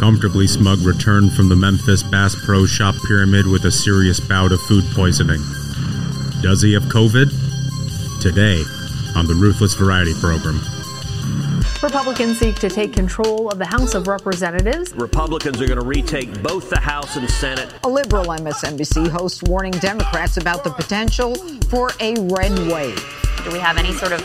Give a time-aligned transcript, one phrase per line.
[0.00, 4.58] Comfortably Smug returned from the Memphis Bass Pro Shop pyramid with a serious bout of
[4.62, 5.42] food poisoning.
[6.40, 7.28] Does he have COVID?
[8.22, 8.64] Today
[9.14, 10.58] on the Ruthless Variety Program.
[11.82, 14.94] Republicans seek to take control of the House of Representatives.
[14.94, 17.70] Republicans are going to retake both the House and Senate.
[17.84, 21.34] A liberal MSNBC host warning Democrats about the potential
[21.68, 22.96] for a red wave.
[23.44, 24.22] Do we have any sort of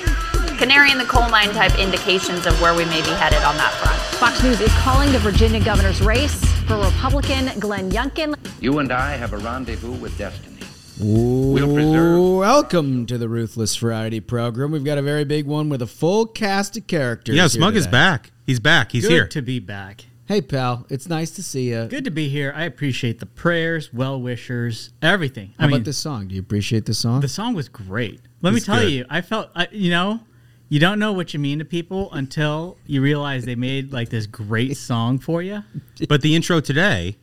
[0.56, 3.74] canary in the coal mine type indications of where we may be headed on that
[3.74, 4.00] front?
[4.20, 8.36] Fox News is calling the Virginia governor's race for Republican Glenn Youngkin.
[8.62, 10.55] You and I have a rendezvous with destiny.
[10.99, 12.38] We'll.
[12.38, 14.72] Welcome to the Ruthless Variety Program.
[14.72, 17.35] We've got a very big one with a full cast of characters.
[17.35, 18.32] Yeah, Smug is back.
[18.46, 18.94] He's back.
[18.94, 19.27] He's Good here.
[19.27, 20.05] to be back.
[20.27, 21.85] Hey, pal, it's nice to see you.
[21.85, 22.52] Good to be here.
[22.55, 25.54] I appreciate the prayers, well wishers, everything.
[25.60, 26.30] How I mean, about this song?
[26.30, 27.22] Do you appreciate the song?
[27.22, 28.22] the song was great.
[28.41, 28.91] Let me tell good.
[28.91, 30.22] you, I felt, I, you know,
[30.70, 34.26] you don't know what you mean to people until you realize they made like this
[34.26, 35.64] great song for you.
[36.10, 37.18] But the intro today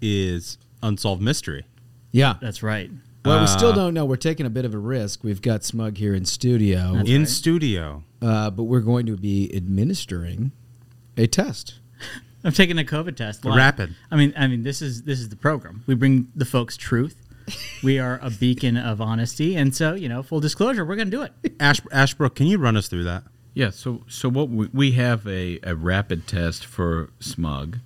[0.00, 1.64] is Unsolved Mystery.
[2.10, 2.34] yeah.
[2.40, 2.90] That's right.
[3.24, 4.04] Well, we Uh, still don't know.
[4.04, 5.22] We're taking a bit of a risk.
[5.22, 7.28] We've got Smug here in studio, That's in right.
[7.28, 8.02] studio.
[8.20, 10.50] uh, but we're going to be administering
[11.16, 11.74] a test.
[12.44, 13.44] I'm taking a COVID test.
[13.44, 13.54] live.
[13.56, 13.94] Rapid.
[14.10, 15.84] I mean, I mean, this is this is the program.
[15.86, 17.14] We bring the folks truth.
[17.82, 21.22] We are a beacon of honesty, and so you know, full disclosure, we're gonna do
[21.22, 21.32] it.
[21.60, 23.24] Ash, Ashbrook, can you run us through that?
[23.54, 27.78] Yeah, so so what we, we have a, a rapid test for smug.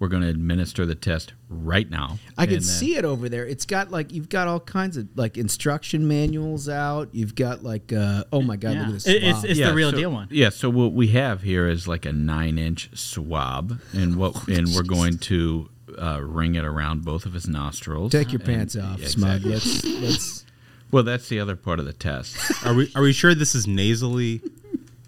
[0.00, 2.18] We're going to administer the test right now.
[2.36, 3.46] I can then- see it over there.
[3.46, 7.08] It's got like you've got all kinds of like instruction manuals out.
[7.12, 8.78] You've got like uh, oh my god, Yeah.
[8.80, 9.06] look at this.
[9.06, 9.50] It- it's- swab.
[9.50, 10.28] it's- the real so- deal one.
[10.30, 14.68] Yeah, so what we have here is like a nine inch swab, and what and
[14.74, 18.12] we're going to uh, ring it around both of his nostrils.
[18.12, 19.44] Take your And- pants off, yeah, Smug.
[19.46, 19.92] exactly.
[19.92, 20.44] Let's let's.
[20.90, 22.36] Well, that's the other part of the test.
[22.64, 24.40] Are we are we sure this is nasally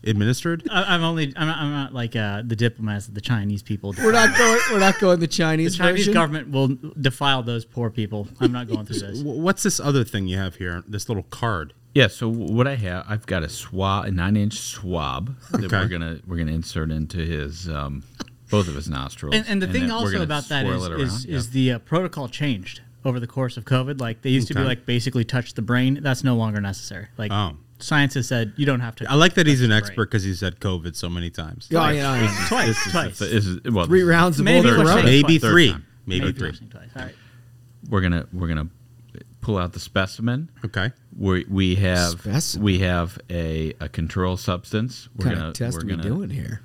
[0.04, 0.66] administered?
[0.70, 3.94] I, I'm only, I'm not, I'm not like uh, the diplomats that the Chinese people.
[3.96, 4.60] We're not going.
[4.72, 6.14] We're not going the The Chinese, Chinese version.
[6.14, 8.26] government will defile those poor people.
[8.40, 9.18] I'm not going through this.
[9.18, 10.82] W- What's this other thing you have here?
[10.88, 11.72] This little card.
[11.94, 15.76] Yeah, so what I have, I've got a swab, a nine inch swab that Okay.
[15.78, 18.02] we're gonna we're gonna insert into his um,
[18.50, 19.34] both of his nostrils.
[19.34, 22.80] And, and the thing also about that is, it is, is the uh, protocol changed
[23.04, 24.00] over the course of COVID.
[24.00, 24.68] Like they used to be Okay.
[24.68, 26.00] like basically touch the brain.
[26.02, 27.06] That's no longer necessary.
[27.18, 27.56] Like Oh.
[27.78, 29.10] science has said you don't have to.
[29.10, 31.68] I like that he's touch an the expert because he's had COVID so many times.
[31.72, 32.44] Oh, yeah, yeah.
[32.48, 33.18] Twice, This is twice.
[33.18, 35.02] the- this is- well, Three this is- rounds of Maybe old we're Corona.
[35.02, 35.70] saying- Maybe Third three.
[35.70, 35.86] time.
[36.06, 36.50] Maybe Maybe three.
[36.60, 36.88] we're twice.
[36.96, 37.14] All right.
[37.88, 38.68] We're gonna we're gonna
[39.40, 40.50] pull out the specimen.
[40.64, 40.90] Okay.
[41.16, 42.64] We we have Specimen?
[42.64, 45.08] we have a, a control substance.
[45.14, 46.62] We're What kind gonna of test we're are we gonna doing here?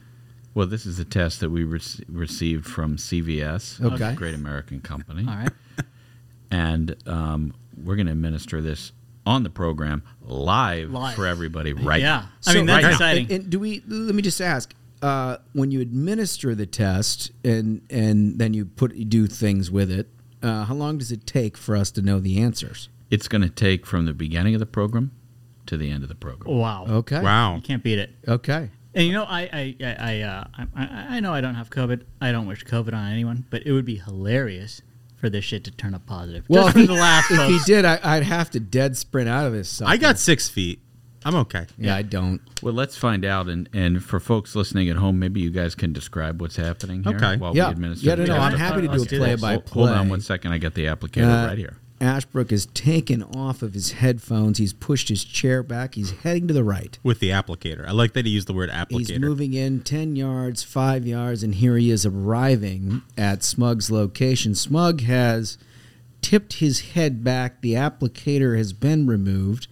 [0.53, 0.67] Well.
[0.67, 4.11] This is a test that we rec- received from CVS, Okay.
[4.11, 5.51] a great American company, All right.
[6.49, 7.53] and um,
[7.83, 8.91] we're gonna administer this
[9.25, 11.15] on the program live, Live.
[11.15, 12.07] for everybody right yeah.
[12.07, 12.29] now.
[12.47, 13.23] I mean that's right exciting.
[13.25, 13.83] And, and do we?
[13.87, 14.73] Let me just ask.
[15.01, 19.89] Uh, when you administer the test and and then you put you do things with
[19.89, 20.07] it,
[20.43, 22.87] uh, how long does it take for us to know the answers?
[23.09, 25.09] It's going to take from the beginning of the program
[25.65, 26.55] to the end of the program.
[26.55, 26.85] wow.
[26.87, 27.19] Okay.
[27.19, 27.55] Wow.
[27.55, 28.11] You can't beat it.
[28.27, 28.69] Okay.
[28.93, 30.87] And you know, I I I I, uh, I I
[31.17, 32.03] I know I don't have COVID.
[32.19, 34.81] I don't wish COVID on anyone, but it would be hilarious
[35.15, 36.43] for this shit to turn up positive.
[36.49, 38.97] Well, Just if for he, the laugh, if he did, I, I'd have to dead
[38.97, 39.69] sprint out of this.
[39.69, 39.89] Sucker.
[39.91, 40.79] I got six feet.
[41.23, 41.67] I'm okay.
[41.77, 42.41] Yeah, I don't.
[42.63, 43.47] Well, let's find out.
[43.47, 47.15] And, and for folks listening at home, maybe you guys can describe what's happening here
[47.15, 47.37] Okay.
[47.37, 47.67] while Yeah.
[47.67, 48.37] we administer Yeah, no, no.
[48.37, 49.41] I'm happy to do a play this.
[49.41, 49.85] by Hold, play.
[49.85, 50.51] hold on one second.
[50.51, 51.77] I got the applicator Uh, right here.
[52.01, 54.57] Ashbrook is taken off of his headphones.
[54.57, 55.95] He's pushed his chair back.
[55.95, 56.97] He's heading to the right.
[57.03, 57.87] With the applicator.
[57.87, 59.09] I like that he used the word applicator.
[59.09, 64.55] He's moving in 10 yards, 5 yards, and here he is arriving at Smug's location.
[64.55, 65.57] Smug has
[66.21, 67.61] tipped his head back.
[67.61, 69.67] The applicator has been removed.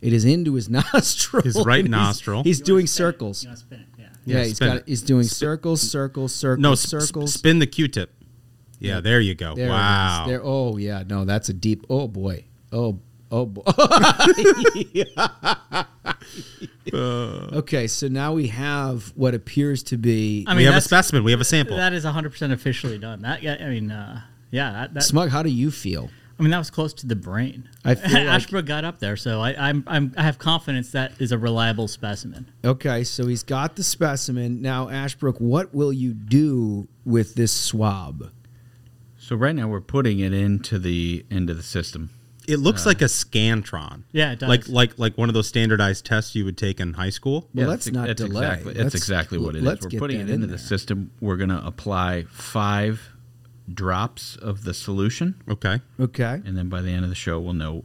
[0.00, 1.42] It is into his nostril.
[1.42, 2.42] His right and he's- nostril.
[2.42, 3.42] He's, doing circles.
[3.44, 4.04] You wanna spin it, yeah.
[4.24, 4.76] Yeah, Yeah, he's got.
[4.78, 4.84] it.
[4.86, 7.32] He's doing circles, circles, circles, no, sp- circles.
[7.34, 8.12] sp- spin the Q-tip.
[8.78, 9.54] Yeah, there you go.
[9.54, 10.24] There wow.
[10.26, 10.40] There.
[10.42, 11.02] Oh yeah.
[11.06, 11.86] No, that's a deep.
[11.90, 12.44] Oh boy.
[12.72, 13.00] Oh.
[13.30, 13.62] Oh boy.
[16.94, 20.44] okay, so now we have what appears to be.
[20.46, 21.24] I mean, we have a specimen.
[21.24, 21.76] We have a sample.
[21.76, 23.22] That is 100 percent officially done.
[23.22, 26.10] That yeah, I mean, uh, yeah, that, that Smug, how do you feel?
[26.38, 27.68] I mean that was close to the brain.
[27.84, 31.20] I feel like- Ashbrook got up there, so I, I'm, I'm I have confidence that
[31.20, 32.50] is a reliable specimen.
[32.64, 34.62] Okay, so he's got the specimen.
[34.62, 38.30] Now, Ashbrook, what will you do with this swab?
[39.28, 42.08] So right now we're putting it into the into the system.
[42.46, 44.04] it looks uh, like a scantron.
[44.10, 44.48] Yeah, it does.
[44.48, 47.42] Like like like one of those standardized tests you would take in high school.
[47.52, 48.46] Well, Yeah, let's that's- not that's delay.
[48.46, 49.64] Exactly, Let's- that's exactly what it is.
[49.64, 50.58] let's We're get putting that it into in the there.
[50.58, 51.10] system.
[51.20, 53.10] We're going to apply five
[53.70, 55.82] drops of the solution, Okay.
[56.00, 56.40] Okay.
[56.46, 57.84] and then by the end of the show, we'll know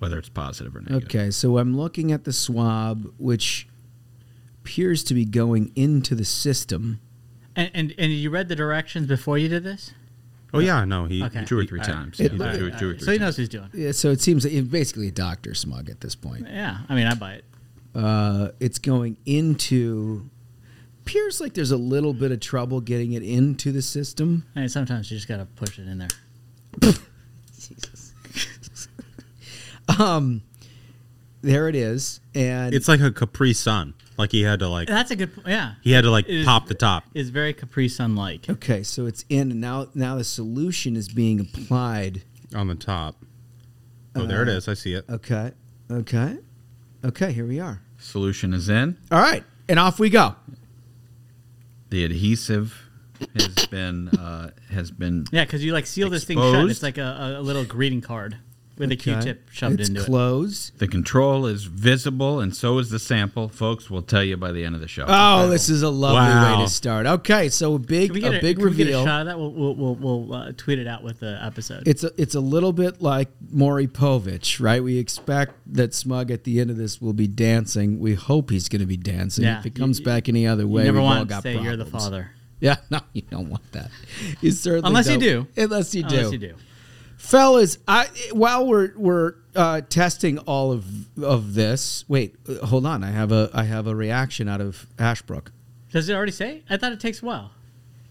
[0.00, 1.04] whether it's positive or negative.
[1.04, 3.68] Okay, so I'm looking at the swab, which
[4.60, 6.98] appears to be going into the system.
[7.54, 9.92] And, and and you read the directions before you did this?
[10.54, 11.44] Oh yeah, no, he Okay.
[11.44, 11.92] Two or three All right.
[11.94, 12.20] times.
[12.20, 13.68] It- Two- it- two- two or three So he knows what he's doing.
[13.72, 16.46] Yeah, so it seems like it's basically a doctor smug at this point.
[16.48, 17.44] Yeah, I mean, I buy it.
[17.94, 20.28] Uh, it's going into.
[21.02, 24.44] Appears like there's a little bit of trouble getting it into the system.
[24.54, 26.08] I mean, sometimes you just gotta push it in there.
[29.98, 30.42] Um,
[31.42, 33.94] there it is, and It's like a Capri Sun.
[34.18, 35.34] Like he had to like That's a good.
[35.34, 37.04] po- Yeah, he had to like It is- pop the top.
[37.14, 38.48] It's very Capri Sun like.
[38.48, 42.22] okay, so it's in, and now now the solution is being applied.
[42.54, 43.16] on the top.
[44.14, 44.68] Oh, there it Uh.
[44.68, 45.06] I see it.
[45.08, 45.52] Okay,
[45.90, 46.36] okay,
[47.04, 47.32] okay.
[47.32, 47.80] Here we are.
[47.98, 48.98] Solution is in.
[49.10, 50.36] All right, and off we go.
[51.90, 52.88] The adhesive
[53.34, 56.48] has been uh, has been Yeah, because you like seal this thing shut.
[56.48, 56.70] Exposed.
[56.70, 58.36] It's like a, a little greeting card
[58.78, 59.12] with a Okay.
[59.14, 60.04] Q-tip shoved it's into it.
[60.06, 60.78] closed.
[60.78, 63.48] the control is visible, and so is the sample.
[63.48, 65.04] Folks, we'll tell you by the end of the show.
[65.06, 67.06] Oh, this is a lovely way to start.
[67.06, 69.04] Okay, so a big Can we get a a, big can we get a reveal.
[69.04, 69.38] shot of that?
[69.38, 71.86] We'll we'll we'll, we'll uh, tweet it out with the episode.
[71.86, 74.82] It's a, it's a little bit like Maury Povich, right?
[74.82, 78.00] We expect that Smug at the end of this will be dancing.
[78.00, 79.44] We hope he's going to be dancing.
[79.44, 81.42] Yeah, if it you- comes back any other way, never we've all want to got
[81.42, 82.30] say you're the father.
[82.60, 83.90] Yeah, no, you don't want that.
[84.40, 85.46] You certainly Unless you don't.
[85.56, 85.62] do.
[85.62, 86.16] Unless you do.
[86.16, 86.54] Unless you do.
[87.22, 87.78] Fellas.
[87.88, 90.84] I while we're we're uh, testing all of
[91.22, 92.04] of this.
[92.08, 93.02] Wait, uh, hold on.
[93.04, 95.52] I have a I have a reaction out of Ashbrook.
[95.92, 96.62] Does it already say?
[96.68, 97.52] I thought it takes a while.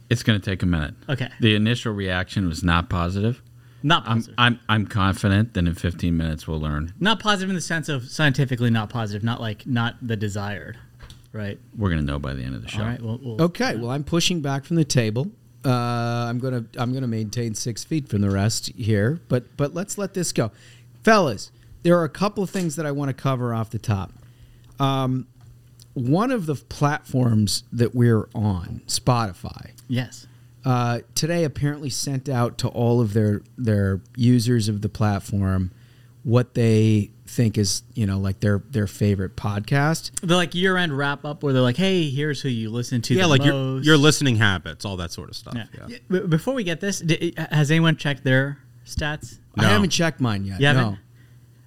[0.09, 0.93] It's going to take a minute.
[1.07, 1.29] Okay.
[1.39, 3.41] The initial reaction was not positive.
[3.81, 4.35] Not I'm, positive.
[4.37, 6.93] I'm I'm confident that in 15 minutes we'll learn.
[6.99, 10.77] not positive in the sense of scientifically not positive, not like not the desired,
[11.33, 11.59] right?
[11.75, 12.81] We're going to know by the end of the show.
[12.81, 13.01] All right.
[13.01, 15.31] Well, we'll Okay, well, I'm pushing back from the table.
[15.63, 19.97] Uh, I'm gonna I'm gonna maintain six feet from the rest here, but but let's
[19.97, 20.51] let this go,
[21.03, 21.51] fellas.
[21.83, 24.11] There are a couple of things that I want to cover off the top.
[24.79, 25.27] Um,
[25.93, 30.27] one of the platforms that we're on, Spotify, yes.
[30.63, 35.71] uh, today apparently sent out to all of their their users of the platform
[36.23, 40.11] what they think is you know like their their favorite podcast.
[40.21, 43.13] The like year end wrap up where they're like, "Hey, here's who you listen to."
[43.13, 43.85] Yeah, the like your most.
[43.85, 45.55] your listening habits, all that sort of stuff.
[45.55, 45.65] Yeah.
[45.87, 45.97] Yeah.
[46.09, 49.39] B- Before we get this, di- has anyone checked their stats?
[49.57, 50.59] I haven't checked mine yet.
[50.59, 50.97] You haven't?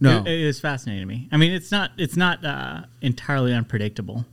[0.01, 0.31] No, no.
[0.31, 1.29] It, it was fascinating to me.
[1.33, 4.27] I mean, it's not it's not uh, entirely unpredictable.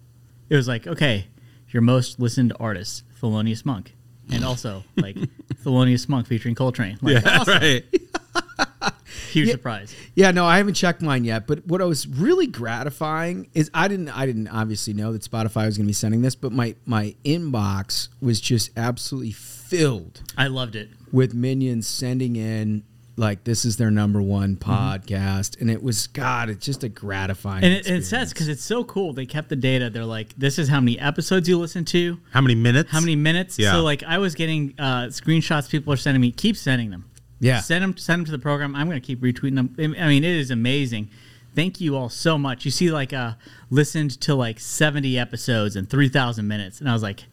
[0.50, 1.28] It was like, okay,
[1.70, 3.96] your most listened artist, Thelonious Monk,
[4.30, 5.16] and also like
[5.64, 6.98] Thelonious Monk featuring Coltrane.
[7.02, 7.54] Like, Yeah, awesome.
[7.62, 7.84] right.
[9.32, 9.96] Huge surprise.
[10.16, 11.48] Yeah, no, I haven't checked mine yet.
[11.48, 15.66] But what I was really gratifying is I didn't I didn't obviously know that Spotify
[15.66, 20.48] was going to be sending this, but my my inbox was just absolutely filled I
[20.48, 20.90] loved it.
[21.12, 22.84] with minions sending in
[23.18, 27.64] like this is their number one podcast, and it was God, it's just a gratifying.
[27.64, 29.14] And it, it says because it's so cool.
[29.14, 29.90] They kept the data.
[29.90, 32.90] They're like, this is how many episodes you listen to, How many minutes?
[32.90, 33.60] how many minutes.
[33.60, 33.74] Yeah.
[33.74, 35.70] So like, I was getting uh, screenshots.
[35.70, 36.32] People are sending me.
[36.32, 37.06] Keep sending them.
[37.42, 37.60] Yeah.
[37.60, 37.98] Send them.
[37.98, 38.76] Send them to the program.
[38.76, 39.76] I'm going to keep retweeting them.
[40.00, 41.10] I mean, it is amazing.
[41.54, 42.64] Thank you all so much.
[42.64, 43.34] You see, like, uh,
[43.70, 47.26] listened to like 70 episodes and 3,000 minutes, and I was like,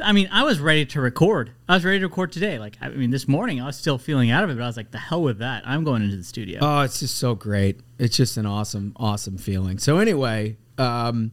[0.00, 1.52] I mean, I was ready to record.
[1.68, 2.58] I was ready to record today.
[2.58, 4.76] Like, I mean, this morning I was still feeling out of it, but I was
[4.76, 5.66] like, the hell with that.
[5.66, 6.58] I'm going into the studio.
[6.62, 7.80] Oh, it's just so great.
[7.98, 9.78] It's just an awesome, awesome feeling.
[9.78, 11.32] So anyway, um,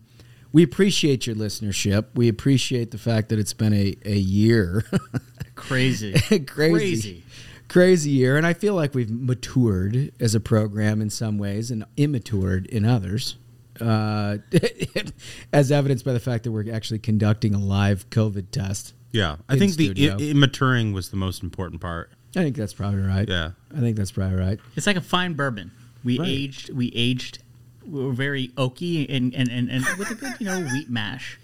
[0.52, 2.06] we appreciate your listenership.
[2.16, 4.84] We appreciate the fact that it's been a, a year.
[5.56, 6.14] Crazy.
[6.14, 7.24] crazy, Crazy.
[7.68, 8.38] Crazy year.
[8.38, 12.86] And I feel like we've matured as a program in some ways and immatured in
[12.86, 13.36] others.
[13.82, 14.38] Uh,
[15.54, 18.94] as evidenced by the fact that we're actually conducting a live COVID test.
[19.12, 20.18] Yeah, I in think the studio.
[20.18, 22.10] I- immaturing was the most important part.
[22.38, 23.28] I think that's probably right.
[23.28, 23.52] Yeah.
[23.76, 24.60] I think that's probably right.
[24.76, 25.72] It's like a fine bourbon.
[26.04, 26.28] We Right.
[26.28, 26.70] aged.
[26.74, 27.40] We aged.
[27.88, 31.40] We were very oaky and and, and, and with a good you know wheat mash.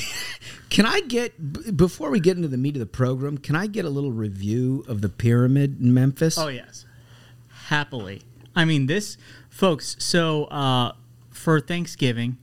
[0.70, 3.38] Can I get before we get into the meat of the program?
[3.38, 6.36] Can I get a little review of the pyramid in Memphis?
[6.36, 6.84] Oh yes,
[7.68, 8.22] happily.
[8.54, 9.16] I mean this,
[9.48, 9.96] folks.
[9.98, 10.92] So uh,
[11.30, 12.38] for Thanksgiving,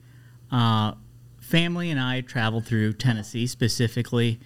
[0.51, 0.93] uh,
[1.39, 4.39] family and I traveled through Tennessee, specifically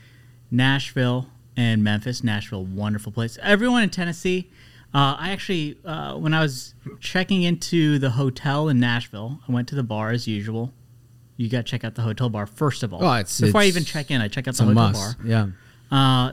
[0.50, 2.24] Nashville and Memphis.
[2.24, 3.38] Nashville, wonderful place.
[3.42, 4.50] Everyone in Tennessee.
[4.94, 9.68] Uh, I actually, uh, when I was checking into the hotel in Nashville, I went
[9.68, 10.74] to the bar as usual.
[11.38, 13.04] You got to check out the hotel bar first of all.
[13.04, 14.22] Oh, it's- before I even check in.
[14.22, 15.18] I check out the hotel must.
[15.20, 15.26] bar.
[15.26, 15.48] Yeah.
[15.92, 16.32] Uh,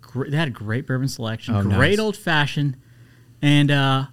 [0.00, 1.98] gr- they had a great bourbon selection, Oh, great nice.
[1.98, 2.76] old fashioned,
[3.42, 4.06] and uh,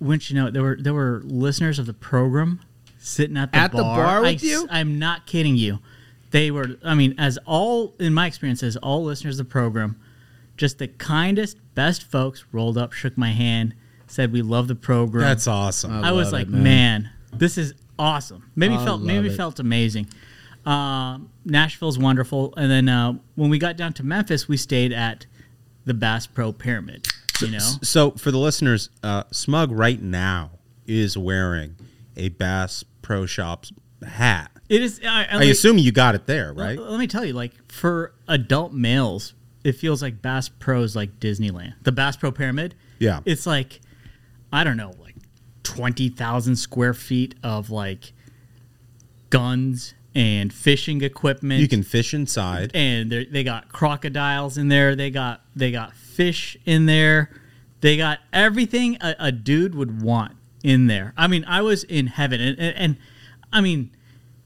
[0.00, 2.60] wouldn't you know it, there were there were listeners of the program
[2.98, 3.96] sitting at the At the bar.
[4.04, 4.66] bar with I you?
[4.70, 5.78] I'm not kidding you.
[6.30, 6.76] They were.
[6.82, 9.96] I mean, as all in my experience, as all listeners of the program,
[10.56, 13.74] just the kindest, best folks rolled up, shook my hand,
[14.06, 15.22] said we love the program.
[15.24, 15.92] That's awesome.
[16.02, 16.62] I was like, it, man.
[16.62, 17.10] man.
[17.34, 18.50] this is awesome.
[18.56, 19.36] Maybe I felt maybe it.
[19.36, 20.08] felt amazing.
[20.66, 25.26] Uh, Nashville's wonderful, and then uh, when we got down to Memphis, we stayed at
[25.84, 27.08] the Bass Pro Pyramid.
[27.40, 30.50] You know, So for the listeners, uh, Smug right now
[30.86, 31.74] is wearing
[32.16, 33.72] a Bass Pro Shops
[34.06, 34.50] hat.
[34.68, 35.00] it is.
[35.04, 36.78] I, I assume you got it there, right?
[36.78, 41.18] Let me tell you, like for adult males, it feels like Bass Pro is like
[41.18, 41.74] Disneyland.
[41.82, 42.74] The Bass Pro Pyramid.
[43.00, 43.20] Yeah.
[43.24, 43.80] It's like,
[44.52, 44.92] I don't know,
[45.62, 48.12] like twenty thousand square feet of like
[49.30, 51.60] guns and fishing equipment.
[51.60, 52.70] You can fish inside.
[52.74, 54.94] and they got crocodiles in there.
[54.94, 57.30] They got they got fish in there.
[57.80, 61.12] They got everything a, a dude would want in there.
[61.16, 62.96] I mean, I was in heaven, and, and, and
[63.52, 63.90] I mean,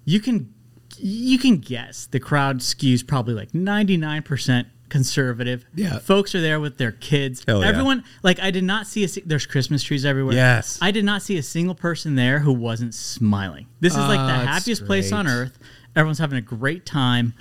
[0.05, 0.55] you can
[0.99, 5.65] you can guess the crowd skews probably like ninety nine percent conservative.
[5.75, 5.99] Yeah.
[5.99, 7.45] folks are there with their kids.
[7.47, 7.69] Hell yeah.
[7.69, 10.35] Everyone like I did not see a there's Christmas trees everywhere.
[10.35, 10.79] Yes.
[10.83, 13.67] I did not see a single person there who wasn't smiling.
[13.81, 15.59] This is like the Ah, happiest place on earth.
[15.95, 17.35] Everyone's having a great time.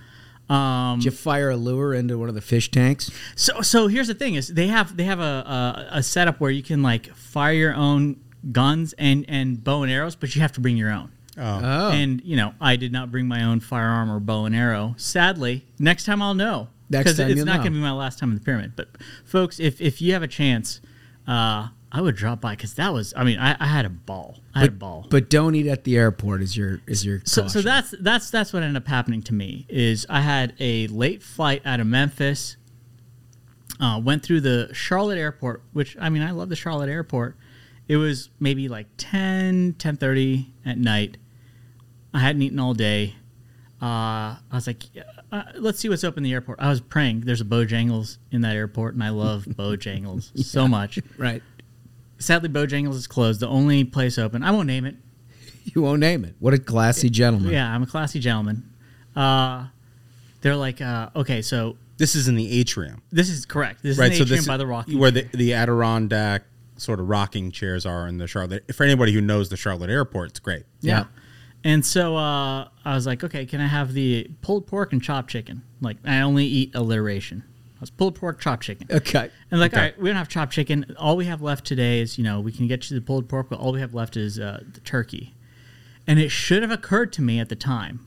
[0.47, 3.09] Um, Did you fire a lure into one of the fish tanks?
[3.35, 6.51] so so here's the thing is they have they have a, a a setup where
[6.51, 8.17] you can like fire your own
[8.51, 11.11] guns and and bow and arrows, but you have to bring your own.
[11.37, 11.89] Oh.
[11.91, 14.93] And you know, I did not bring my own firearm or bow and arrow.
[14.97, 16.67] Sadly, next time I'll know.
[16.89, 18.73] Next because it's not going to be my last time in the pyramid.
[18.75, 18.89] But
[19.23, 20.81] folks, if if you have a chance,
[21.27, 23.13] uh, I would drop by because that was.
[23.15, 24.39] I mean, I, I had a ball.
[24.53, 25.07] I had a ball.
[25.09, 26.41] But don't eat at the airport.
[26.41, 29.65] Is your is your So, so that's that's that's what ended up happening to me
[29.69, 32.57] is I had a late flight out of Memphis.
[33.79, 37.35] Uh, went through the Charlotte airport, which I mean I love the Charlotte airport.
[37.87, 41.17] It was maybe like 10, 10.30 at night.
[42.13, 43.15] I hadn't eaten all day.
[43.81, 44.83] Uh, I was like,
[45.31, 46.59] uh, let's see what's open in the airport.
[46.61, 47.21] I was praying.
[47.21, 50.99] There's a Bojangles in that airport, and I love Bojangles so much.
[51.17, 51.43] right.
[52.17, 53.41] Sadly, Bojangles is closed.
[53.41, 54.41] The only place open.
[54.43, 54.95] I won't name it.
[55.75, 56.35] You won't name it.
[56.39, 57.51] What a classy gentleman.
[57.51, 58.71] Yeah, I'm a classy gentleman.
[59.15, 59.65] Uh,
[60.41, 63.81] they're like, uh, okay, so This is in the atrium, this is correct.
[63.81, 64.11] This right?
[64.11, 64.95] is So the atrium this by is the Rocky.
[64.95, 66.43] where the the Adirondack
[66.77, 68.63] sort of rocking chairs are in the Charlotte.
[68.75, 70.65] For anybody who knows the Charlotte airport, it's great.
[70.81, 71.05] yeah.
[71.65, 75.29] And so uh, I was like, okay, can I have the pulled pork and chopped
[75.31, 75.63] chicken?
[75.81, 77.43] Like, I only eat alliteration.
[77.75, 78.87] I was pulled pork, chopped chicken.
[78.89, 79.29] Okay.
[79.49, 79.79] And like, Okay.
[79.81, 80.95] all right, we don't have chopped chicken.
[80.99, 83.49] All we have left today is, you know, we can get you the pulled pork,
[83.49, 85.33] but all we have left is uh, the turkey.
[86.07, 88.05] And it should have occurred to me at the time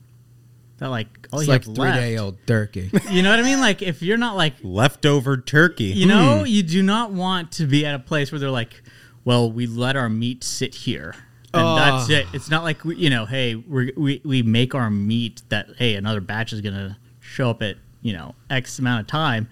[0.77, 1.99] that like all It's you like have three left.
[1.99, 2.89] day old turkey.
[3.11, 3.59] You know what I mean?
[3.59, 5.83] Like if you're not like Leftover turkey.
[5.85, 8.81] You know, you do not want to be at a place where they're like,
[9.25, 11.13] "Well, we let our meat sit here,
[11.53, 14.89] and that's it." It's not like we, you know, hey, we're, we we make our
[14.89, 19.07] meat that hey, another batch is gonna show up at you know X amount of
[19.07, 19.49] time.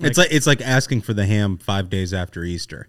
[0.00, 2.88] it's like it's like asking for the ham five days after Easter.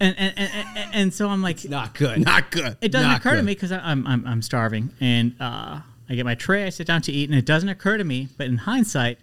[0.00, 2.20] And and and, and, and so I'm like, Not good.
[2.24, 2.76] Not good.
[2.80, 6.24] it doesn't not occur to me because I'm, I'm I'm starving, and uh, I get
[6.24, 8.28] my tray, I sit down to eat, and it doesn't occur to me.
[8.38, 9.18] But in hindsight,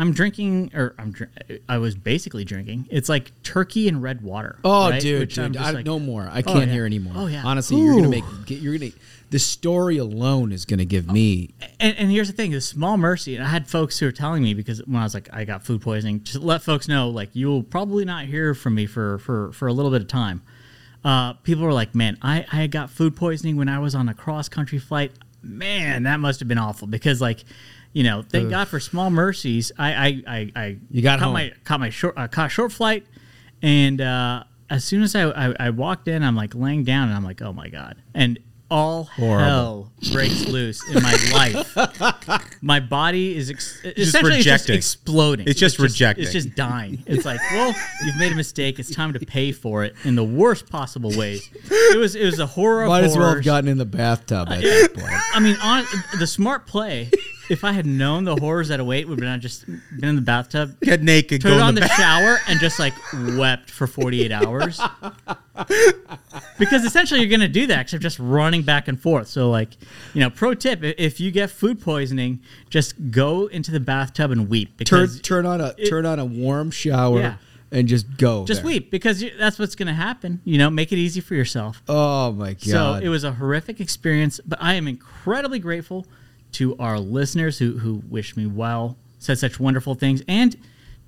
[0.00, 1.30] I'm drinking, or I'm dr-
[1.68, 2.88] I was basically drinking.
[2.90, 4.58] It's like turkey and red water.
[4.64, 5.00] Oh, right?
[5.00, 6.22] dude, Which dude, I, like- no more.
[6.22, 6.72] I Oh, can't yeah.
[6.72, 7.12] hear anymore.
[7.16, 7.42] Oh yeah.
[7.44, 8.24] Honestly, you're gonna make.
[8.46, 8.92] You're gonna.
[9.28, 11.50] The story alone is gonna give me.
[11.78, 13.36] and, and here's the thing: the small mercy.
[13.36, 15.64] And I had folks who were telling me because when I was like, I got
[15.64, 16.22] food poisoning.
[16.24, 19.68] Just let folks know, like, you will probably not hear from me for for for
[19.68, 20.42] a little bit of time.
[21.04, 24.14] Uh, people were like, "Man, I I got food poisoning when I was on a
[24.14, 25.12] cross country flight.
[25.42, 27.44] Man, that must have been awful." Because like,
[27.92, 29.72] you know, thank God for small mercies.
[29.78, 31.34] I I I, I You got caught home.
[31.34, 33.06] my caught my short uh, caught short flight,
[33.62, 37.16] and uh, as soon as I, I I walked in, I'm like laying down, and
[37.16, 38.38] I'm like, oh my god, and
[38.72, 42.52] all hell breaks loose in my life.
[42.62, 45.48] my body is ex- essentially it's just exploding.
[45.48, 46.22] It's just rejecting.
[46.22, 47.02] It's just dying.
[47.04, 48.78] It's like, well, you've made a mistake.
[48.78, 51.50] It's time to pay for it in the worst possible ways.
[51.68, 52.86] It was it was a horror.
[52.86, 55.14] Might as well have gotten in the bathtub at that point.
[55.34, 55.84] I mean, on
[56.20, 57.10] the smart play.
[57.50, 60.76] If I had known the horrors that await, would have just been in the bathtub,
[60.80, 62.94] Get naked, turn go in on the the, shower, and just like
[63.36, 64.80] wept for 48 hours.
[66.58, 69.28] because essentially you're going to do that, except just running back and forth.
[69.28, 69.70] So, like,
[70.14, 74.48] you know, pro tip: if you get food poisoning, just go into the bathtub and
[74.48, 74.82] weep.
[74.84, 77.34] Turn turn on a it- turn on a warm shower Yeah.
[77.72, 78.44] and just go.
[78.44, 78.68] just there.
[78.68, 80.40] weep because you, that's what's going to happen.
[80.44, 81.82] You know, make it easy for yourself.
[81.88, 82.62] Oh my god!
[82.62, 86.06] So it was a horrific experience, but I am incredibly grateful
[86.52, 90.56] to our listeners who who wish me well, said such wonderful things, and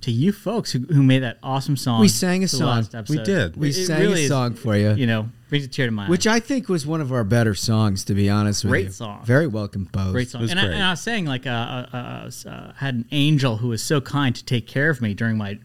[0.02, 2.00] to you folks who, who made that awesome song.
[2.00, 2.84] We sang a song.
[3.08, 3.56] We did.
[3.56, 5.87] We It- it sang really a is, song for you, You know, brings a tear
[5.87, 6.26] to my which.
[6.26, 8.04] I think was one of our better songs.
[8.06, 9.25] To be honest with Great you, song.
[9.25, 10.12] very well composed.
[10.12, 10.42] Great song.
[10.42, 13.58] was And I, and I was saying, like, uh, uh, uh, uh, had an angel
[13.58, 15.61] who was so kind to take care of me during my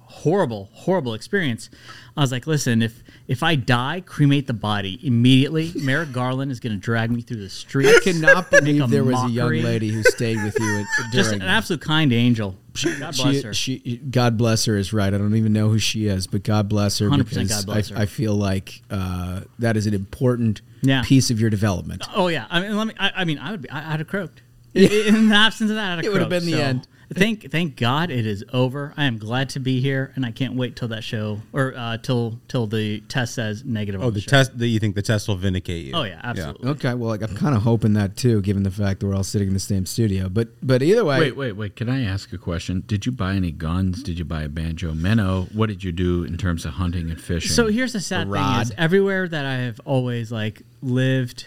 [0.00, 1.68] horrible, horrible experience.
[2.16, 5.72] I was like, listen, if if I die, cremate the body immediately.
[5.76, 7.96] Merrick Garland is going to drag me through the streets.
[7.96, 11.32] I cannot believe a there was a young lady who stayed with you at, Just
[11.32, 12.56] an absolute kind angel.
[12.74, 13.54] God bless she, her.
[13.54, 15.12] she, God bless her is right.
[15.12, 17.90] I don't even know who she is, but God bless her 100% because God bless
[17.90, 18.00] I, her.
[18.02, 21.02] I feel like uh, that is an important Yeah.
[21.02, 22.04] piece of your development.
[22.14, 22.94] Oh yeah, I mean, let me.
[22.98, 23.70] I, I mean, I would be.
[23.70, 24.42] I, I'd have croaked.
[24.74, 26.88] In the absence of that, I'd have It would have been the So, end.
[27.16, 28.94] Thank, thank God it is over.
[28.96, 31.98] I am glad to be here, and I can't wait till that show or uh,
[31.98, 34.02] till till the test says negative.
[34.02, 34.30] Oh, on the show.
[34.30, 34.58] test.
[34.58, 35.92] The, you think the test will vindicate you?
[35.94, 36.70] Oh yeah, absolutely.
[36.70, 39.24] Okay, well, like I'm kind of hoping that too, given the fact that we're all
[39.24, 40.28] sitting in the same studio.
[40.28, 41.76] But but either way, Wait, wait, wait.
[41.76, 42.84] Can I ask a question?
[42.86, 44.02] Did you buy any guns?
[44.02, 45.52] Did you buy a banjo Menno?
[45.54, 47.50] What did you do in terms of hunting and fishing?
[47.52, 51.46] So here's the sad thing: is everywhere that I have always like lived,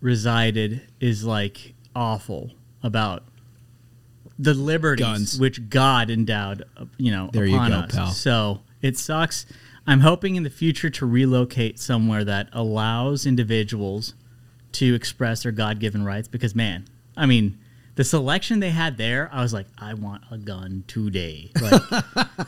[0.00, 2.52] resided is like awful
[2.82, 3.24] about
[4.38, 5.40] the liberties Guns.
[5.40, 7.94] which God endowed, uh, you know, There you upon go, us.
[7.94, 8.10] pal.
[8.10, 9.46] So it sucks.
[9.86, 14.14] I'm hoping in the future to relocate somewhere that allows individuals
[14.72, 16.28] to express their God-given rights.
[16.28, 16.84] Because man,
[17.16, 17.58] I mean,
[17.96, 21.50] the selection they had there, I was like, I want a gun today.
[21.60, 21.82] Like,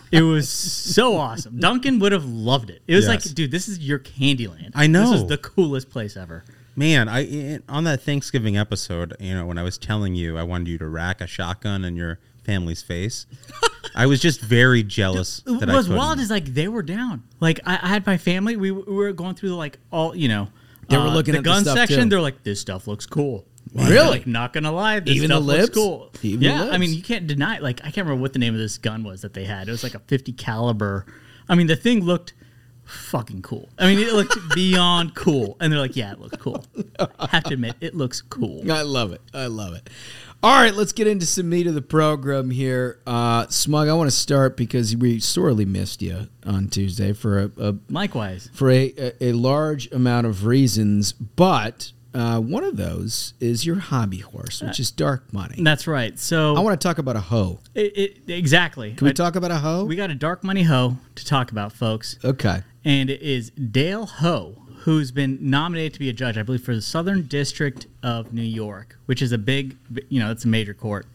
[0.12, 1.58] it was so awesome.
[1.58, 2.82] Duncan would have loved it.
[2.86, 3.26] It was Yes.
[3.26, 4.70] like, dude, this is your Candyland.
[4.74, 5.10] I know.
[5.10, 6.44] This is the coolest place ever.
[6.76, 10.68] Man, I on that Thanksgiving episode, you know, when I was telling you I wanted
[10.68, 13.26] you to rack a shotgun in your family's face,
[13.94, 17.24] I was just very jealous What that I was wild is like they were down.
[17.40, 18.56] Like I, I had my family.
[18.56, 20.48] We, we were going through like all you know.
[20.88, 22.02] They were uh, looking the at the gun stuff, section.
[22.02, 22.08] too.
[22.08, 23.46] They're like, this stuff looks cool.
[23.72, 24.08] Really?
[24.08, 26.10] Like, not gonna lie, this Even the stuff looks cool.
[26.22, 27.56] Even yeah, I mean, you can't deny.
[27.56, 27.62] it.
[27.62, 29.68] Like I can't remember what the name of this gun was that they had.
[29.68, 31.06] It was like a 50 caliber.
[31.48, 32.34] I mean, the thing looked
[32.90, 33.68] fucking cool.
[33.78, 35.56] I mean, it looked beyond cool.
[35.60, 36.64] And they're like, yeah, it looks cool.
[37.18, 38.70] I have to admit, it looks cool.
[38.70, 39.20] I love it.
[39.32, 39.88] I love it.
[40.42, 42.98] All right, let's get into some meat of the program here.
[43.06, 47.50] Uh, Smug, I want to start because we sorely missed you on Tuesday for a,
[47.58, 48.48] a Likewise.
[48.54, 53.76] for a, a, a large amount of reasons, but uh, one of those is your
[53.76, 55.56] hobby horse, which is dark money.
[55.62, 56.18] That's right.
[56.18, 57.60] So I want to talk about a hoe.
[57.74, 58.94] it, it, exactly.
[58.94, 59.84] Can we I- talk about a hoe?
[59.84, 62.16] We got a dark money hoe to talk about, folks.
[62.24, 62.62] okay.
[62.84, 66.74] And it is Dale Ho, who's been nominated to be a judge, I believe, for
[66.74, 69.76] the Southern District of New York, which is a big,
[70.08, 71.06] you know, it's a major court.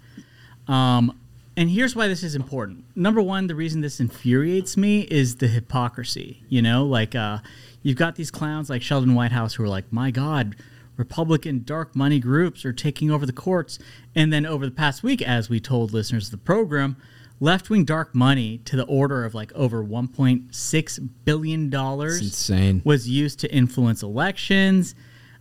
[0.68, 1.18] Um,
[1.58, 2.84] and here's why this is important.
[2.96, 6.44] Number one, the reason this infuriates me is the hypocrisy.
[6.50, 7.40] You know, like uh,
[7.82, 10.56] you've got these clowns like Sheldon Whitehouse who are like, my God,
[10.98, 13.80] Republican dark money groups are taking over the courts.
[14.14, 16.98] And then over the past week, as we told listeners of the program,
[17.40, 22.82] left wing dark money to the order of like over $1.6 billion It's insane.
[22.86, 24.96] was used to influence elections.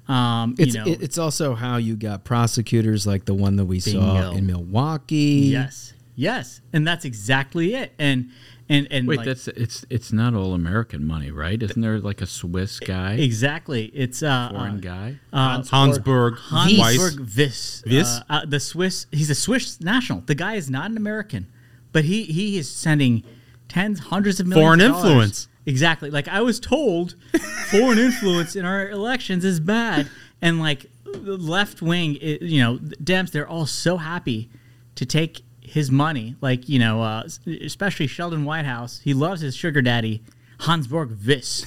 [0.09, 3.81] Um, It's, you know, it's also how you got prosecutors like the one that we
[3.81, 5.49] saw in Milwaukee.
[5.51, 7.93] yes, yes, and that's exactly it.
[7.99, 8.31] And
[8.69, 11.63] and and Wait, like, that's it's it's not all American money, right?
[11.63, 15.19] Isn't there like a Swiss guy, exactly it's uh, foreign uh, guy?
[15.33, 16.99] uh, Hansburg, Weiss.
[16.99, 17.83] Hansburg Viss.
[17.87, 18.19] Viss?
[18.21, 19.07] Uh, uh, the Swiss.
[19.11, 20.21] He's a Swiss national.
[20.23, 21.47] The guy is not an American,
[21.95, 23.23] but he he is sending
[23.69, 24.65] tens, hundreds of millions.
[24.67, 25.05] Foreign of dollars.
[25.07, 25.49] influence.
[25.65, 26.11] Exactly.
[26.11, 27.15] Like I was told,
[27.71, 30.11] foreign influence in our elections is bad,
[30.43, 34.51] and like the left wing, you know, Dems, they're all so happy
[34.97, 36.35] to take his money.
[36.41, 37.29] Like you know, uh,
[37.63, 39.01] especially Sheldon Whitehouse.
[39.05, 40.21] He loves his sugar daddy,
[40.59, 41.65] Hansburg Viss,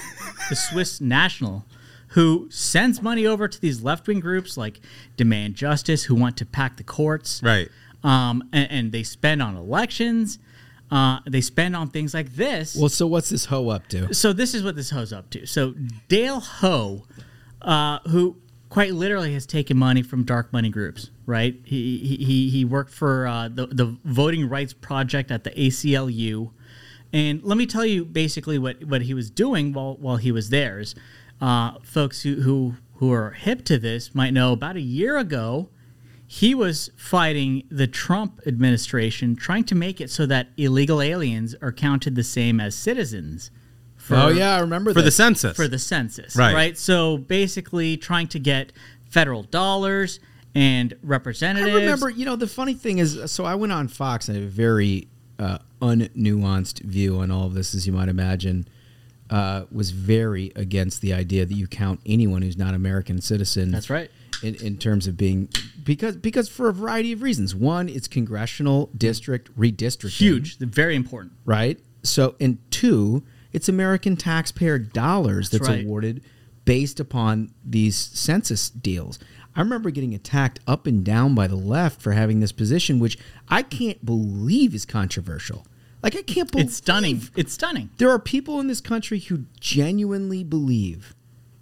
[0.50, 1.66] the Swiss national
[2.12, 4.80] who sends money over to these left wing groups like
[5.18, 7.44] Demand Justice, who want to pack the courts.
[7.44, 7.70] Right.
[8.08, 10.40] Um, and, and they spend on elections.
[10.90, 12.76] Uh, they spend on things like this.
[12.76, 14.14] Well, so what's this hoe up to?
[14.14, 15.46] so this is what this hoe's up to.
[15.46, 15.74] So
[16.08, 17.04] Dale Ho,
[17.62, 18.38] uh, who
[18.70, 21.60] quite literally has taken money from dark money groups, right?
[21.66, 26.52] He he, he- he worked for uh, the the Voting Rights Project at the ACLU,
[27.12, 30.50] and let me tell you basically what what he was doing while while he was
[30.50, 30.80] there.
[30.80, 30.96] Is
[31.42, 35.68] uh, folks who who who are hip to this might know about a year ago
[36.30, 41.72] he was fighting the Trump administration, trying to make it so that illegal aliens are
[41.72, 43.50] counted the same as citizens.
[43.96, 45.56] For, oh yeah, I remember For the census.
[45.56, 46.54] for the census, Right.
[46.54, 46.78] right?
[46.78, 48.72] So basically, trying to get
[49.10, 50.20] federal dollars
[50.54, 51.76] and I representatives.
[51.76, 55.08] remember, you know, the funny thing is, so I went on Fox and a very
[55.40, 58.68] uh, unnuanced view on all of this, as you might imagine.
[59.30, 63.72] Uh, was very against the idea that you count anyone who's not American citizen.
[63.72, 64.10] That's right.
[64.44, 65.50] In, in terms of being
[65.84, 67.56] because because for a variety of reasons.
[67.56, 70.12] One, it's congressional district redistricting.
[70.18, 71.34] huge, very important.
[71.46, 71.80] right?
[72.04, 75.86] So, and two, it's American taxpayer dollars that's, That's right.
[75.86, 76.24] awarded
[76.66, 79.18] based upon these census deals.
[79.56, 83.18] I remember getting attacked up and down by the left for having this position, which
[83.50, 85.66] I can't believe is controversial.
[86.04, 87.24] Like I can't believe It's stunning.
[87.36, 87.90] It's stunning.
[87.98, 91.16] There are people in this country who genuinely believe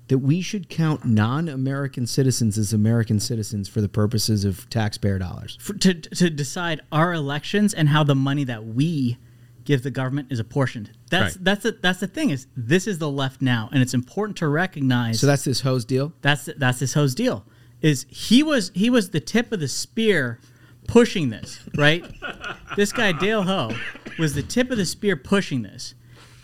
[0.08, 5.58] that we should count non-American citizens as American citizens for the purposes of taxpayer dollars.
[5.60, 9.18] For, to to decide our elections and how the money that we
[9.64, 10.92] give the government is apportioned.
[11.10, 11.44] That's Right.
[11.44, 14.48] that's the that's the thing is this is the left now, and it's important to
[14.48, 15.20] recognize.
[15.20, 16.14] So that's this hose deal.
[16.22, 17.46] That's that's this hose deal.
[17.82, 20.40] Is he was he was the tip of the spear
[20.88, 22.06] pushing this, right?
[22.76, 23.72] this guy Dale Ho
[24.20, 25.96] was the tip of the spear pushing this.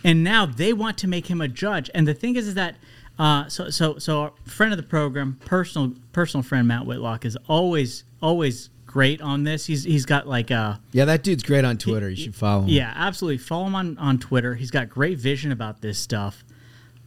[0.04, 1.88] And now they want to make him a judge.
[1.94, 2.74] And the thing is is that
[3.18, 7.36] uh, so so so a friend of the program, personal personal friend Matt Whitlock is
[7.48, 9.66] always always great on this.
[9.66, 12.10] He's he's got like uh Yeah, that dude's great on Twitter.
[12.10, 12.68] You should follow him.
[12.68, 13.38] yeah, absolutely.
[13.38, 14.54] Follow him on, on Twitter.
[14.54, 16.44] He's got great vision about this stuff,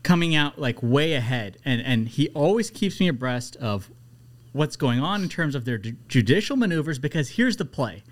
[0.04, 3.90] coming out like way ahead, and and he always keeps me abreast of
[4.54, 6.98] what's going on in terms of their ju- judicial maneuvers.
[7.00, 8.04] Because here's the play,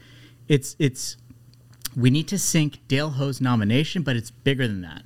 [0.48, 1.18] it's it's
[1.96, 5.04] we need to sink Dale Ho's nomination, but it's bigger than that,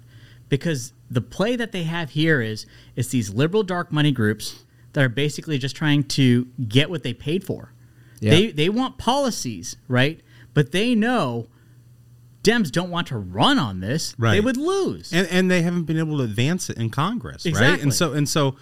[0.50, 2.66] because the play that they have here is
[2.96, 7.14] it's these liberal dark money groups that are basically just trying to get what they
[7.14, 7.74] paid for.
[8.20, 8.32] Yeah.
[8.32, 10.22] They they want policies, right?
[10.54, 11.48] But they know
[12.44, 14.16] Dems don't want to run on this.
[14.34, 15.12] They would lose.
[15.14, 17.82] and and they haven't been able to advance it in Congress, right?
[17.82, 18.56] And so and so,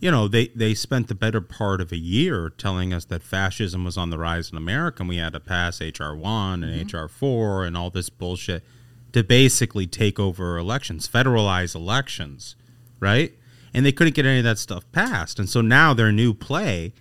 [0.00, 3.84] you know, they they spent the better part of a year telling us that fascism
[3.84, 6.96] was on the rise in America, and we had to pass HR one and Mm-hmm.
[7.04, 8.64] HR four and all this bullshit
[9.12, 12.56] to basically take over elections, federalize elections,
[13.00, 13.32] right?
[13.74, 16.92] And they couldn't get any of that stuff passed, and so now their new play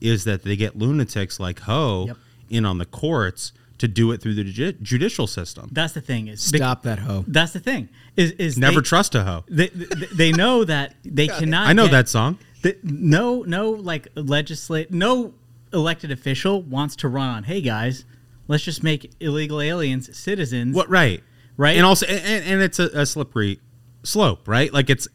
[0.00, 2.16] is that they get lunatics like Ho Yep.
[2.50, 5.68] in on the courts to do it through the ju- judicial system.
[5.72, 7.24] That's the thing is Stop that hoe.
[7.26, 9.44] That's the thing is is Never they, trust a hoe.
[9.48, 11.68] They, they, they know that they cannot.
[11.68, 12.38] I know get- that song.
[12.62, 15.34] that no no like legislate no
[15.72, 17.42] elected official wants to run on.
[17.44, 18.04] Hey guys,
[18.48, 20.74] let's just make illegal aliens citizens.
[20.76, 21.22] What right,
[21.56, 21.76] Right?
[21.76, 23.60] and also and, and it's a, a slippery
[24.02, 24.72] slope, right?
[24.72, 25.08] Like it's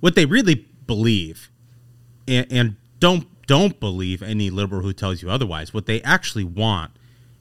[0.00, 1.50] what they really believe,
[2.28, 5.74] and, and don't don't believe any liberal who tells you otherwise.
[5.74, 6.92] What they actually want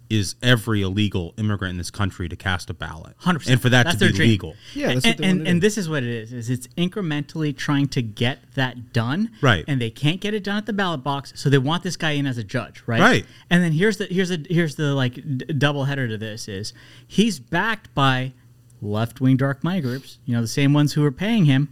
[0.09, 3.49] is every illegal immigrant in this country to cast a ballot, 100%.
[3.49, 4.29] and for that That's to be dream.
[4.29, 4.55] legal.
[4.73, 7.55] Yeah, that's and, what they and, and this is what it is: is it's incrementally
[7.55, 9.65] trying to get that done, Right.
[9.67, 12.11] And they can't get it done at the ballot box, so they want this guy
[12.11, 13.01] in as a judge, right?
[13.01, 13.25] Right.
[13.49, 16.73] And then here's the here's the here's the like d- double header to this is
[17.07, 18.33] he's backed by
[18.81, 21.71] left wing dark money groups, you know, the same ones who are paying him,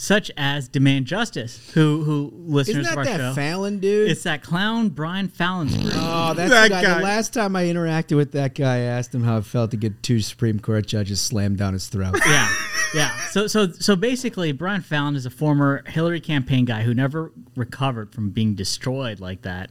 [0.00, 3.34] such as Demand Justice, who who listeners Isn't of that our that show.
[3.34, 4.08] Fallon dude?
[4.08, 5.92] It's that clown Brian Fallon's group.
[5.96, 6.82] Oh, that's That the guy.
[6.82, 6.98] guy.
[6.98, 9.76] The last time I interacted with that guy, I asked him how it felt to
[9.76, 12.14] get two Supreme Court judges slammed down his throat.
[12.26, 12.48] yeah,
[12.94, 13.18] yeah.
[13.30, 18.12] So, so, so basically, Brian Fallon is a former Hillary campaign guy who never recovered
[18.14, 19.70] from being destroyed like that.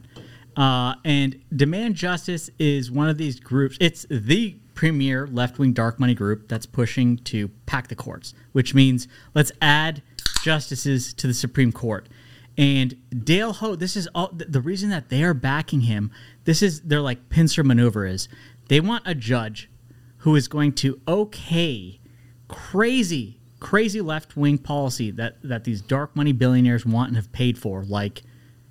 [0.58, 3.78] Uh, and Demand Justice is one of these groups.
[3.80, 8.74] It's the premier left wing dark money group that's pushing to pack the courts, which
[8.74, 10.02] means let's add
[10.42, 12.08] justices to the Supreme Court.
[12.56, 16.10] And Dale Ho, this is all the reason that they are backing him.
[16.44, 18.28] This is their like pincer maneuver is
[18.68, 19.70] they want a judge
[20.18, 22.00] who is going to okay
[22.48, 27.58] crazy, crazy left wing policy that that these dark money billionaires want and have paid
[27.58, 28.22] for, like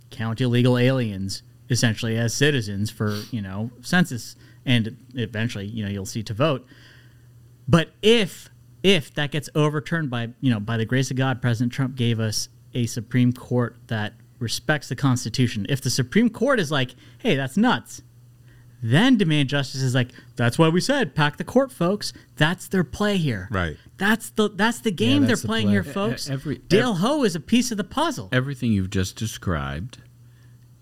[0.10, 6.06] count illegal aliens essentially as citizens for you know census and eventually you know you'll
[6.06, 6.66] see to vote.
[7.68, 8.50] But if
[8.84, 12.20] if that gets overturned by you know by the grace of God, President Trump gave
[12.20, 15.66] us a Supreme Court that respects the Constitution.
[15.70, 18.04] If the Supreme Court is like, hey, that's nuts,
[18.84, 22.14] then demand justice is like, that's why we said pack the court, folks.
[22.36, 23.48] That's their play here.
[23.50, 23.78] Right.
[23.98, 25.74] That's the that's the game that's they're playing play.
[25.74, 26.30] here, E- folks.
[26.30, 28.30] every- Dale Ho is a piece of the puzzle.
[28.32, 29.98] Everything you've just described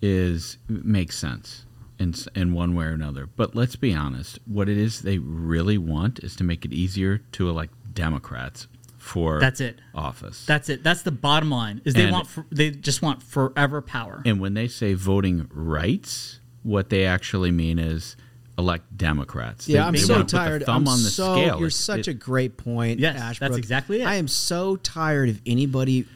[0.02, 1.64] is makes sense
[1.98, 3.26] in in one way or another.
[3.26, 7.18] But let's be honest, what it is they really want is to make it easier
[7.32, 9.80] to elect Democrats for That's it.
[9.94, 10.46] office.
[10.46, 10.84] That's it.
[10.84, 11.80] That's the bottom line.
[11.84, 14.22] Is they And- want for, they just want forever power.
[14.24, 18.16] And when they say voting rights, what they actually mean is
[18.58, 19.68] elect Democrats.
[19.68, 20.64] Yeah, They- I'm they so wanna the tired.
[20.64, 21.58] thumb I'm on the so, scale.
[21.58, 23.00] You're It- such it- a great point.
[23.00, 23.50] Yes, Ashbrook.
[23.50, 24.06] that's exactly it.
[24.06, 26.06] I am so tired of anybody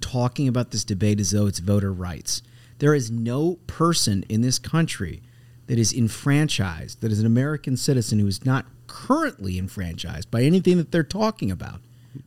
[0.00, 2.42] talking about this debate as though it's voter rights.
[2.78, 5.20] There is no person in this country
[5.66, 10.76] that is enfranchised, that is an American citizen who is not currently enfranchised by anything
[10.76, 11.80] that they're talking about.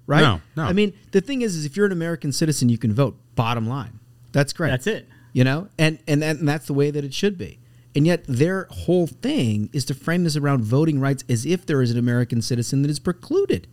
[0.08, 0.21] Right?
[0.21, 0.63] No, no.
[0.63, 3.17] I mean, the thing is, is if you're an American citizen, you can vote.
[3.36, 3.99] Bottom line,
[4.32, 4.69] that's great.
[4.69, 5.10] That's it.
[5.34, 7.60] You know, and and, that, and that's the way that it should be.
[7.95, 11.82] And yet, their whole thing is to frame this around voting rights as if there
[11.82, 13.67] is an American citizen that is precluded.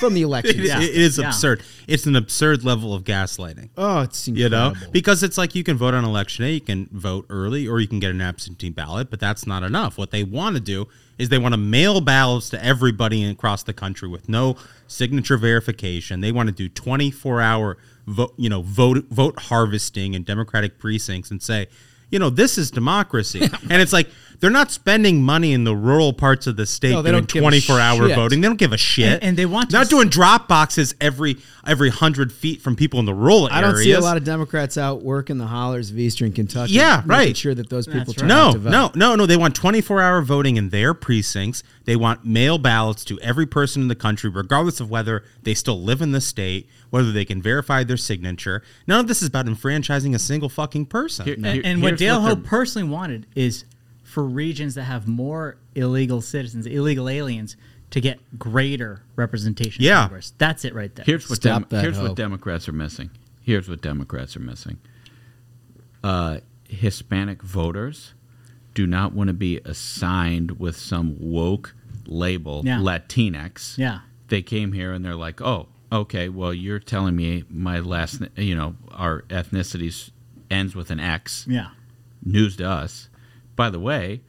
[0.00, 0.60] from the election.
[0.60, 1.26] It, it is Yeah.
[1.28, 1.62] absurd.
[1.88, 3.70] It's an absurd level of gaslighting.
[3.76, 4.80] Oh, it's You incredible.
[4.80, 7.80] know, because it's like you can vote on election day, you can vote early, or
[7.80, 9.98] you can get an absentee ballot, but that's not enough.
[9.98, 10.86] What they want to do
[11.18, 16.20] is they want to mail ballots to everybody across the country with no signature verification.
[16.20, 21.30] They want to do 24 hour vote, you know, vote vote harvesting in Democratic precincts
[21.32, 21.66] and say,
[22.10, 23.40] you know, this is democracy.
[23.70, 24.08] and it's like
[24.40, 27.40] they're not spending money in the rural parts of the state No, they doing don't
[27.42, 28.14] 24 hour shit.
[28.16, 28.40] voting.
[28.40, 29.14] They don't give a shit.
[29.14, 32.74] And- and they want to not s- doing drop boxes every every hundred feet from
[32.76, 33.52] people in the rural areas.
[33.52, 33.72] I areas.
[33.74, 36.72] don't see a lot of Democrats out working the hollers of Eastern Kentucky.
[36.72, 37.36] Yeah, making right.
[37.36, 38.34] Sure that those people That's turn right.
[38.38, 38.70] out no, to vote.
[38.70, 39.26] no, no, no.
[39.26, 41.62] They want 24 hour voting in their precincts.
[41.84, 45.82] They want mail ballots to every person in the country, regardless of whether they still
[45.82, 48.62] live in the state, whether they can verify their signature.
[48.86, 51.26] None of this is about enfranchising a single fucking person.
[51.26, 53.64] Here- And, and what Dale Ho they're- personally wanted is
[54.08, 57.56] for regions that have more illegal citizens, illegal aliens,
[57.90, 59.82] to get greater representation.
[59.82, 60.02] in Yeah.
[60.02, 60.32] Congress.
[60.38, 61.04] that's it right there.
[61.04, 62.08] Here's what Stop Dem- that here's hope.
[62.08, 63.10] what Democrats are missing.
[63.42, 64.78] Here's what Democrats are missing.
[66.02, 68.14] Uh, Hispanic voters
[68.74, 71.74] do not want to be assigned with some woke
[72.06, 72.78] label, Yeah.
[72.78, 73.76] Latinx.
[73.78, 74.00] Yeah.
[74.28, 76.28] They came here and they're like, "Oh, okay.
[76.28, 80.10] Well, you're telling me my last, you know, our ethnicity
[80.50, 81.46] ends with an X.
[81.48, 81.68] yeah,
[82.24, 83.07] News to us.
[83.58, 84.22] By the way,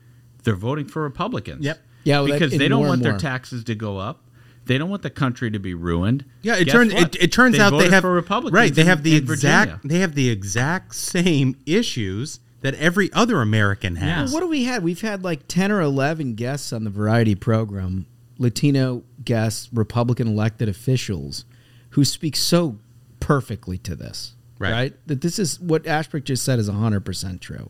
[0.44, 1.64] they're voting for Republicans.
[1.64, 1.80] Yep.
[2.04, 4.24] Yeah, well, because and they don't want their taxes to go up.
[4.66, 6.26] They don't want the country to be ruined.
[6.42, 8.54] Yeah, it Guess turns it, it turns out they have for Republicans.
[8.56, 8.74] right.
[8.74, 9.80] They in- have the exact Virginia.
[9.84, 14.34] they have the exact same issues that every other American has.
[14.34, 14.84] What do we had?
[14.84, 18.06] We've had like ten or eleven guests on the variety program,
[18.38, 21.46] Latino guests, Republican elected officials,
[21.92, 22.78] who speak so
[23.20, 24.36] perfectly to this.
[24.60, 24.72] Right.
[24.72, 25.08] Right.
[25.08, 27.70] That this is what Ashbrook just said is hundred percent true,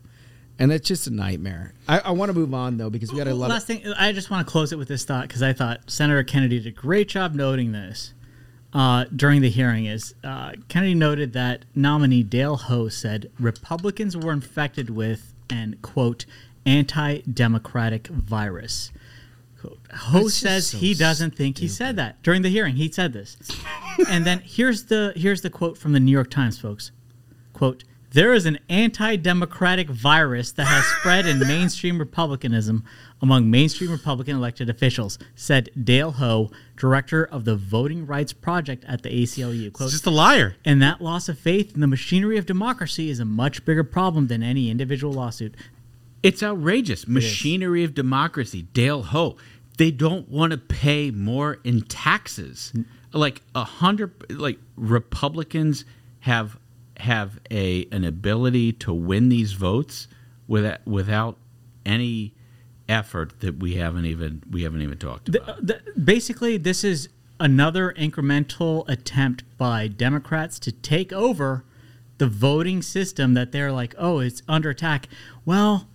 [0.60, 1.72] and it's just a nightmare.
[1.88, 3.50] I, I want to move on though because we got a lot.
[3.50, 5.90] Last Of, thing, I just want to close it with this thought because I thought
[5.90, 8.12] Senator Kennedy did a great job noting this
[8.74, 9.86] uh, during the hearing.
[9.86, 16.26] Is uh, Kennedy noted that nominee Dale Ho said Republicans were infected with an quote
[16.66, 18.92] anti-democratic virus.
[19.60, 22.76] Quote, Ho That's says so he doesn't think he said that during the hearing.
[22.76, 23.36] He said this,
[24.08, 26.92] and then here's the here's the quote from the New York Times, folks.
[27.52, 32.84] Quote, there is an anti democratic virus that has spread in mainstream Republicanism
[33.22, 39.02] among mainstream Republican elected officials, said Dale Ho, director of the Voting Rights Project at
[39.02, 39.72] the ACLU.
[39.72, 40.56] Quote, It's just a liar.
[40.64, 44.26] and that loss of faith in the machinery of democracy is a much bigger problem
[44.26, 45.54] than any individual lawsuit.
[46.22, 47.06] It's outrageous.
[47.06, 48.62] Machinery of democracy.
[48.74, 49.36] Dale Ho.
[49.78, 52.72] They don't want to pay more in taxes.
[53.12, 54.12] Like a hundred.
[54.30, 55.86] Like Republicans
[56.20, 56.58] have
[57.00, 60.06] have a an ability to win these votes
[60.46, 61.36] without without
[61.84, 62.32] any
[62.88, 65.66] effort that we haven't even we haven't even talked The- about.
[65.66, 67.08] the- basically, this is
[67.38, 71.64] another incremental attempt by Democrats to take over
[72.18, 75.08] the voting system that they're like, oh, it's under attack.
[75.46, 75.88] Well,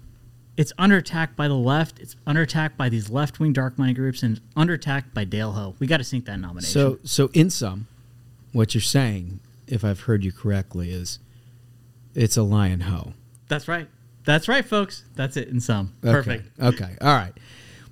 [0.58, 2.00] it's under attack by the left.
[2.00, 5.52] It's under attack by these left wing dark money groups and under attack by Dale
[5.52, 5.76] Ho.
[5.80, 6.72] We got to sink that nomination.
[6.72, 7.86] so so in sum,
[8.54, 11.19] what you're saying, if I've heard you correctly, is
[12.13, 13.13] it's a lion ho.
[13.47, 13.88] that's right.
[14.25, 15.04] That's right, folks.
[15.15, 15.93] That's it in sum.
[16.04, 16.12] Okay.
[16.13, 16.60] Perfect.
[16.60, 16.95] Okay.
[16.99, 17.34] All right.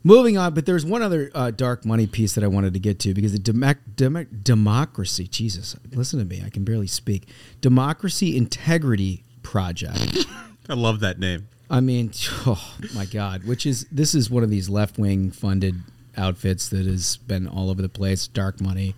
[0.03, 2.99] Moving on, but there's one other uh, dark money piece that I wanted to get
[3.01, 7.29] to because the democ- democ- democracy, Jesus, listen to me, I can barely speak.
[7.61, 10.25] Democracy Integrity Project.
[10.69, 11.47] I love that name.
[11.69, 12.11] I mean,
[12.45, 15.75] oh my God, which is this is one of these left wing funded
[16.17, 18.27] outfits that has been all over the place.
[18.27, 18.95] Dark money.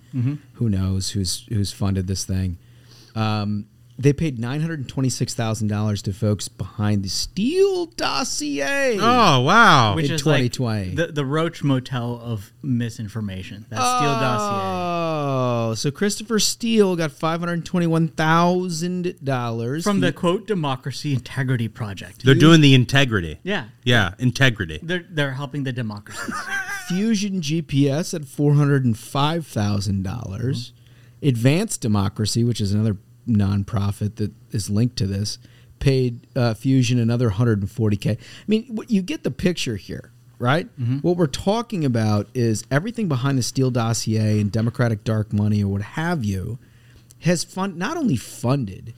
[0.54, 2.58] Who knows who's who's funded this thing?
[3.16, 7.86] Um, they paid nine hundred and twenty six thousand dollars to folks behind the Steele
[7.86, 8.98] dossier.
[9.00, 9.96] Oh wow!
[9.96, 10.86] Which In is 2020.
[10.88, 13.66] like the, the Roach Motel of misinformation.
[13.70, 14.62] That Steele dossier.
[15.72, 21.70] Oh, so Christopher Steele got five hundred twenty-one thousand dollars From the quote Democracy Integrity
[21.70, 22.26] Project.
[22.26, 23.40] They're doing the integrity.
[23.44, 23.68] Yeah.
[23.86, 24.80] Yeah, integrity.
[24.84, 26.36] They're they're helping the democracies.
[26.90, 30.74] Fusion GPS at four hundred and five thousand dollars.
[31.24, 35.38] Advanced Democracy, which is another nonprofit that is linked to this,
[35.80, 38.12] paid uh, Fusion another hundred and forty k.
[38.12, 40.68] I mean, you get the picture here, right?
[41.02, 45.68] What we're talking about is everything behind the Steele dossier and Democratic dark money or
[45.68, 46.60] what have you
[47.22, 48.94] has fund not only funded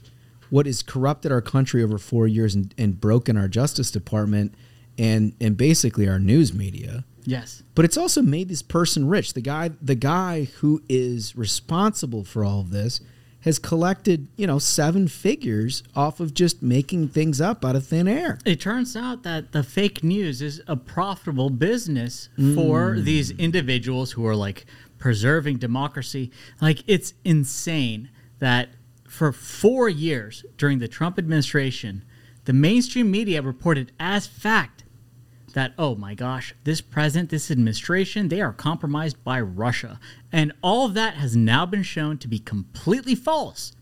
[0.50, 4.54] what has corrupted our country over four years and, and broken our Justice Department
[4.98, 7.62] and and basically our news media yes.
[7.74, 9.34] but it's also made this person rich.
[9.34, 13.00] The guy, the guy who is responsible for all of this,
[13.42, 18.08] has collected you know seven figures off of just making things up out of thin
[18.08, 18.38] air.
[18.44, 23.04] It turns out that the fake news is a profitable business for Mm.
[23.04, 24.66] these individuals who are like
[24.98, 26.30] preserving democracy.
[26.60, 28.08] Like it's insane
[28.40, 28.70] that
[29.06, 32.04] for four years during the Trump administration,
[32.44, 34.84] the mainstream media reported as fact
[35.54, 39.98] that oh my gosh, this president, this administration, they are compromised by Russia,
[40.32, 43.72] and all of that has now been shown to be completely false.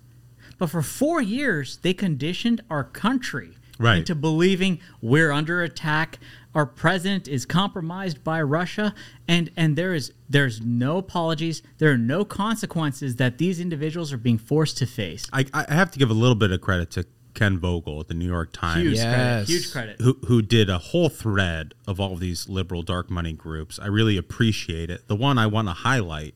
[0.59, 3.99] But for four years, they conditioned our country Right.
[3.99, 6.19] into believing we're under attack.
[6.55, 8.95] Our president is compromised by Russia,
[9.29, 11.61] and and there is there's no apologies.
[11.77, 15.27] There are no consequences that these individuals are being forced to face.
[15.31, 17.05] I, I have to give a little bit of credit to
[17.37, 18.83] Ken Vogel at the New York Times.
[18.83, 19.49] Huge credit.
[19.49, 20.01] Huge credit.
[20.01, 23.79] who who did a whole thread of all of these liberal dark money groups.
[23.79, 25.07] I really appreciate it.
[25.07, 26.35] The one I want to highlight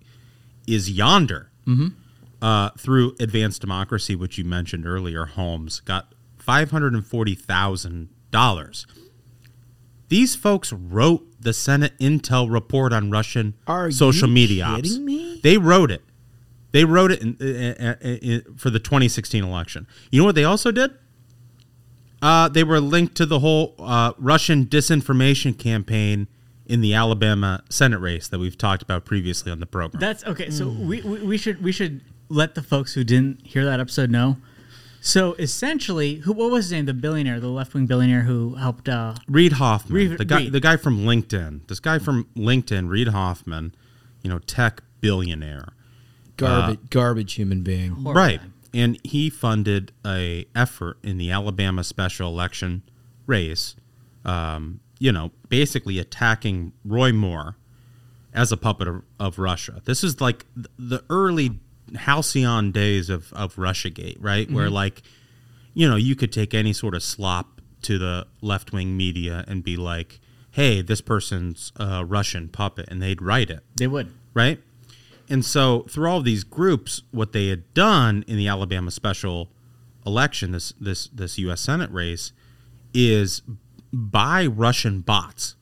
[0.69, 1.51] is Yonder.
[2.43, 8.09] Uh, through Advanced Democracy, which you mentioned earlier, Holmes got five hundred and forty thousand
[8.31, 8.87] dollars.
[10.09, 14.97] These folks wrote the Senate intel report on Russian Are social media ops.
[14.99, 15.41] me?
[15.43, 16.03] They wrote it.
[16.73, 19.87] They wrote it in, uh, uh, uh, for the 2016 election.
[20.11, 20.93] You know what they also did?
[22.23, 26.29] Uh, they were linked to the whole uh, Russian disinformation campaign
[26.67, 30.01] in the Alabama Senate race that we've talked about previously on the program.
[30.01, 30.51] That's okay.
[30.51, 34.11] So we, we we should we should let the folks who didn't hear that episode
[34.11, 34.37] know.
[35.01, 36.85] So essentially, who what was his name?
[36.85, 38.89] The billionaire, the left wing billionaire who helped.
[38.89, 40.53] Uh, Reid Hoffman, Reid- the guy, Reid.
[40.53, 43.75] the guy from LinkedIn, this guy from LinkedIn, Reid Hoffman,
[44.23, 45.71] you know, tech billionaire,
[46.49, 47.91] Garbage, garbage human being.
[47.91, 48.41] horrible right?
[48.41, 48.47] guy.
[48.73, 52.83] And he funded a effort in the Alabama special election
[53.27, 53.75] race,
[54.25, 57.57] um, you know, basically attacking Roy Moore
[58.33, 59.83] as a puppet of, of Russia.
[59.85, 60.47] This is like
[60.79, 61.59] the early
[61.97, 64.49] halcyon days of of RussiaGate, right?
[64.51, 65.03] Where like,
[65.75, 69.65] you know, you could take any sort of slop to the left wing media and
[69.65, 70.21] be like,
[70.53, 74.13] "Hey, this person's a Russian puppet," and they'd write it They would.
[74.35, 74.61] right?
[75.31, 79.49] And so through all of these groups, what they had done in the Alabama special
[80.05, 81.61] election, this this this U.S.
[81.61, 82.33] Senate race,
[82.93, 83.43] is
[83.93, 85.55] buy Russian bots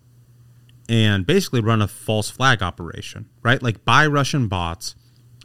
[0.89, 3.63] and basically run a false flag operation, right?
[3.63, 4.95] Like buy Russian bots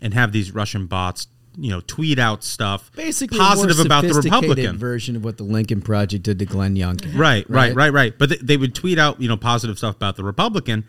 [0.01, 4.77] and have these Russian bots, you know, tweet out stuff Basically, positive about the Republican.
[4.77, 7.17] version of what the Lincoln Project did to Glenn Youngkin.
[7.17, 8.17] Right, right, right, right.
[8.17, 10.85] But they, they would tweet out, you know, positive stuff about the Republican,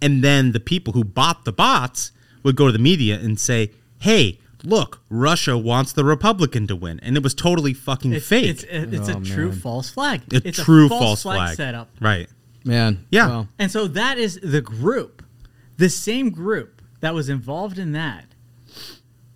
[0.00, 3.70] and then the people who bought the bots would go to the media and say,
[3.98, 8.46] "Hey, look, Russia wants the Republican to win," and it was totally fucking It's, fake.
[8.46, 9.58] It's, it's a Oh, true man.
[9.58, 10.22] false flag.
[10.32, 11.90] a it's true a false, false flag, flag setup.
[12.00, 12.28] Right.
[12.64, 13.04] Man.
[13.10, 13.28] Yeah.
[13.28, 15.22] Well, And so that is the group,
[15.76, 18.26] the same group that was involved in that,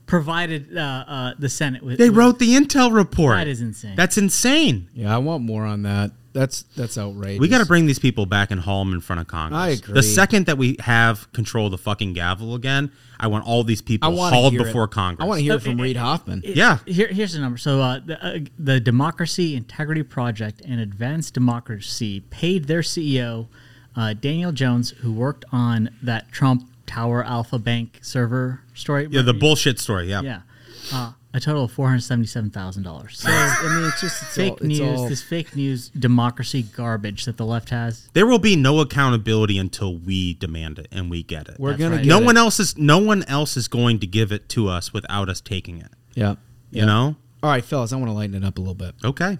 [0.07, 1.99] provided uh, uh, the Senate with.
[1.99, 3.37] They with- wrote the intel report.
[3.37, 3.97] That is insane.
[3.97, 4.89] That's insane.
[4.95, 6.11] yeah, I want more on that.
[6.33, 7.41] That's that's outrageous.
[7.41, 9.59] We got to bring these people back and haul them in front of Congress.
[9.61, 9.95] I agree.
[9.95, 12.91] The second that we have control of the fucking gavel again,
[13.21, 14.91] I want all these I people want hauled before it.
[14.93, 15.25] Congress.
[15.25, 16.43] I want to hear it from Okay, Reid Hoffman.
[16.45, 16.79] Yeah.
[16.87, 17.59] Here, here's the number.
[17.59, 23.49] So uh, the, uh, the Democracy Integrity Project and Advanced Democracy paid their CEO,
[23.95, 29.07] uh, Daniel Jones, who worked on that Trump Tower Alpha Bank server story.
[29.11, 30.09] Yeah, the bullshit story.
[30.09, 30.23] Yeah.
[30.23, 30.41] Yeah,
[30.93, 33.21] uh, a total of four hundred seventy-seven thousand dollars.
[33.21, 34.81] So I mean, it's just it's fake all, it's news.
[35.01, 38.09] all- This fake news democracy garbage that the left has.
[38.13, 41.59] There will be no accountability until we demand it and we get it.
[41.59, 42.05] we're That's gonna right.
[42.07, 42.25] no it.
[42.25, 45.41] one else is no one else is going to give it to us without us
[45.41, 45.89] taking it.
[46.15, 46.33] Yeah.
[46.71, 46.85] You Yeah.
[46.87, 47.17] know?
[47.43, 48.95] All right, fellas, I want to lighten it up a little bit.
[49.05, 49.39] Okay.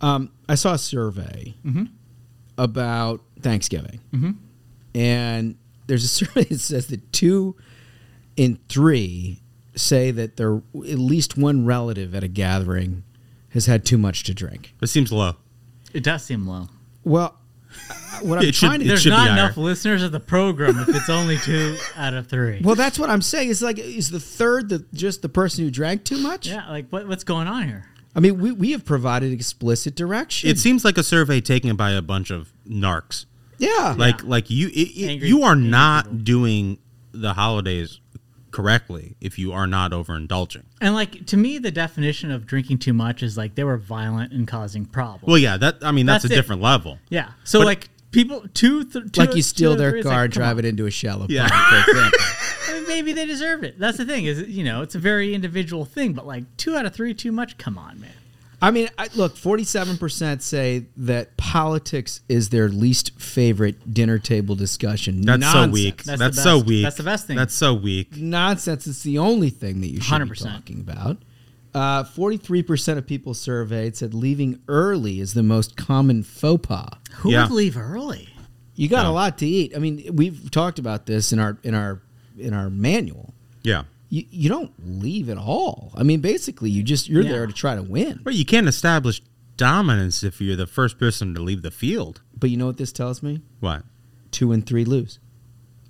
[0.00, 1.84] Um, I saw a survey Mm-hmm.
[2.58, 4.00] about Thanksgiving,
[4.94, 5.56] and
[5.86, 7.56] there's a survey that says that two
[8.36, 9.39] in three
[9.76, 13.04] say that there at least one relative at a gathering
[13.50, 14.74] has had too much to drink.
[14.80, 15.36] It seems low.
[15.92, 16.68] It does seem low.
[17.04, 17.36] Well,
[18.22, 19.44] what I'm It should- trying to There's should be not higher.
[19.44, 22.60] enough listeners of the program if it's only two out of three.
[22.62, 23.50] well, that's what I'm saying.
[23.50, 26.46] It's like is the third the just the person who drank too much?
[26.48, 27.84] Yeah, like what, what's going on here?
[28.14, 30.50] I mean, we, we have provided explicit direction.
[30.50, 33.26] It seems like a survey taken by a bunch of narcs.
[33.58, 33.94] yeah.
[33.96, 36.18] Like like you it, it- Angry- you are not people.
[36.18, 36.78] doing
[37.12, 37.99] the holidays
[38.50, 40.64] correctly if you are not overindulging.
[40.80, 44.32] And like to me, the definition of drinking too much is like they were violent
[44.32, 45.26] and causing problems.
[45.26, 46.40] Well, yeah, that I mean that's, That's a it.
[46.40, 46.98] different level.
[47.08, 47.30] yeah.
[47.44, 50.30] So But- like people two, th- two like you steal two their three, car like,
[50.32, 50.64] drive on.
[50.64, 51.48] it into a shallow Yeah.
[51.48, 52.18] pond, for example.
[52.68, 53.78] I mean, maybe they deserve it.
[53.78, 56.12] That's the thing is you know it's a very individual thing.
[56.12, 57.56] But like two out of three too much.
[57.58, 58.10] Come on, man.
[58.62, 64.54] I mean, I, look, forty-seven percent say that politics is their least favorite dinner table
[64.54, 65.22] discussion.
[65.22, 66.02] That's so weak.
[66.04, 66.66] That's That's, the so best.
[66.68, 66.82] weak.
[66.84, 67.36] That's the best thing.
[67.36, 68.16] That's so weak.
[68.16, 68.86] Nonsense.
[68.86, 70.42] It's the only thing that you should be 100%.
[70.52, 71.18] talking about.
[71.72, 76.88] Uh, Forty-three percent of people surveyed said leaving early is the most common faux pas.
[77.18, 77.44] Who Yeah.
[77.44, 78.28] would leave early?
[78.74, 79.10] You got Yeah.
[79.10, 79.72] a lot to eat.
[79.76, 82.02] I mean, we've talked about this in our in our
[82.38, 83.32] in our manual.
[83.62, 83.84] Yeah.
[84.10, 85.92] You, you don't leave at all.
[85.94, 87.30] I mean, basically, you just you're Yeah.
[87.30, 88.20] there to try to win.
[88.22, 89.22] But you can't establish
[89.56, 92.20] dominance if you're the first person to leave the field.
[92.38, 93.40] But you know what this tells me?
[93.60, 93.84] What?
[94.30, 95.18] Two and three lose.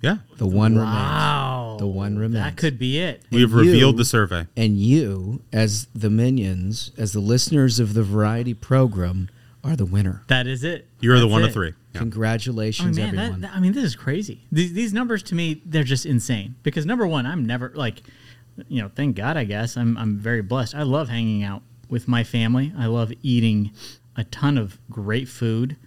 [0.01, 0.17] Yeah.
[0.37, 1.63] The one Wow.
[1.75, 1.79] remains.
[1.79, 2.33] The one remains.
[2.43, 3.23] That could be it.
[3.31, 4.47] We've And revealed the survey.
[4.57, 9.29] And you, as the minions, as the listeners of the variety program,
[9.63, 10.23] are the winner.
[10.27, 10.87] That is it.
[10.99, 11.47] You're the one it.
[11.47, 11.69] of three.
[11.93, 11.99] Yeah.
[11.99, 13.41] I Congratulations, mean, man, everyone.
[13.41, 14.41] that- I mean, this is crazy.
[14.51, 16.55] These, these numbers to me, they're just insane.
[16.63, 18.01] Because number one, I'm never like,
[18.67, 20.75] you know, thank God, I guess I'm I'm very blessed.
[20.75, 22.73] I love hanging out with my family.
[22.77, 23.71] I love eating
[24.15, 25.77] a ton of great food.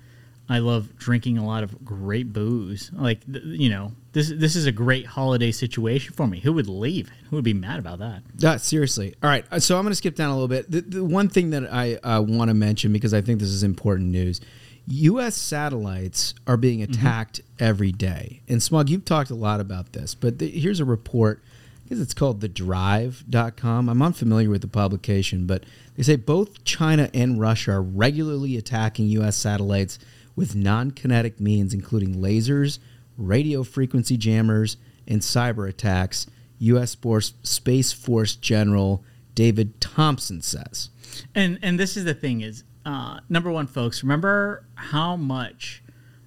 [0.48, 2.90] I love drinking a lot of great booze.
[2.92, 6.40] Like, you know, this this is a great holiday situation for me.
[6.40, 7.10] Who would leave?
[7.28, 8.22] Who would be mad about that?
[8.42, 9.14] Uh, seriously.
[9.22, 9.44] All right.
[9.50, 10.70] uh, So I'm going to skip down a little bit.
[10.70, 13.62] The, the one thing that I uh, want to mention, because I think this is
[13.62, 14.40] important news
[14.86, 15.34] U.S.
[15.34, 18.42] satellites are being attacked every day.
[18.48, 21.42] And Smug, you've talked a lot about this, but the, here's a report.
[21.84, 23.88] I guess it's called thedrive.com.
[23.88, 25.64] I'm unfamiliar with the publication, but
[25.96, 29.36] they say both China and Russia are regularly attacking U.S.
[29.36, 29.98] satellites
[30.36, 32.78] with non kinetic means, including lasers,
[33.16, 36.26] radio frequency jammers, and cyber attacks.
[36.58, 36.96] U.S.
[37.42, 39.04] Space Force General
[39.34, 40.90] David Thompson says.
[41.34, 44.02] And and this is the thing is uh, number one, folks.
[44.02, 45.82] Remember how much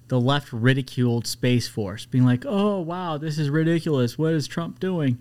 [0.08, 4.18] the left ridiculed Space Force, being like, "Oh wow, this is ridiculous.
[4.18, 5.18] What is Trump doing?"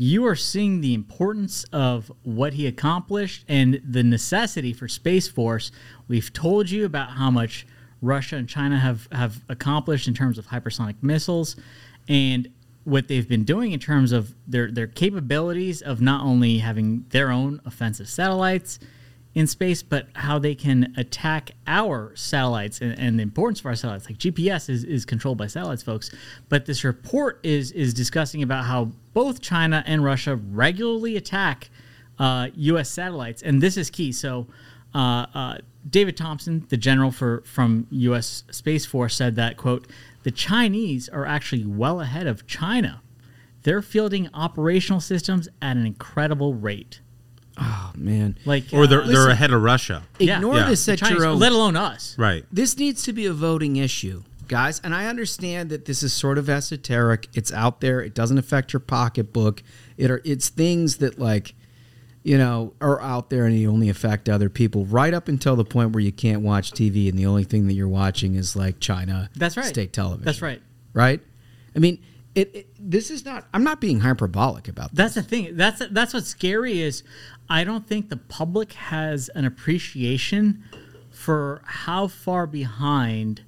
[0.00, 5.72] You are seeing the importance of what he accomplished and the necessity for Space Force.
[6.06, 7.66] We've told you about how much
[8.00, 11.56] Russia and China have have accomplished in terms of hypersonic missiles,
[12.08, 12.48] and
[12.84, 17.30] what they've been doing in terms of their their capabilities of not only having their
[17.30, 18.78] own offensive satellites
[19.34, 23.76] in space, but how they can attack our satellites and, and the importance of our
[23.76, 24.06] satellites.
[24.06, 26.10] Like GPS is, is controlled by satellites, folks.
[26.48, 31.70] But this report is is discussing about how both China and Russia regularly attack
[32.18, 32.90] uh, U.S.
[32.90, 34.12] satellites, and this is key.
[34.12, 34.46] So.
[34.94, 35.58] Uh, uh,
[35.88, 38.44] David Thompson, the general for from U.S.
[38.50, 39.86] Space Force, said that quote:
[40.22, 43.02] "The Chinese are actually well ahead of China.
[43.62, 47.00] They're fielding operational systems at an incredible rate.
[47.60, 48.38] Oh, man.
[48.44, 50.04] Like, Or they're, uh, they're ahead of Russia.
[50.20, 50.68] Ignore Yeah.
[50.68, 51.38] this the at Chinese, your own.
[51.40, 52.14] let alone us.
[52.16, 52.44] Right.
[52.52, 54.80] This needs to be a voting issue, guys.
[54.84, 57.26] And I understand that this is sort of esoteric.
[57.34, 58.00] It's out there.
[58.00, 59.64] It doesn't affect your pocketbook.
[59.96, 61.54] It are it's things that like
[62.22, 65.64] you know are out there and you only affect other people right up until the
[65.64, 68.80] point where you can't watch TV and the only thing that you're watching is like
[68.80, 69.66] China That's right.
[69.66, 70.24] state television.
[70.24, 70.60] That's right.
[70.92, 71.20] Right?
[71.76, 72.02] I mean,
[72.34, 74.96] it, it this is not I'm not being hyperbolic about this.
[74.96, 75.56] That's the thing.
[75.56, 77.02] That's that's what's scary is
[77.48, 80.64] I don't think the public has an appreciation
[81.10, 83.42] for how far behind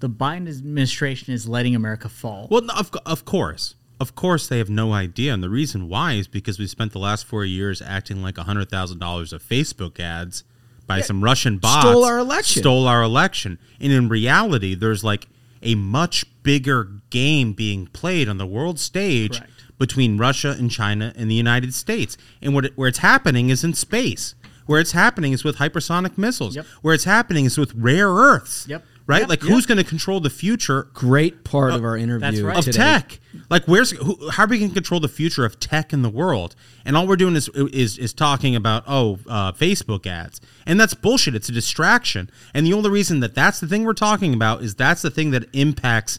[0.00, 2.48] the Biden administration is letting America fall.
[2.50, 3.76] Well, of, of course.
[4.02, 5.32] Of course, they have no idea.
[5.32, 9.32] And the reason why is because we spent the last four years acting like $100,000
[9.32, 10.42] of Facebook ads
[10.88, 11.86] by some Russian bots.
[11.86, 12.62] Stole our election.
[12.62, 13.60] Stole our election.
[13.80, 15.28] And in reality, there's like
[15.62, 19.78] a much bigger game being played on the world stage Correct.
[19.78, 22.18] between Russia and China and the United States.
[22.42, 24.34] And what it, where it's happening is in space.
[24.66, 26.56] Where it's happening is with hypersonic missiles.
[26.56, 26.66] Yep.
[26.82, 28.66] Where it's happening is with rare earths.
[28.66, 28.84] Yep.
[29.12, 29.20] Right?
[29.20, 29.28] Yep.
[29.28, 29.50] Like, Yep.
[29.52, 32.56] who's going to control the future Great part of our interview right.
[32.56, 32.78] of today.
[32.78, 33.20] tech.
[33.50, 36.08] Like, where's who, how are we going to control the future of tech in the
[36.08, 36.54] world?
[36.84, 40.94] And all we're doing is is is talking about oh uh, Facebook ads, and that's
[40.94, 41.34] bullshit.
[41.34, 42.30] It's a distraction.
[42.54, 45.30] And the only reason that that's the thing we're talking about is that's the thing
[45.32, 46.18] that impacts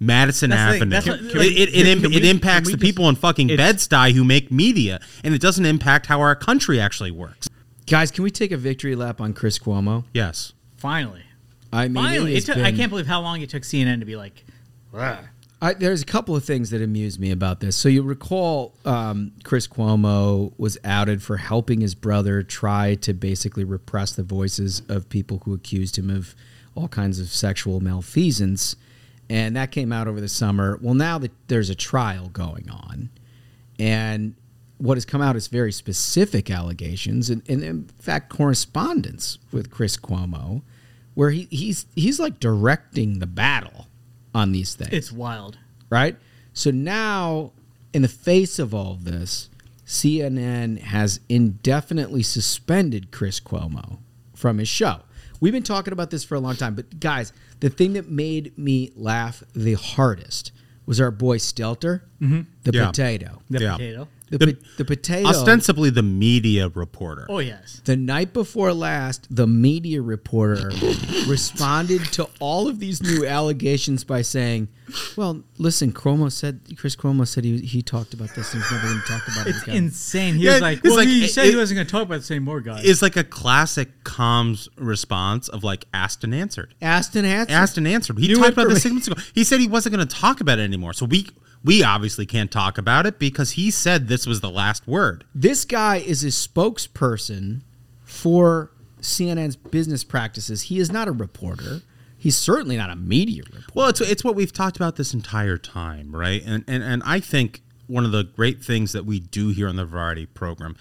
[0.00, 0.76] Madison That's.
[0.76, 0.96] Avenue.
[0.96, 3.48] What- it, Can it, it, can- im- can it impacts the we people in fucking
[3.56, 7.48] Bed-Stuy who make media, and it doesn't impact how our country actually works.
[7.86, 10.04] Guys, can we take a victory lap on Chris Cuomo?
[10.12, 10.52] Yes.
[10.76, 11.21] Finally.
[11.72, 12.36] I mean, Finally.
[12.36, 14.44] it took, I can't believe how long it took CNN to be like,
[15.62, 17.76] I, there's a couple of things that amuse me about this.
[17.76, 23.62] So you recall um, Chris Cuomo was outed for helping his brother try to basically
[23.62, 26.34] repress the voices of people who accused him of
[26.74, 28.74] all kinds of sexual malfeasance,
[29.30, 30.78] and that came out over the summer.
[30.82, 33.10] Well, now that there's a trial going on,
[33.78, 34.34] and
[34.78, 39.96] what has come out is very specific allegations, and, and in fact correspondence with Chris
[39.96, 40.62] Cuomo,
[41.14, 43.86] where he, he's he's like directing the battle
[44.34, 45.58] on these things it's wild.
[45.90, 46.16] right?
[46.54, 47.52] So now,
[47.92, 49.48] in the face of all of this,
[49.86, 53.98] CNN has indefinitely suspended Chris Cuomo
[54.34, 55.00] from his show.
[55.40, 58.56] We've been talking about this for a long time, but guys, the thing that made
[58.56, 60.52] me laugh the hardest
[60.86, 62.42] was our boy Stelter, mm-hmm.
[62.62, 62.86] the Yeah.
[62.86, 63.42] potato.
[63.50, 63.72] The Yeah.
[63.72, 64.08] potato.
[64.32, 65.28] The, The- po- the potato.
[65.28, 67.26] ostensibly the media reporter.
[67.28, 67.80] Oh yes.
[67.84, 70.70] The night before last, the media reporter
[71.28, 74.68] responded to all of these new allegations by saying,
[75.16, 78.88] "Well, listen, Cuomo said Chris Cuomo said he he talked about this and he's never
[78.88, 80.34] going to talk about it It's again." insane.
[80.36, 82.02] He Yeah, was like, it's well, like- he said it- he wasn't going to talk
[82.02, 82.84] about this anymore, guys.
[82.84, 86.74] It's like a classic comms response of like asked and answered.
[86.80, 87.52] Asked and answered.
[87.52, 88.18] Asked and answered.
[88.18, 89.20] He New talked about this six months ago.
[89.34, 90.92] He said he wasn't going to talk about it anymore.
[90.92, 91.26] So we
[91.64, 95.24] we obviously can't talk about it because he said this was the last word.
[95.34, 97.62] This guy is a spokesperson
[98.04, 100.62] for CNN's business practices.
[100.62, 101.82] He is not a reporter.
[102.16, 103.72] He's certainly not a media reporter.
[103.74, 106.42] Well, it's it's what we've talked about this entire time, right?
[106.44, 109.76] And and and I think one of the great things that we do here on
[109.76, 110.76] the Variety program,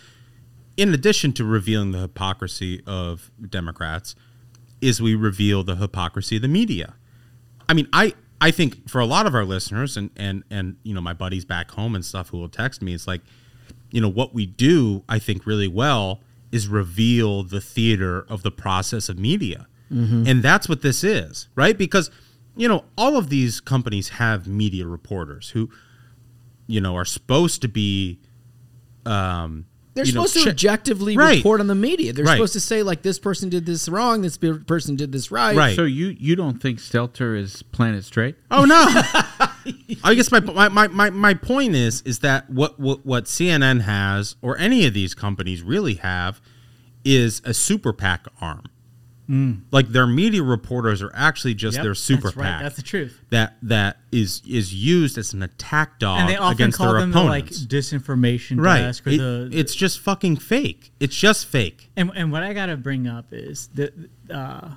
[0.78, 4.16] in addition to revealing the hypocrisy of Democrats,
[4.82, 6.94] is we reveal the hypocrisy of the media.
[7.68, 10.94] I mean, I I think for a lot of our listeners and and and you
[10.94, 13.22] know my buddies back home and stuff who will text me, it's like,
[13.92, 16.20] you know, what we do, I think really well
[16.52, 19.68] is reveal the theater of the process of media.
[20.28, 21.78] And that's what this is, right?
[21.78, 22.10] Because
[22.58, 25.70] you know, all of these companies have media reporters who
[26.68, 28.20] you know are supposed to be
[29.06, 31.38] um They're you know, supposed to che- objectively Right.
[31.38, 32.14] report on the media.
[32.14, 32.36] They're Right.
[32.36, 35.56] supposed to say like this person did this wrong, this person did this right.
[35.56, 35.76] Right.
[35.76, 38.36] So you you don't think Stelter is Planet Straight?
[38.50, 38.86] Oh no!
[40.04, 43.82] I guess my, my, my, my, my point is is that what, what what CNN
[43.82, 46.42] has or any of these companies really have
[47.04, 48.64] is a super PAC arm.
[49.72, 52.46] Like their media reporters are actually just Yep, their super that's right.
[52.46, 52.62] PAC.
[52.64, 53.20] That's the truth.
[53.30, 57.02] That that is is used as an attack dog and they often against call their
[57.02, 58.82] them the like disinformation right.
[58.82, 60.92] desk or It- the, it's just fucking fake.
[61.00, 61.90] It's just fake.
[61.96, 63.94] And, and what I got to bring up is that
[64.30, 64.72] uh,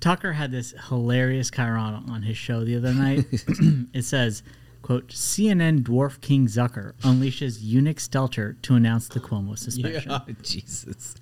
[0.00, 3.24] Tucker had this hilarious Chiron on his show the other night.
[3.94, 4.42] it says,
[4.86, 10.10] quote, CNN dwarf King Zucker unleashes eunuch Stelter to announce the Cuomo suspension.
[10.10, 11.16] Yeah, Jesus.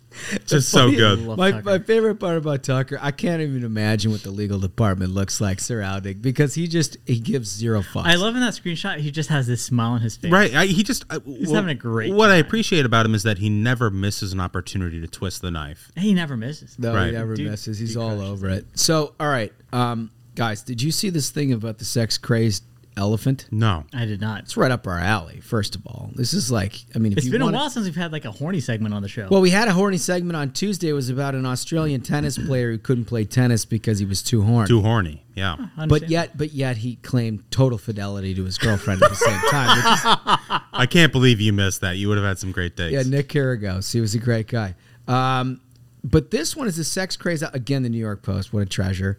[0.47, 1.19] Just so good.
[1.21, 1.65] Love My, Tucker.
[1.65, 5.61] my favorite part about Tucker, I can't even imagine what the legal department looks like
[5.61, 8.05] surrounding because he just he gives zero fucks.
[8.05, 10.31] I love in that screenshot, he just has this smile on his face.
[10.31, 10.55] Right.
[10.55, 13.49] I, he just He's having a great What I appreciate about him is that he
[13.49, 15.91] never misses an opportunity to twist the knife.
[15.97, 16.79] He never misses.
[16.79, 17.07] No, Right.
[17.07, 17.79] he never Dude- misses.
[17.79, 18.67] He's dude all over it.
[18.75, 22.63] So, all right, um, guys, did you see this thing about the sex crazed
[22.97, 23.47] elephant?
[23.51, 23.85] No.
[23.93, 24.41] I did not.
[24.45, 25.41] It's right up our alley.
[25.41, 27.71] First of all, this is like, I mean, if It's you been wanna- a while
[27.71, 29.29] since we've had like a horny segment on the show.
[29.31, 30.89] Well, we had a horny segment on Tuesday.
[30.89, 34.43] It was about an Australian tennis player who couldn't play tennis because he was too
[34.43, 34.69] horny.
[34.69, 35.25] Too horny.
[35.35, 35.55] Yeah.
[35.55, 36.11] I but understand.
[36.13, 39.77] yet, but yet, he claimed total fidelity to his girlfriend at the same time.
[39.77, 41.97] Which is, I can't believe you missed that.
[41.97, 42.93] You would have had some great days.
[42.93, 43.93] yeah, Nick Kyrgios.
[43.93, 44.75] He was a great guy.
[45.09, 45.61] Um,
[46.05, 47.43] but this one is a sex craze.
[47.43, 48.53] Again, the New York Post.
[48.53, 49.19] What a treasure.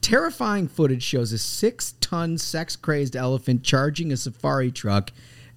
[0.00, 5.10] Terrifying footage shows a six-ton sex-crazed elephant charging a safari truck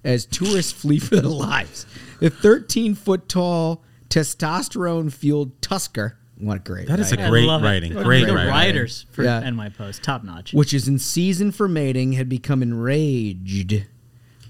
[0.04, 1.86] as tourists flee for their lives.
[2.20, 6.18] The 13-foot-tall, testosterone-fueled tusker.
[6.38, 6.88] What great!
[6.88, 7.20] That is right?
[7.20, 7.94] a I great writing.
[7.94, 8.50] The Great the writing.
[8.50, 9.48] writers for Yeah.
[9.48, 10.52] NY Post, top notch.
[10.52, 13.84] which is in season for mating, had become enraged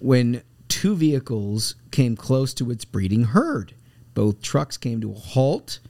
[0.00, 3.74] when two vehicles came close to its breeding herd.
[4.14, 5.80] Both trucks came to a halt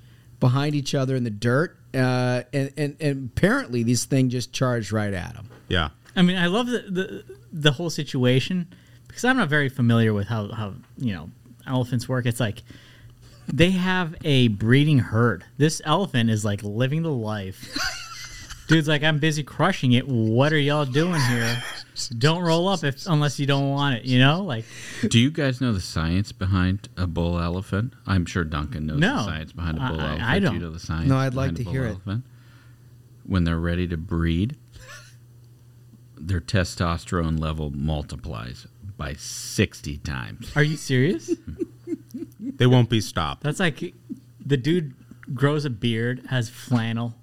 [0.40, 4.93] behind each other in the dirt, uh, and, and, and apparently these thing just charged
[4.93, 5.49] right at them.
[5.68, 5.90] Yeah.
[6.16, 8.66] I mean, I love the, the the whole situation
[9.07, 11.30] because I'm not very familiar with how how you know
[11.66, 12.26] elephants work.
[12.26, 12.62] It's like
[13.53, 15.45] they have a breeding herd.
[15.59, 17.76] This elephant is like living the life.
[18.68, 20.06] Dude's like, I'm busy crushing it.
[20.08, 21.62] What are y'all doing here?
[22.16, 24.04] Don't roll up if unless you don't want it.
[24.04, 24.64] You know, like
[25.08, 27.92] Do you guys know the science behind a bull elephant?
[28.06, 29.16] I'm sure Duncan knows No.
[29.16, 30.22] the science behind a bull I- I- elephant.
[30.22, 30.54] I Do don't.
[30.54, 31.08] you know the science?
[31.08, 31.90] No, I'd like to bull hear it.
[31.90, 32.24] elephant?
[33.24, 34.56] When they're ready to breed,
[36.16, 40.52] their testosterone level multiplies by 60 times.
[40.56, 41.30] are you serious?
[42.40, 43.42] They won't be stopped.
[43.42, 43.94] That's like
[44.44, 44.94] the dude
[45.34, 47.14] grows a beard, has flannel,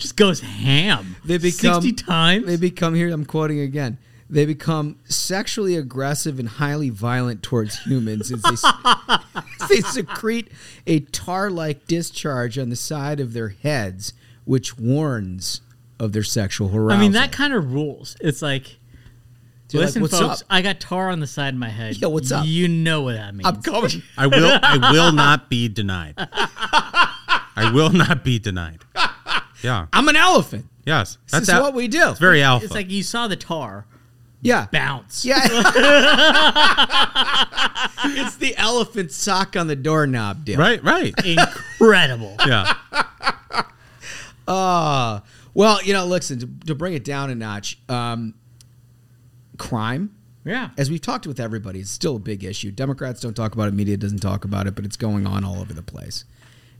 [0.00, 1.16] just goes ham.
[1.24, 2.46] They become sixty times.
[2.46, 3.10] They become here.
[3.10, 3.98] I'm quoting again.
[4.28, 9.18] They become sexually aggressive and highly violent towards humans as they, s-
[9.68, 10.48] they secrete
[10.86, 14.12] a tar-like discharge on the side of their heads,
[14.44, 15.62] which warns
[15.98, 16.92] of their sexual arousal.
[16.96, 18.16] I mean, that kind of rules.
[18.20, 18.78] It's like,
[19.72, 21.96] You're like, listen, "What's folks, up?" I got tar on the side of my head.
[21.96, 22.46] Yeah, what's up?
[22.46, 23.48] You know what that means.
[23.48, 23.90] I'm coming.
[24.16, 26.14] I will I will not be denied.
[27.56, 28.78] I will not be denied.
[29.62, 29.86] Yeah.
[29.92, 30.66] I'm an elephant.
[30.86, 31.18] Yes.
[31.30, 32.10] This is what we do.
[32.10, 32.64] It's very alpha.
[32.64, 33.84] It's like you saw the tar
[34.42, 34.66] Yeah.
[34.72, 35.24] bounce.
[35.24, 35.40] Yeah.
[38.04, 40.58] it's the elephant sock on the doorknob deal.
[40.58, 41.14] right, right.
[41.24, 42.36] Incredible.
[42.46, 42.72] Yeah.
[44.48, 45.20] Uh,
[45.54, 48.34] well, you know, listen, to, to bring it down a notch, um,
[49.58, 50.10] crime
[50.44, 50.70] Yeah.
[50.78, 52.70] As we've talked with everybody, it's still a big issue.
[52.72, 55.60] Democrats don't talk about it, media doesn't talk about it, but it's going on all
[55.60, 56.24] over the place.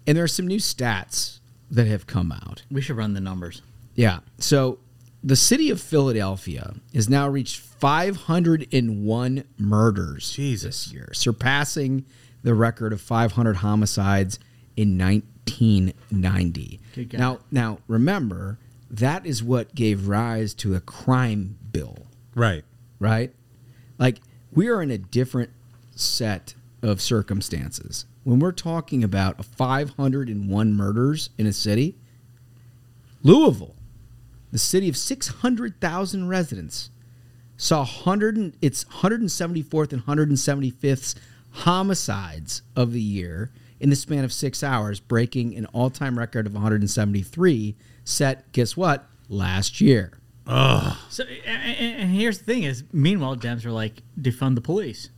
[0.07, 1.39] And there are some new stats
[1.70, 2.62] that have come out.
[2.70, 3.62] We should run the numbers.
[3.94, 4.20] Yeah.
[4.38, 4.78] So
[5.22, 10.84] the city of Philadelphia has now reached 501 murders Jesus.
[10.86, 12.04] this year, surpassing
[12.42, 14.38] the record of 500 homicides
[14.76, 16.80] in 1990.
[16.94, 17.18] Good guy.
[17.18, 18.58] Now, now remember
[18.90, 22.64] that is what gave rise to a crime bill, Right.
[22.98, 23.32] right?
[23.98, 24.20] Like
[24.52, 25.50] we are in a different
[25.94, 28.06] set of circumstances.
[28.24, 31.96] When we're talking about 501 murders in a city,
[33.22, 33.74] Louisville,
[34.52, 36.90] the city of 600,000 residents,
[37.56, 41.14] saw 100 and, its 174th and 175th
[41.50, 43.50] homicides of the year
[43.80, 49.06] in the span of six hours, breaking an all-time record of 173 set, guess what,
[49.28, 50.12] last year.
[51.08, 55.10] So, and, and here's the thing: is meanwhile, Dems are like defund the police.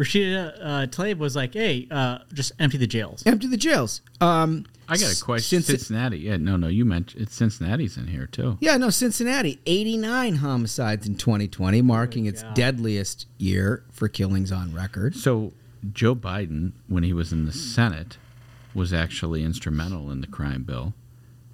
[0.00, 4.00] Rashida uh, Tlaib was like, "Hey, uh, just empty the jails." Empty the jails.
[4.20, 5.62] Um, I got a question.
[5.62, 6.18] Since- Cincinnati.
[6.18, 6.68] Yeah, no, no.
[6.68, 8.56] You mentioned it's Cincinnati's in here too.
[8.60, 15.14] Yeah, no, Cincinnati, 89 homicides in 2020, marking its deadliest year for killings on record.
[15.14, 15.52] So
[15.92, 18.16] Joe Biden, when he was in the Senate,
[18.74, 20.94] was actually instrumental in the crime bill.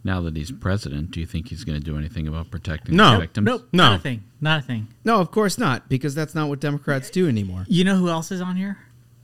[0.07, 3.15] Now that he's president, do you think he's going to do anything about protecting No.
[3.15, 3.45] the victims?
[3.45, 3.89] Nope, No.
[3.91, 4.87] not a thing, not a thing.
[5.05, 7.65] No, of course not, because that's not what Democrats do anymore.
[7.69, 8.79] You know who else is on here?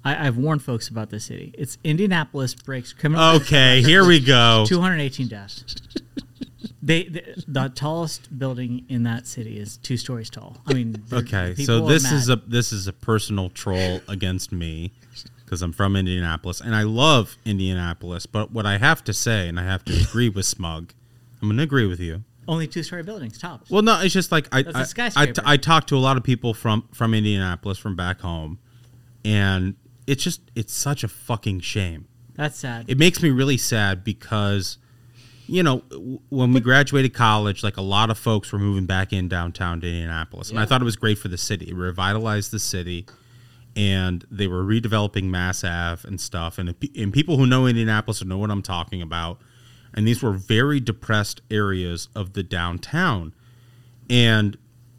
[0.05, 1.55] I, I've warned folks about this city.
[1.57, 3.37] It's Indianapolis breaks criminal.
[3.37, 4.65] Okay, here we go.
[4.69, 5.65] 218 deaths.
[6.83, 10.57] They, the, the tallest building in that city is two stories tall.
[10.67, 14.91] I mean, Okay, so this is a this is a personal troll against me
[15.53, 18.25] because I'm from Indianapolis and I love Indianapolis.
[18.25, 20.95] But what I have to say, and I have to agree with Smug,
[21.43, 22.25] I'm going to agree with you.
[22.49, 23.69] only two story buildings tops.
[23.71, 25.33] Well, no, it's just like I I, I.
[25.45, 28.61] I talked to a lot of people from from Indianapolis from back home,
[29.27, 29.75] and
[30.07, 32.09] it's just it's such a fucking shame.
[32.35, 32.87] That's sad.
[32.89, 34.79] It makes me really sad because,
[35.47, 35.83] you know,
[36.31, 39.87] when we graduated college, like a lot of folks were moving back in downtown to
[39.87, 41.67] Indianapolis, and I thought it was great for the city.
[41.69, 43.05] It revitalized the city,
[43.77, 46.59] and they were redeveloping Mass Ave and stuff.
[46.59, 49.41] And, and people who know Indianapolis know what I'm talking about.
[49.95, 53.35] And these were very depressed areas of the downtown,
[54.09, 54.57] and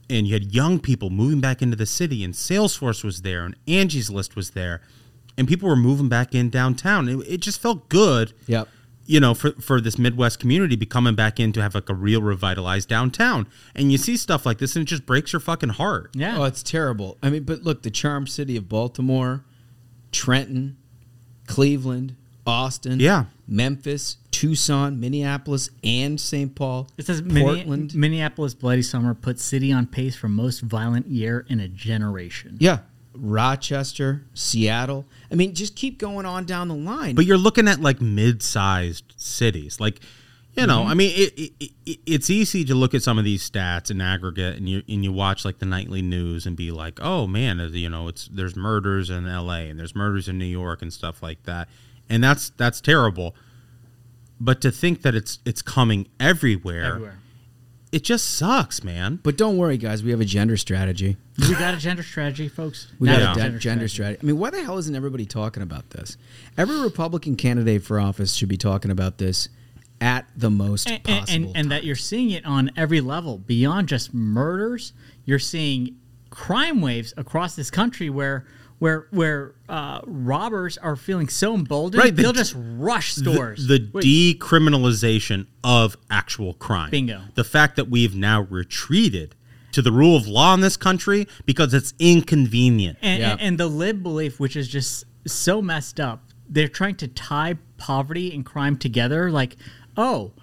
[0.07, 3.55] and you had young people moving back into the city, and Salesforce was there, and
[3.67, 4.81] Angie's List was there,
[5.35, 7.09] and people were moving back in downtown.
[7.09, 8.67] It, it just felt good Yep.
[9.05, 11.93] You know, for, for this Midwest community be coming back in to have like a
[11.93, 13.47] real revitalized downtown.
[13.75, 16.11] And you see stuff like this and it just breaks your fucking heart.
[16.15, 16.37] yeah.
[16.37, 17.17] Oh, it's terrible.
[17.21, 19.43] I mean, but look, the charm city of Baltimore,
[20.11, 20.77] Trenton,
[21.47, 23.25] Cleveland, Austin, Yeah.
[23.47, 26.55] Memphis, Tucson, Minneapolis, and St.
[26.55, 26.87] Paul.
[26.97, 27.95] It says Minne- Portland.
[27.95, 32.57] Minneapolis Bloody Summer puts city on pace for most violent year in a generation.
[32.59, 32.79] yeah.
[33.15, 35.05] Rochester, Seattle.
[35.31, 37.15] I mean, just keep going on down the line.
[37.15, 39.99] But you're looking at like mid-sized cities, like
[40.55, 40.83] you know.
[40.83, 44.01] I mean, it, it, it, it's easy to look at some of these stats in
[44.01, 47.59] aggregate, and you and you watch like the nightly news and be like, oh man,
[47.59, 49.69] uh, you know, it's there's murders in L.A.
[49.69, 51.69] and there's murders in New York and stuff like that,
[52.09, 53.35] and that's that's terrible.
[54.39, 57.19] But to think that it's it's coming everywhere, Everywhere.
[57.93, 59.19] It just sucks, man.
[59.21, 60.03] But don't worry, guys.
[60.03, 61.15] We have a gender strategy.
[61.37, 62.91] We got a gender strategy, folks.
[62.99, 64.19] We Now got a have de- gender strategy.
[64.21, 66.17] I mean, why the hell isn't everybody talking about this?
[66.57, 69.47] Every Republican candidate for office should be talking about this
[70.01, 71.47] at the most and, and, possible.
[71.49, 74.91] and, and that you're seeing it on every level beyond just murders
[75.25, 75.95] you're seeing
[76.29, 78.45] crime waves across this country where
[78.83, 83.77] where where uh, robbers are feeling so emboldened Right, the- they'll just rush stores The,
[83.79, 86.89] the decriminalization of actual crime.
[86.91, 87.21] Bingo.
[87.35, 89.35] The fact that we've now retreated
[89.71, 92.97] to the rule of law in this country because it's inconvenient.
[93.01, 93.31] and, Yeah.
[93.31, 97.55] and, and the lib belief which is just so messed up they're trying to tie
[97.77, 99.55] poverty and crime together like
[99.95, 100.33] oh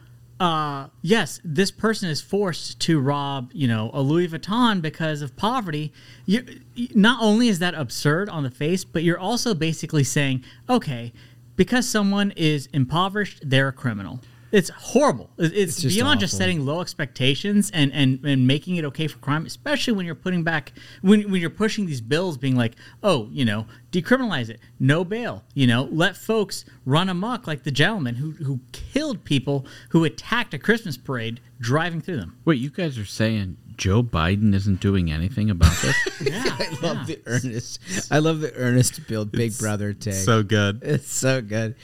[0.40, 5.36] uh, yes, this person is forced to rob, you know, a Louis Vuitton because of
[5.36, 5.92] poverty.
[6.24, 6.46] You,
[6.94, 11.12] not only is that absurd on the face, but you're also basically saying, okay,
[11.56, 14.20] because someone is impoverished, they're a criminal.
[14.52, 15.30] It's horrible.
[15.38, 19.18] It's, It's just beyond just setting low expectations and, and, and making it okay for
[19.18, 20.72] crime, especially when you're putting back
[21.02, 25.44] when, when you're pushing these bills, being like, oh, you know, decriminalize it, no bail,
[25.54, 30.52] you know, let folks run amok like the gentleman who who killed people who attacked
[30.52, 32.36] a Christmas parade driving through them.
[32.44, 35.96] Wait, you guys are saying Joe Biden isn't doing anything about this?
[36.20, 37.80] Yeah, I love the earnest.
[38.12, 40.12] I love the earnest build Big Brother take.
[40.12, 40.80] So good.
[40.82, 41.74] It's so good.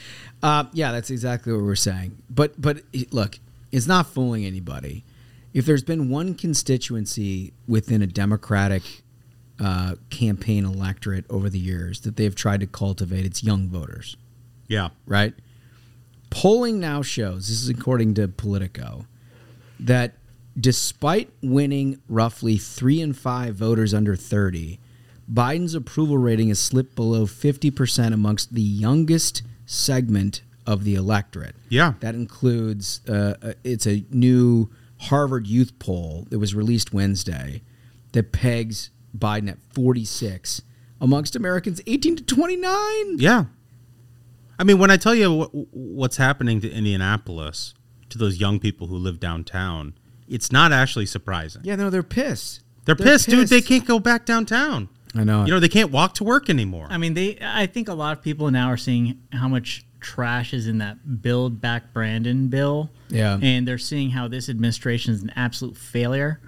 [0.43, 2.19] Uh, yeah, that's exactly what we're saying.
[2.29, 2.83] But but
[3.13, 3.39] look,
[3.73, 5.05] it's not fooling anybody.
[5.55, 8.83] If there's been one constituency within a Democratic
[9.59, 13.25] uh, campaign electorate over the years that they've tried to cultivate.
[13.25, 14.19] It's young voters,
[14.69, 14.91] Yeah.
[15.07, 15.33] right?
[16.29, 19.07] Polling now shows, this is according to Politico,
[19.81, 20.13] that
[20.59, 24.79] despite winning roughly three in five voters under 30,
[25.31, 31.57] Biden's approval rating has slipped below 50% amongst the youngest segment of the electorate.
[31.69, 31.95] Yeah.
[32.01, 37.63] That includes, uh, uh, it's a new Harvard youth poll that was released Wednesday
[38.13, 40.63] that pegs Biden at 46
[41.01, 43.19] amongst Americans 18 to 29.
[43.19, 43.45] Yeah.
[44.59, 47.75] I mean, when I tell you what, what's happening to Indianapolis,
[48.09, 49.95] to those young people who live downtown,
[50.29, 51.63] it's not actually surprising.
[51.65, 52.63] Yeah, no, they're pissed.
[52.85, 53.49] They're, pissed, dude.
[53.49, 54.89] They can't go back downtown.
[55.15, 55.45] I know.
[55.45, 56.87] You know, they can't walk to work anymore.
[56.91, 57.39] I mean, they.
[57.43, 61.23] I think a lot of people now are seeing how much trash is in that
[61.23, 62.91] Build Back Brandon bill.
[63.09, 63.39] Yeah.
[63.41, 66.41] and they're seeing how this administration is an absolute failure,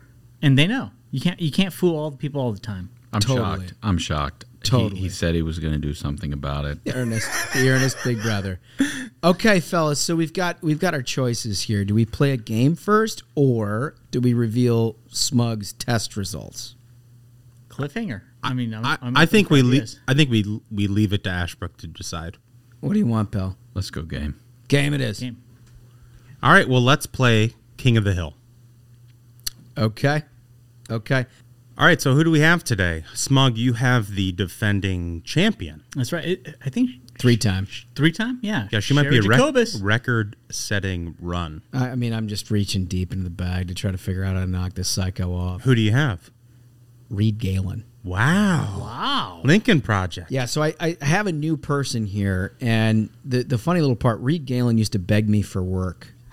[0.43, 2.91] and they know you can't you can't fool all the people all the time.
[3.13, 3.67] I'm Totally.
[3.67, 3.75] shocked.
[3.83, 4.45] I'm shocked.
[4.69, 5.01] He- Totally.
[5.01, 6.79] He, said he was going to do something about it.
[6.95, 8.61] Ernest, the Ernest Big Brother.
[9.25, 9.99] Okay, fellas.
[10.01, 11.85] So we've got we've got our choices here.
[11.85, 16.75] Do we play a game first, or do we reveal Smug's test results?
[17.69, 18.23] Cliffhanger.
[18.43, 19.95] I mean, I'm, I, I'm I think we leave.
[20.07, 22.37] I think we we leave it to Ashbrook to decide.
[22.81, 23.57] What do you want, pal?
[23.75, 24.39] Let's go game.
[24.69, 25.21] Game it is.
[25.21, 25.43] Game.
[26.43, 26.69] All right.
[26.69, 28.35] Well, let's play King of the Hill.
[29.77, 30.23] Okay.
[30.91, 31.27] Okay.
[31.79, 32.01] All right.
[32.03, 33.05] So who do we have today?
[33.15, 35.85] Smug, you have the defending champion.
[35.95, 36.25] That's right.
[36.25, 37.85] It, I think Three times.
[37.97, 38.39] three time.
[38.43, 38.69] Yeah.
[38.71, 41.63] Yeah, she might Cheri be a rec- record-setting run.
[41.73, 44.35] I, I mean, I'm just reaching deep into the bag to try to figure out
[44.37, 45.63] how to knock this psycho off.
[45.63, 46.31] Who do you have?
[47.11, 47.85] Reed Galen.
[48.05, 48.77] Wow.
[48.81, 49.41] Wow.
[49.45, 50.31] Lincoln Project.
[50.31, 54.21] Yeah, so I, I have a new person here, and the the funny little part,
[54.21, 56.09] Reed Galen used to beg me for work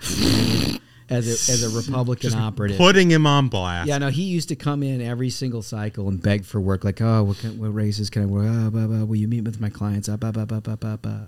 [1.08, 2.78] as a as a Republican operative.
[2.78, 3.88] Putting him on blast.
[3.88, 7.00] Yeah, no, he used to come in every single cycle and beg for work, like,
[7.00, 8.46] oh, what, can, what races can I work?
[8.48, 10.08] Ah, blah, blah, will you meet with my clients?
[10.08, 11.26] Ah, blah, blah, blah, blah, blah, blah.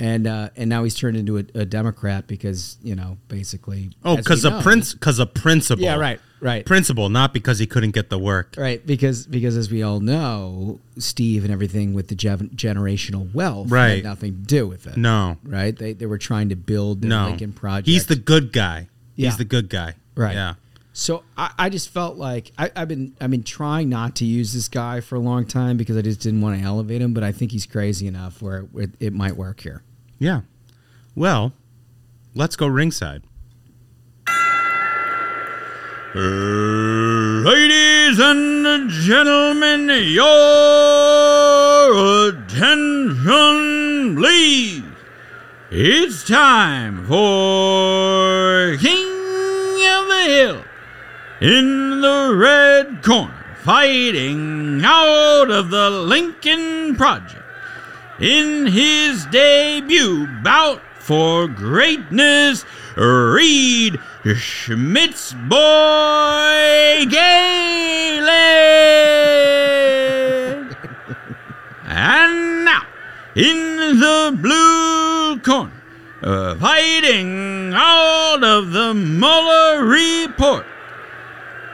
[0.00, 3.90] And uh, and now he's turned into a, a Democrat because you know basically.
[4.02, 5.84] Oh, because a prince, because a principal.
[5.84, 6.64] Yeah, right, right.
[6.64, 8.54] Principal, not because he couldn't get the work.
[8.56, 13.96] Right, because because as we all know, Steve and everything with the generational wealth Right.
[13.96, 14.96] had nothing to do with it.
[14.96, 15.76] No, right?
[15.76, 17.26] They they were trying to build the no.
[17.26, 17.86] Lincoln Project.
[17.86, 18.88] He's the good guy.
[19.16, 19.26] Yeah.
[19.28, 19.96] He's the good guy.
[20.14, 20.34] Right.
[20.34, 20.54] Yeah.
[20.94, 24.54] So I, I just felt like I, I've been I've been trying not to use
[24.54, 27.22] this guy for a long time because I just didn't want to elevate him, but
[27.22, 29.82] I think he's crazy enough where it, it might work here.
[30.20, 30.42] Yeah.
[31.16, 31.54] Well,
[32.34, 33.22] let's go ringside.
[36.14, 40.28] Ladies and gentlemen, your
[42.28, 44.82] attention, please.
[45.70, 49.08] It's time for King
[49.86, 50.62] of the Hill
[51.40, 57.40] in the red corner, fighting out of the Lincoln Project
[58.20, 62.64] in his debut bout for greatness,
[62.96, 63.98] Reed
[64.34, 68.26] Schmitz Boy Galen.
[71.84, 72.86] and now,
[73.34, 75.72] in the blue corner,
[76.22, 80.66] uh, fighting out of the Mueller report,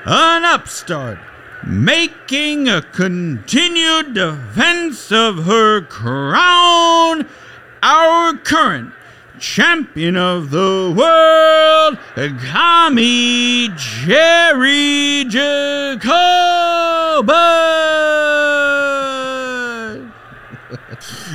[0.04, 1.18] an upstart
[1.66, 7.28] making a continued defense of her crown,
[7.82, 8.92] our current
[9.40, 11.98] champion of the world,
[12.40, 16.06] Kami Jerry Jacobus.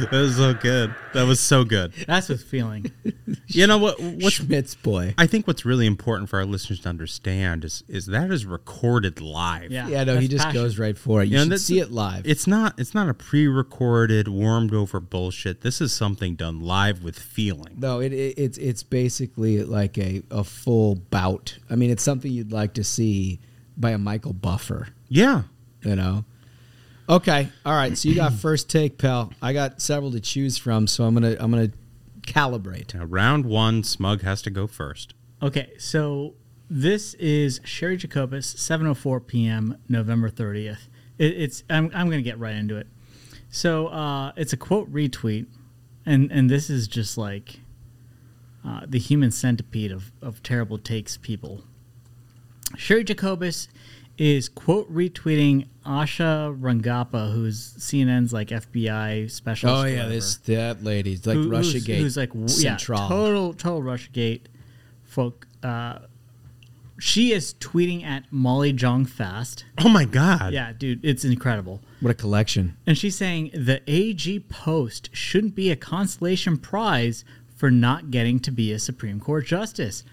[0.09, 0.95] That was so good.
[1.13, 1.93] That was so good.
[2.07, 2.91] That's what's feeling.
[3.53, 3.99] You know what?
[3.99, 5.13] What's Schmitz boy.
[5.17, 9.19] I think what's really important for our listeners to understand is is that is recorded
[9.19, 9.71] live.
[9.71, 9.89] Yeah.
[9.89, 10.61] Yeah, no, he just passion.
[10.61, 11.25] goes right for it.
[11.25, 12.25] You You know, should that's- see it live.
[12.25, 15.61] It's not it's not a pre-recorded, warmed over bullshit.
[15.61, 17.75] This is something done live with feeling.
[17.77, 21.57] No, it, it it's it's basically like a, a full bout.
[21.69, 23.39] I mean, it's something you'd like to see
[23.75, 24.87] by a Michael Buffer.
[25.09, 25.43] Yeah.
[25.83, 26.23] You know.
[27.11, 27.97] Okay, all right.
[27.97, 29.33] So you got first take, pal.
[29.41, 31.71] I got several to choose from, so I'm gonna I'm gonna
[32.21, 32.93] calibrate.
[32.93, 35.13] Now, round one, Smug has to go first.
[35.43, 36.35] Okay, so
[36.69, 40.87] this is Cheri Jacobus, 7:04 p.m., November 30th.
[41.17, 42.87] It, it's I'm I'm gonna get right into it.
[43.49, 45.47] So uh, it's a quote retweet,
[46.05, 47.59] and and this is just like
[48.65, 51.65] uh, the human centipede of of terrible takes people.
[52.77, 53.67] Cheri Jacobus
[54.21, 59.83] is quote retweeting Asha Rangappa, who's CNN's like FBI specialist.
[59.83, 62.01] Oh yeah, this that lady's like who- Russia who's, Gate.
[62.01, 64.47] who's like w- yeah, total total Russia Gate
[65.03, 65.99] folk uh,
[66.99, 69.65] she is tweeting at Molly Jong Fast.
[69.79, 70.53] Oh my god.
[70.53, 71.81] Yeah, dude, it's incredible.
[71.99, 72.77] What a collection.
[72.85, 78.51] And she's saying the AG post shouldn't be a consolation prize for not getting to
[78.51, 80.03] be a Supreme Court justice.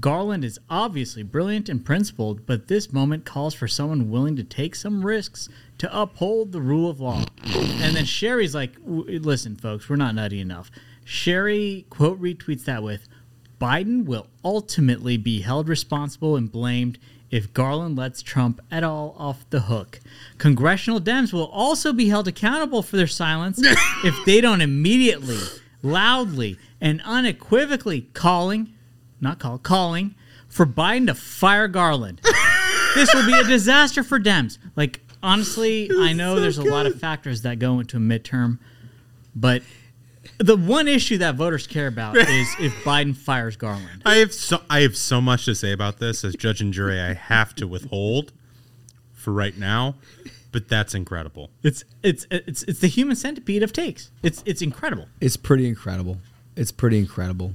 [0.00, 4.74] Garland is obviously brilliant and principled, but this moment calls for someone willing to take
[4.74, 7.24] some risks to uphold the rule of law.
[7.44, 10.70] And then Cheri's like, listen, folks, we're not nutty enough.
[11.04, 13.08] Cheri quote retweets that with
[13.60, 16.98] Biden will ultimately be held responsible and blamed
[17.30, 20.00] if Garland lets Trump at all off the hook.
[20.38, 23.60] Congressional Dems will also be held accountable for their silence
[24.04, 25.38] if they don't immediately,
[25.82, 28.72] loudly, and unequivocally calling,
[29.20, 30.14] not call, calling
[30.48, 32.20] for Biden to fire Garland.
[32.94, 34.58] this will be a disaster for Dems.
[34.74, 38.58] Like, honestly, I know there's a lot of factors that go into a midterm,
[39.34, 39.62] but
[40.38, 44.02] the one issue that voters care about is if Biden fires Garland.
[44.04, 47.00] I have so I have so much to say about this as judge and jury.
[47.00, 48.32] I have to withhold
[49.12, 49.96] for right now,
[50.52, 51.50] but that's incredible.
[51.62, 54.10] It's it's it's it's the human centipede of takes.
[54.22, 55.08] It's it's incredible.
[55.20, 56.18] It's pretty incredible.
[56.56, 57.52] It's pretty incredible.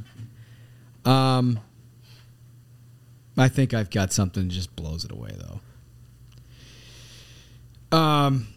[1.06, 1.60] Um,
[3.38, 5.60] I think I've got something that just blows it away, though.
[7.98, 8.48] Um,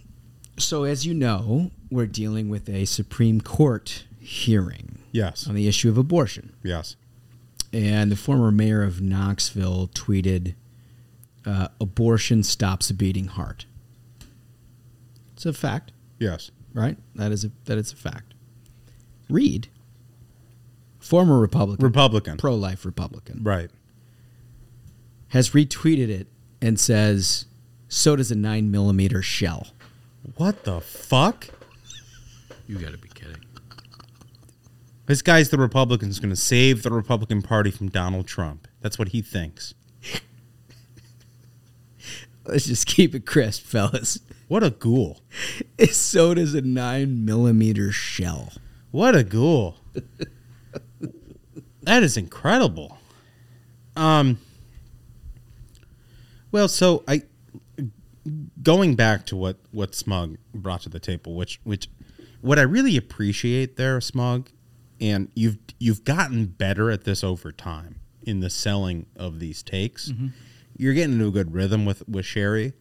[0.59, 5.47] so as you know, we're dealing with a Supreme Court hearing Yes.
[5.47, 6.97] on the issue of abortion, Yes.
[7.73, 10.55] and the former mayor of Knoxville tweeted,
[11.45, 13.67] uh, "Abortion stops a beating heart."
[15.35, 16.51] It's a fact Yes.
[16.73, 16.97] right?
[17.15, 18.35] That is a that is a fact.
[19.29, 19.69] Reed,
[21.05, 22.37] former Republican, Republican.
[22.39, 23.71] pro-life Republican, Right.
[25.29, 26.29] has retweeted it
[26.63, 27.47] and says,
[27.89, 29.69] "So does a nine millimeter shell."
[30.37, 31.49] What the fuck?
[32.67, 33.37] You got to be kidding.
[35.07, 38.67] This guy's the Republican Republican's going to save the Republican Party from Donald Trump.
[38.81, 39.75] That's what he thinks.
[42.47, 44.19] Let's just keep it crisp, fellas.
[44.49, 45.21] What a ghoul.
[45.91, 48.53] So does a nine millimeter shell.
[48.91, 49.77] What a ghoul.
[51.85, 52.99] that is incredible.
[53.97, 54.39] Um
[56.53, 57.23] Well, so I
[58.63, 61.89] going back to what what Smug brought to the table, which which
[62.41, 64.51] what I really appreciate there, Smug,
[65.01, 70.11] and you've you've gotten better at this over time in the selling of these takes.
[70.77, 72.73] You're getting into a good rhythm with with Cheri.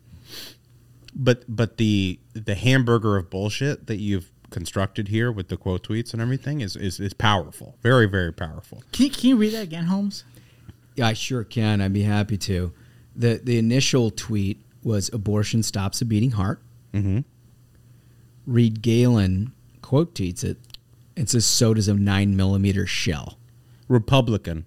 [1.15, 6.13] But but the the hamburger of bullshit that you've constructed here with the quote tweets
[6.13, 7.75] and everything is is, is powerful.
[7.81, 8.83] Very, very powerful.
[8.93, 10.23] Can you, can you read that again, Holmes?
[10.95, 11.81] Yeah, I sure can.
[11.81, 12.71] I'd be happy to.
[13.15, 16.61] the The initial tweet was "Abortion stops a beating heart."
[16.93, 17.19] Mm-hmm.
[18.45, 19.51] Reed Galen
[19.81, 20.57] quote tweets it
[21.17, 23.39] and says, "So does a nine millimeter shell."
[23.89, 24.65] Republican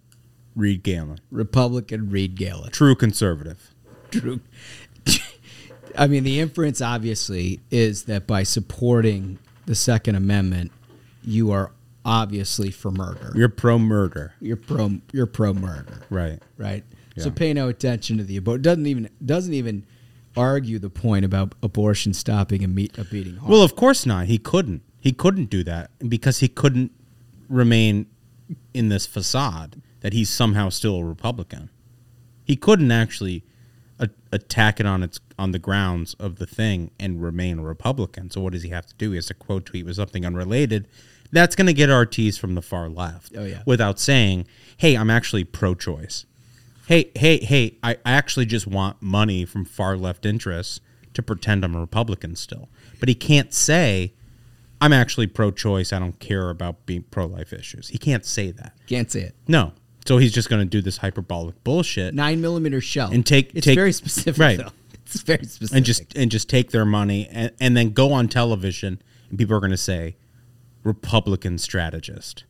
[0.55, 1.21] Reed Galen.
[1.31, 2.71] Republican Reed Galen.
[2.71, 3.73] True conservative.
[4.11, 4.41] True.
[5.99, 10.73] I mean, the inference obviously is that by supporting the Second Amendment,
[11.23, 11.73] you are
[12.05, 13.33] obviously for murder.
[13.35, 14.35] You're pro murder.
[14.41, 15.01] You're pro.
[15.13, 16.03] You're pro murder.
[16.09, 16.41] Right.
[16.57, 16.85] Right.
[17.19, 18.63] So pay no attention to the abortion.
[18.63, 19.87] Doesn't even doesn't even
[20.37, 23.51] argue the point about abortion stopping a, meet, a beating heart.
[23.51, 24.27] Well, of course not.
[24.27, 24.83] He couldn't.
[25.01, 26.93] He couldn't do that because he couldn't
[27.49, 28.07] remain
[28.75, 31.71] in this facade that he's somehow still a Republican.
[32.45, 33.45] He couldn't actually
[33.99, 38.31] a- attack it on its on the grounds of the thing and remain a Republican.
[38.31, 39.11] So what does he have to do?
[39.11, 40.89] He has to quote tweet with something unrelated.
[41.33, 43.33] That's going to get RTs from the far left.
[43.37, 43.63] Oh, yeah.
[43.67, 46.25] Without saying, "Hey, I'm actually pro-choice."
[46.87, 47.79] Hey, hey, hey!
[47.83, 50.81] I I actually just want money from far left interests
[51.15, 52.69] to pretend I'm a Republican still.
[53.01, 54.13] But he can't say,
[54.81, 55.93] "I'm actually pro-choice.
[55.93, 58.75] I don't care about being pro-life issues." He can't say that.
[58.87, 59.35] Can't say it.
[59.49, 59.73] No.
[60.07, 63.65] So he's just going to do this hyperbolic bullshit Nine millimeter shell and take It's
[63.67, 64.59] take very specific, right?
[64.59, 64.71] though.
[65.15, 65.77] It's very specific.
[65.77, 69.01] And just and just take their money and, and then go on television
[69.31, 70.17] and people are going to say
[70.83, 72.45] Republican strategist.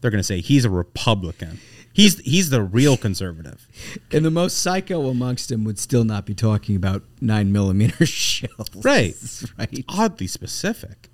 [0.00, 1.60] They're going to say he's a Republican.
[1.92, 3.66] He's he's the real conservative.
[4.12, 8.68] and the most psycho amongst them would still not be talking about nine millimeter shells.
[8.74, 9.14] Right.
[9.58, 9.84] Right.
[9.88, 11.08] Oddly specific.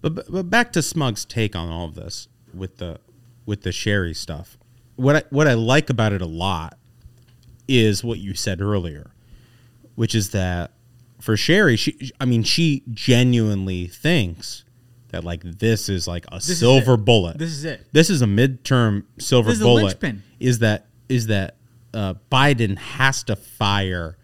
[0.00, 2.98] But, but but back to Smug's take on all of this with the
[3.46, 4.58] with the Cheri stuff.
[4.96, 6.78] What I what I like about it a lot
[7.68, 9.12] is what you said earlier,
[9.94, 10.72] which is that
[11.20, 14.64] for Cheri, she I mean she genuinely thinks
[15.10, 17.38] that like this is like a is silver bullet.
[17.38, 17.86] This is it.
[17.92, 19.82] This is a midterm silver This is bullet.
[19.84, 20.22] linchpin.
[20.40, 21.56] Is that is that
[21.94, 24.16] uh, Biden has to fire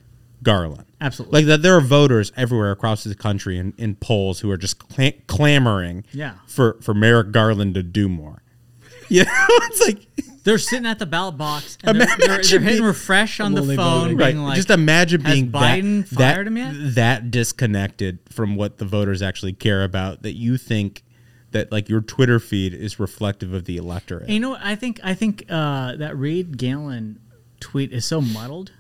[0.43, 0.87] Garland?
[1.01, 1.41] Absolutely.
[1.41, 4.79] Like that, there are voters everywhere across the country in, in polls who are just
[4.89, 6.35] cla- clamoring Yeah.
[6.47, 8.43] for for Merrick Garland to do more.
[9.11, 10.07] You know, it's like
[10.49, 13.63] They're sitting at the ballot box and they're, they're, they're Imagine hitting refresh on the
[13.63, 14.17] phone, voting.
[14.17, 14.33] right.
[14.35, 18.57] being like, Just imagine "Has being Biden that, fired that, him yet?" that disconnected from
[18.57, 21.05] what the voters actually care about that you think
[21.51, 24.25] that like your Twitter feed is reflective of the electorate.
[24.25, 24.61] And you know what?
[24.63, 27.21] I think I think uh, that Reed Galen
[27.61, 28.73] tweet is so muddled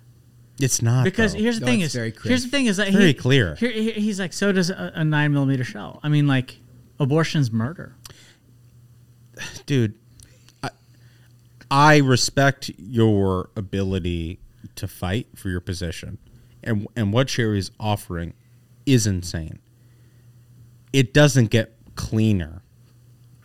[0.61, 1.39] It's not because though.
[1.41, 3.55] here's the No, thing is very here's the thing is that Very he, clear.
[3.57, 5.99] Here, here- he's like so does a, a nine millimeter shell.
[6.03, 6.59] I mean like
[7.01, 7.95] abortion's murder.
[9.67, 9.95] dude.
[11.71, 14.41] I, respect your ability
[14.77, 16.19] to fight for your position,
[16.63, 18.35] and and what Cheri is offering
[18.87, 19.59] is insane.
[20.93, 22.63] It doesn't get cleaner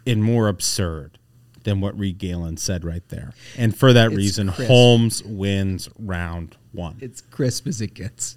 [0.07, 1.17] and more absurd
[1.63, 4.69] than what Reed Galen said right there, and for that It's reason, crisp.
[4.69, 6.97] Holmes wins round one.
[7.01, 8.35] It's crisp as it gets.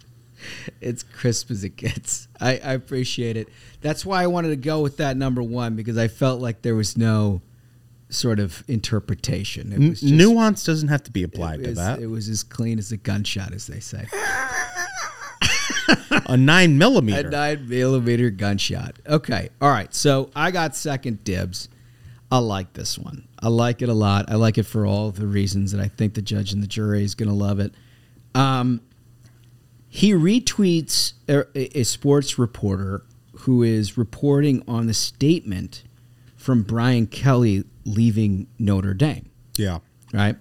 [0.80, 2.28] It's crisp as it gets.
[2.40, 3.48] I, I appreciate it.
[3.80, 6.74] That's why I wanted to go with that number one because I felt like there
[6.74, 7.40] was no
[8.08, 9.72] sort of interpretation.
[9.72, 12.00] It was just, nuance doesn't have to be applied it to was, that.
[12.00, 14.06] It was as clean as a gunshot, as they say.
[16.26, 17.28] a nine millimeter.
[17.28, 18.96] a nine millimeter gunshot.
[19.06, 19.48] Okay.
[19.60, 19.92] All right.
[19.94, 21.68] So I got second dibs.
[22.30, 23.28] I like this one.
[23.40, 24.30] I like it a lot.
[24.30, 27.04] I like it for all the reasons that I think the judge and the jury
[27.04, 27.72] is going to love it.
[28.34, 28.80] Um,
[29.88, 33.04] he retweets a, a sports reporter
[33.40, 35.84] who is reporting on the statement
[36.46, 39.28] from Brian Kelly leaving Notre Dame
[39.58, 39.80] yeah.
[40.12, 40.36] right?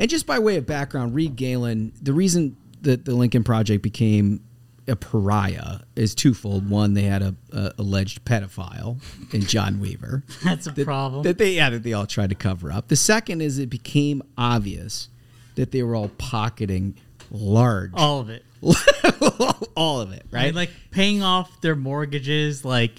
[0.00, 4.40] And just by way of background, Reed Galen, the reason that the Lincoln Project became
[4.88, 6.68] a pariah is twofold.
[6.68, 9.00] One, they had a, a alleged pedophile
[9.32, 10.24] in John Weaver.
[10.44, 11.22] That's a that, problem.
[11.22, 12.88] That they yeah, that they all tried to cover up.
[12.88, 15.08] The second is it became obvious
[15.54, 16.96] that they were all pocketing
[17.30, 18.44] large All of it.
[19.76, 20.46] all of it, Right?
[20.46, 20.54] right?
[20.54, 22.92] Like paying off their mortgages, like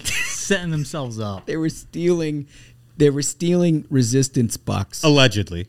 [0.50, 1.46] setting themselves up.
[1.46, 2.46] they were stealing
[2.96, 5.68] they were stealing resistance bucks Allegedly.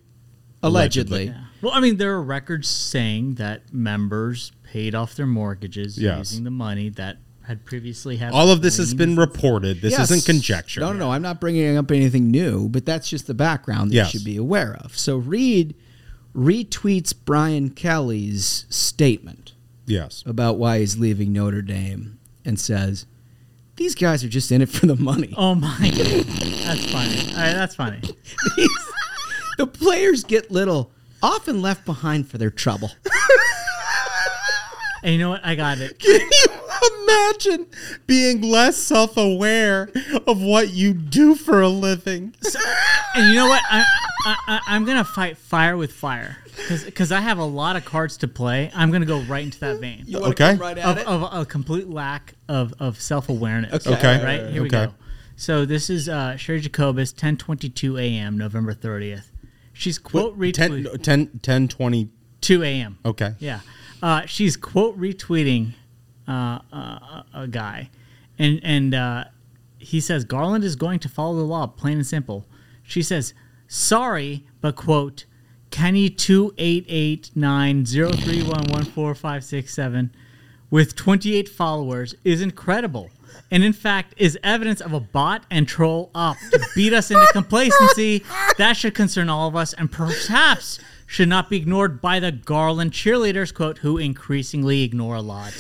[0.64, 1.26] allegedly.
[1.28, 1.44] Yeah.
[1.62, 6.32] Well, I mean, there are records saying that members paid off their mortgages Yes.
[6.32, 8.32] using the money that had previously had.
[8.34, 9.82] All of this has been reported.
[9.82, 10.12] This Yes.
[10.12, 10.80] isn't conjecture.
[10.82, 11.12] No, no, no.
[11.12, 14.14] I'm not bringing up anything new, but that's just the background that Yes.
[14.14, 14.98] you should be aware of.
[14.98, 15.74] So Reed
[16.36, 19.54] retweets Brian Kelly's statement
[19.86, 20.24] Yes.
[20.26, 23.06] about why he's leaving Notre Dame and says,
[23.78, 25.34] These guys are just in it for the money.
[25.38, 25.70] Oh my!
[25.80, 27.32] that's funny.
[27.32, 28.00] All right, that's funny.
[29.58, 30.92] The players get little,
[31.22, 32.92] often left behind for their trouble.
[35.04, 35.42] And you know what?
[35.44, 35.98] I got it.
[36.82, 37.68] Can you imagine
[38.08, 39.90] being less self aware
[40.28, 42.34] of what you do for a living?
[43.16, 43.62] And you know what?
[43.70, 43.86] I,
[44.26, 46.38] I, I, I'm gonna fight fire with fire
[46.86, 48.72] because I have a lot of cards to play.
[48.74, 50.52] I'm gonna go right into that vein You Okay.
[50.52, 51.08] come right of, at it?
[51.08, 53.86] of a complete lack of, of self awareness.
[53.88, 53.96] Okay.
[53.98, 54.24] Okay.
[54.24, 54.86] Right here we Okay.
[54.88, 54.94] go.
[55.36, 58.38] So this is uh, Cheri Jacobus, 10:22 a.m.
[58.38, 59.26] November 30th.
[59.74, 62.10] She's quote retweeting 10, 10, 10, 20.
[62.42, 62.98] 2 a.m.
[63.06, 63.34] Okay.
[63.40, 63.60] Yeah.
[64.02, 65.74] Uh, she's quote retweeting
[66.28, 67.90] uh, uh, a guy,
[68.38, 69.24] and and uh,
[69.78, 72.46] he says Garland is going to follow the law, plain and simple.
[72.84, 73.34] She says,
[73.68, 75.26] "Sorry, but quote."
[75.72, 80.14] Kenny two eight eight nine zero three one one four five six seven,
[80.70, 83.10] with twenty eight followers, is incredible,
[83.50, 87.26] and in fact is evidence of a bot and troll up to beat us into
[87.32, 88.22] complacency.
[88.58, 90.78] That should concern all of us, and perhaps
[91.12, 95.52] should not be ignored by the Garland cheerleaders, quote, who increasingly ignore a lot.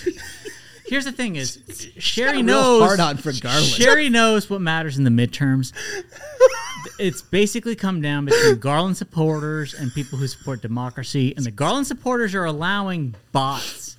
[0.86, 1.58] Here's the thing is
[2.00, 3.74] Cheri knows hard on for Garland.
[3.74, 5.74] Cheri knows what matters in the midterms.
[6.98, 11.86] It's basically come down between Garland supporters and people who support democracy, and the Garland
[11.86, 13.98] supporters are allowing bots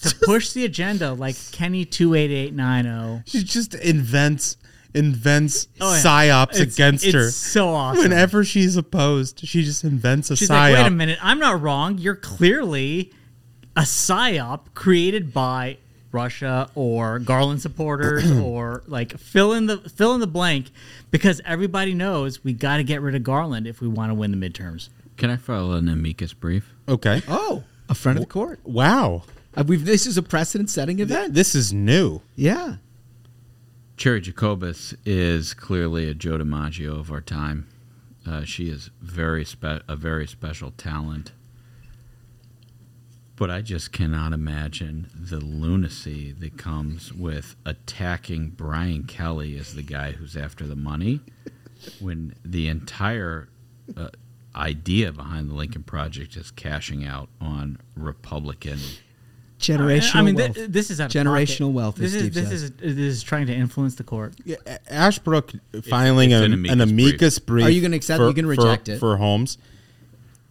[0.00, 3.22] to push the agenda like Kenny two eight eight nine zero.
[3.26, 4.56] She just invents
[4.94, 6.00] invents Oh, yeah.
[6.00, 7.30] psyops It's- against it's her.
[7.30, 8.02] so awesome.
[8.02, 10.72] Whenever she's opposed, she just invents a She's psyop.
[10.72, 11.98] like, wait a minute, I'm not wrong.
[11.98, 13.12] You're clearly
[13.76, 15.76] a psyop created by
[16.12, 20.70] Russia or Garland supporters or like fill in the fill in the blank
[21.12, 24.32] because everybody knows we got to get rid of Garland if we want to win
[24.32, 24.88] the midterms.
[25.16, 26.72] Can I file an amicus brief?
[26.88, 27.22] Okay.
[27.28, 28.58] Oh, a friend of the court.
[28.64, 29.22] Wow.
[29.54, 31.34] Uh, we've, this is a precedent-setting event.
[31.34, 32.22] This is new.
[32.36, 32.76] yeah.
[34.00, 37.68] Cheri Jacobus is clearly a Joe DiMaggio of our time.
[38.26, 41.32] Uh, she is very spe- a very special talent.
[43.36, 49.82] But I just cannot imagine the lunacy that comes with attacking Brian Kelly as the
[49.82, 51.20] guy who's after the money
[52.00, 53.50] when the entire
[53.98, 54.08] uh,
[54.56, 58.78] idea behind the Lincoln Project is cashing out on Republican
[59.60, 60.54] Generational I mean, wealth.
[60.56, 61.68] thi- this is out generational pocket.
[61.74, 61.94] wealth.
[61.96, 62.62] This is Steve this says.
[62.62, 64.34] is this is trying to influence the court.
[64.88, 65.52] Ashbrook
[65.88, 67.66] filing it's an, an an amicus amicus brief.
[67.66, 68.98] Are you gonna accept- For, you gonna for- reject it?
[68.98, 69.58] for Holmes?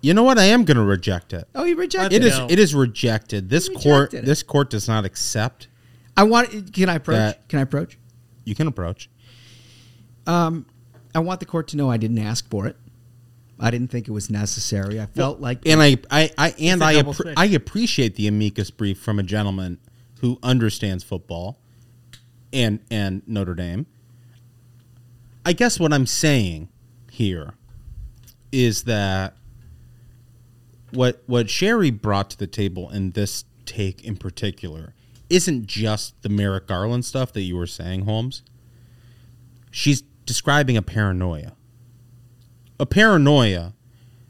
[0.01, 0.37] You know what?
[0.39, 1.45] I am going to reject it.
[1.53, 2.27] Oh, you rejected It it.
[2.31, 2.37] is.
[2.37, 2.47] No.
[2.49, 3.49] It is rejected.
[3.49, 4.13] This You court.
[4.13, 4.23] it.
[4.23, 5.67] This court does not accept.
[6.15, 6.71] I want.
[6.71, 7.17] Can I approach?
[7.17, 7.97] That- Can I approach?
[8.45, 9.09] You can approach.
[10.25, 10.65] Um,
[11.13, 12.77] I want the court to know I didn't ask for it.
[13.59, 14.99] I didn't think it was necessary.
[15.01, 18.99] I felt like And I, I, I and I, appre- I appreciate the amicus brief
[18.99, 19.79] from a gentleman
[20.21, 21.59] who understands football,
[22.53, 23.85] and and Notre Dame.
[25.45, 26.69] I guess what I'm saying
[27.11, 27.53] here
[28.51, 29.35] is that
[30.91, 34.93] what what Cheri brought to the table in this take in particular
[35.29, 38.41] isn't just the Merrick Garland stuff that you were saying, Holmes.
[39.71, 41.53] She's describing a paranoia.
[42.79, 43.73] A paranoia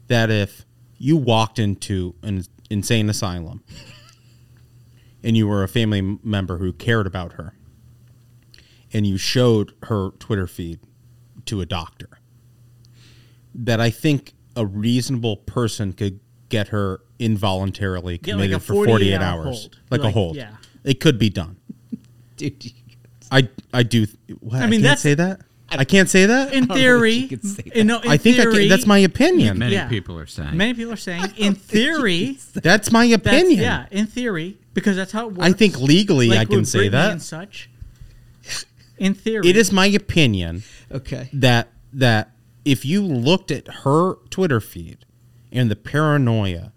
[0.08, 0.64] that if
[0.98, 3.62] you walked into an insane asylum
[5.22, 7.54] and you were a family member who cared about her
[8.92, 10.80] and you showed her Twitter feed
[11.46, 12.08] to a doctor,
[13.54, 18.74] that I think a reasonable person could get her involuntarily Get like committed a for
[18.74, 19.44] 48 48 hour hours.
[19.62, 19.78] hold.
[19.90, 20.36] Like, a Like, hold.
[20.36, 20.56] yeah.
[20.82, 21.56] It could be done.
[22.36, 22.72] dude,
[23.30, 24.06] I I do.
[24.40, 25.40] What, I, I mean, can't that's- say that.
[25.70, 26.52] I can't say that.
[26.52, 29.58] In theory, you could say in, no, in I think I can, that's my opinion.
[29.58, 29.88] Many Yeah.
[29.88, 30.56] people are saying.
[30.56, 33.60] Many people are saying, in theory, That's my that's, opinion.
[33.60, 35.48] yeah, in theory, because that's how it works.
[35.48, 37.10] I think legally Like I can say Britney that.
[37.12, 37.70] and such.
[38.98, 40.62] In theory, It is my opinion
[40.92, 41.28] okay.
[41.32, 42.32] that that
[42.64, 44.98] if you looked at her Twitter feed
[45.50, 46.72] and the paranoia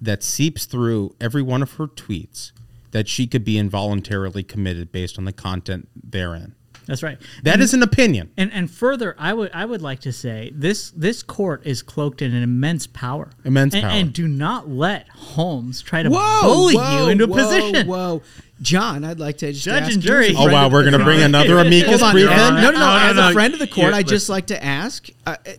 [0.00, 2.52] that seeps through every one of her tweets,
[2.92, 6.54] that she could be involuntarily committed based on the content therein.
[6.86, 7.18] That's right.
[7.42, 8.30] That is an opinion.
[8.36, 12.20] And and further, I would I would like to say this this court is cloaked
[12.20, 13.30] in an immense power.
[13.44, 13.92] Immense and, power.
[13.92, 17.86] And do not let Holmes try to Whoa, bully whoa, you into a whoa, position.
[17.86, 18.22] Whoa,
[18.60, 20.34] John, I'd like to just Judge ask and you as a jury.
[20.36, 22.54] Oh wow, we're gonna bring another amicus brief no, in.
[22.54, 24.28] no, no, no, No, no, As no, a friend of the court, here, I'd just
[24.28, 25.52] like to ask: uh, uh,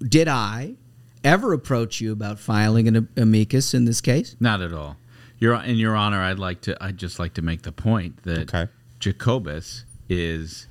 [0.00, 0.74] Did I
[1.22, 4.36] ever approach you about filing an amicus in this case?
[4.40, 4.96] Not at all.
[5.38, 6.76] Your in your honor, I'd like to.
[6.82, 8.70] I'd just like to make the point that Okay.
[9.00, 10.66] Jacobus is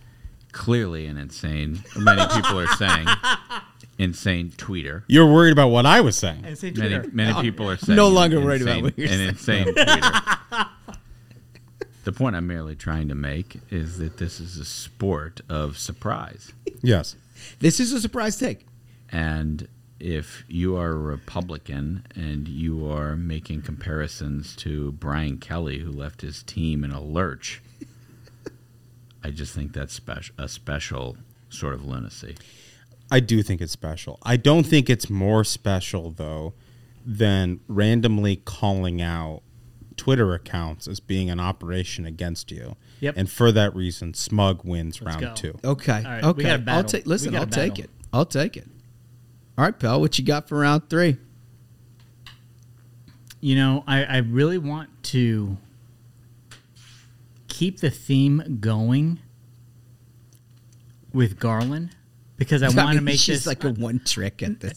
[0.52, 1.84] clearly an insane.
[1.96, 3.08] Many people are saying
[3.98, 5.04] insane tweeter.
[5.08, 6.46] You're worried about what I was saying.
[6.46, 7.10] Insane say Many Twitter.
[7.16, 9.68] many people are saying no longer insane, worried about what you're an saying.
[9.68, 10.70] insane tweeter.
[12.04, 16.52] the point I'm merely trying to make is that this is a sport of surprise.
[16.82, 17.16] Yes.
[17.60, 18.66] This is a surprise take.
[19.12, 19.68] And
[20.00, 26.22] if you are a Republican and you are making comparisons to Brian Kelly, who left
[26.22, 27.62] his team in a lurch,
[29.24, 31.18] I just think that's special, a special
[31.50, 32.36] sort of lunacy.
[33.12, 34.20] I do think it's special.
[34.24, 36.54] I don't think it's more special though
[37.06, 39.42] than randomly calling out
[39.98, 42.76] Twitter accounts as being an operation against you.
[43.02, 43.16] Yep.
[43.18, 45.34] And for that reason, Smug wins round go.
[45.36, 45.60] two.
[45.64, 46.04] Okay.
[46.04, 46.44] All right, we okay.
[46.44, 46.84] got a I'll battle.
[46.84, 47.06] take.
[47.06, 47.90] We Listen, got a I'll take it.
[48.12, 48.68] I'll take it.
[49.58, 50.02] All right, pal.
[50.02, 51.18] What you got for round three?
[53.42, 55.58] You know, I, I really want to
[57.64, 59.20] keep the theme going
[61.14, 61.96] with Garland
[62.38, 64.74] because I, want to mean, make she's this like a one trick at this.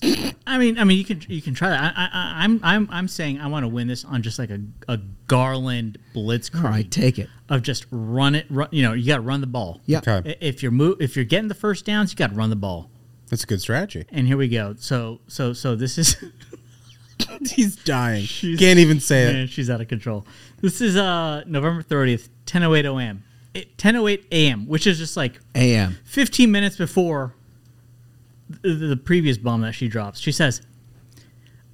[0.47, 1.95] I mean, I mean, you can you can try that.
[1.97, 4.51] I, I, I- I'm I'm I'm saying I want to win this on just like
[4.51, 6.65] a, a Garland blitzkrieg.
[6.65, 7.29] All right, take it.
[7.49, 8.47] of just run it.
[8.51, 9.81] Run, you know, you got to run the ball.
[9.87, 9.99] Yeah.
[10.07, 10.37] Okay.
[10.41, 12.91] If you're move, if you're getting the first downs, you got to run the ball.
[13.31, 14.05] That's a good strategy.
[14.11, 14.77] And here we go.
[14.79, 16.17] So so so this is
[17.51, 18.25] He's dying.
[18.27, 19.51] She's- Can't even say man, it.
[19.51, 20.27] she's out of control.
[20.61, 23.25] This is uh November 30th, 10:08 a.m.
[23.55, 25.99] It- 10:08 a.m., which is just like A.M.
[26.05, 27.35] 15 minutes before
[28.63, 30.21] the, the previous bomb that she drops.
[30.21, 30.63] She says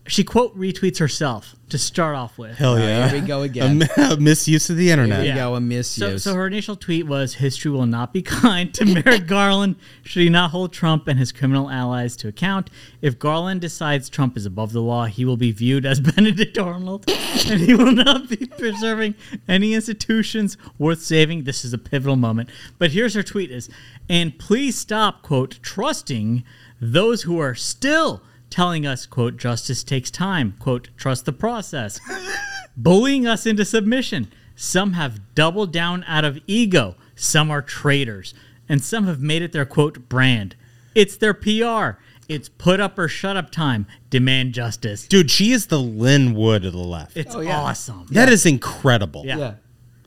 [0.07, 2.57] she quote retweets herself to start off with.
[2.59, 3.09] Hell right, yeah.
[3.09, 3.83] here we go again.
[3.97, 5.19] A, a misuse of the internet.
[5.23, 5.45] Here we Yeah.
[5.47, 5.55] go.
[5.55, 6.23] A So, misuse.
[6.25, 10.29] so her initial tweet was history will not be kind to Merrick Garland should he
[10.29, 12.69] not hold Trump and his criminal allies to account.
[13.01, 17.05] If Garland decides Trump is above the law, he will be viewed as Benedict Arnold
[17.09, 19.15] and he will not be preserving
[19.49, 21.45] any institutions worth saving.
[21.45, 22.51] This is a pivotal moment.
[22.79, 23.71] But here's her tweet is,
[24.09, 26.43] and please stop, quote, trusting
[26.81, 28.23] those who are still
[28.53, 31.99] telling us, quote, justice takes time, quote, trust the process
[32.77, 34.31] bullying us into submission.
[34.55, 36.95] Some have doubled down out of ego.
[37.17, 38.35] Some are traitors.
[38.69, 40.55] And some have made it their quote brand.
[40.95, 41.99] It's their PR.
[42.29, 43.87] It's put up or shut up time.
[44.11, 45.07] Demand justice.
[45.09, 47.17] Dude, she is the Lin Wood of the left.
[47.17, 47.59] It's oh, yeah.
[47.59, 48.07] awesome.
[48.11, 49.25] That is incredible.
[49.27, 49.39] Yeah.
[49.39, 49.55] yeah,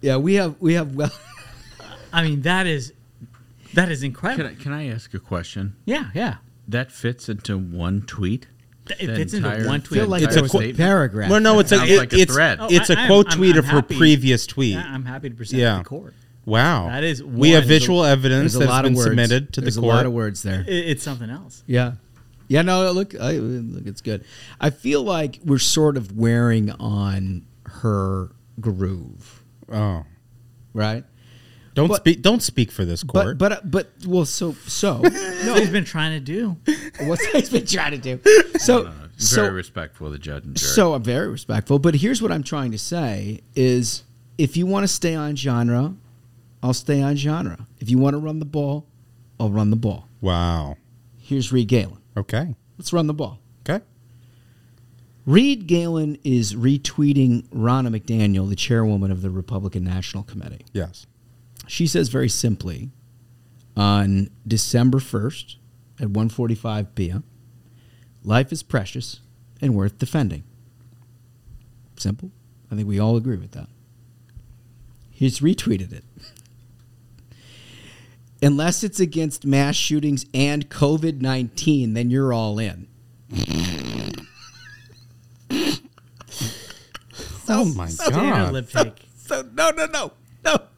[0.02, 0.18] yeah.
[0.18, 1.12] We have we have well.
[2.14, 2.94] I mean, that is
[3.74, 4.50] that is Can incredible.
[4.50, 5.76] I, can I ask a question?
[5.86, 6.36] yeah, yeah.
[6.68, 8.48] That fits into one tweet.
[9.00, 10.02] It The fits into entire- one tweet.
[10.02, 10.78] feel like entire there was a statement.
[10.78, 11.30] paragraph.
[11.32, 12.58] Well, no, it's a, it- like a it's thread.
[12.62, 14.78] Oh, it's I- a I'm- quote I'm- tweet I'm of her previous tweet.
[14.78, 15.74] I'm happy to present Yeah.
[15.78, 16.14] to the court.
[16.46, 17.68] Wow, That is we have one.
[17.70, 19.08] visual evidence There's a that's lot been of words.
[19.10, 19.88] submitted to There's the court.
[19.90, 20.62] There's a lot of words there.
[20.68, 21.64] It- it's something else.
[21.66, 21.94] Yeah.
[22.48, 24.24] Yeah, no, look, I, look, it's good.
[24.62, 27.42] I feel like we're sort of wearing on
[27.82, 28.30] her
[28.62, 30.06] groove, Oh,
[30.76, 31.04] right?
[31.76, 32.22] Don't But- speak!
[32.24, 33.38] Don't speak for this court.
[33.38, 36.58] But but but well, so so no, what he's been trying to do.
[37.08, 38.20] what's he's been trying to do?
[38.58, 40.68] So Very so respectful of the judge and jury.
[40.74, 41.78] so I'm very respectful.
[41.80, 44.04] But here's what I'm trying to say: is
[44.38, 45.94] if you want to stay on genre,
[46.64, 47.68] I'll stay on genre.
[47.80, 48.88] If you want to run the ball,
[49.40, 50.08] I'll run the ball.
[50.22, 50.78] wow.
[51.18, 51.98] Here's Reed Galen.
[52.16, 52.56] Okay.
[52.78, 53.40] Let's run the ball.
[53.68, 53.84] Okay.
[55.26, 60.66] Reed Galen is retweeting Ronna McDaniel, the chairwoman of the Republican National Committee.
[60.72, 61.08] Yes.
[61.68, 62.92] She says very simply
[63.76, 65.56] on December 1st
[66.00, 67.24] at 1:45 p.m.
[68.24, 69.22] Life is precious
[69.62, 70.44] and worth defending.
[71.98, 72.32] Simple.
[72.72, 73.68] I think we all agree with that.
[75.12, 76.04] He's retweeted it.
[78.42, 82.88] Unless it's against mass shootings and COVID 19, then you're all in.
[87.48, 88.54] oh my Standard god.
[88.54, 89.00] lip.
[89.26, 90.12] So no, no, no,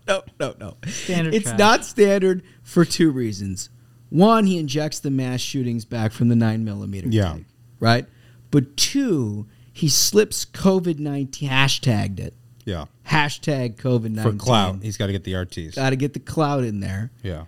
[0.07, 0.89] no, no, no, no.
[0.89, 1.59] Standard it's trash.
[1.59, 3.69] not standard for two reasons.
[4.09, 7.07] One, he injects the mass shootings back from the nine millimeter.
[7.09, 7.34] Yeah.
[7.34, 7.45] take,
[7.79, 8.05] right.
[8.51, 12.34] But two, he slips COVID nineteen hashtagged it.
[12.65, 12.85] Yeah.
[13.07, 15.75] Hashtag COVID nineteen For nineteen clout, he's got to get the RTs.
[15.75, 17.11] Got to get the clout in there.
[17.23, 17.45] yeah.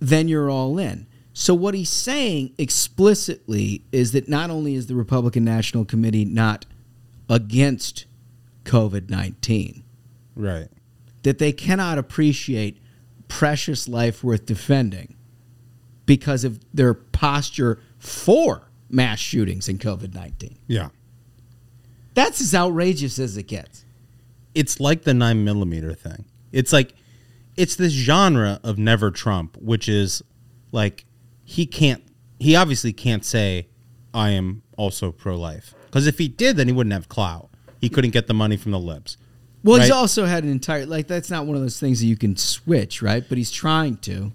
[0.00, 1.06] Then you're all in.
[1.32, 6.66] So what he's saying explicitly is that not only is the Republican National Committee not
[7.28, 8.06] against
[8.64, 9.84] COVID nineteen,
[10.34, 10.68] Right.
[11.22, 12.78] That they cannot appreciate
[13.28, 15.16] precious life worth defending
[16.06, 20.58] because of their posture for mass shootings and COVID 19.
[20.66, 20.88] Yeah.
[22.14, 23.84] That's as outrageous as it gets.
[24.54, 26.24] It's like the nine millimeter thing.
[26.50, 26.94] It's like
[27.56, 30.22] it's this genre of never Trump, which is
[30.72, 31.04] like
[31.44, 32.02] he can't.
[32.40, 33.68] He obviously can't say
[34.14, 37.50] I am also pro life because if he did, then he wouldn't have clout.
[37.80, 39.16] He couldn't get the money from the libs.
[39.64, 42.16] Well, he's also had an entire, like, that's not one of those things that you
[42.16, 43.24] can switch, right?
[43.28, 44.32] But he's trying to.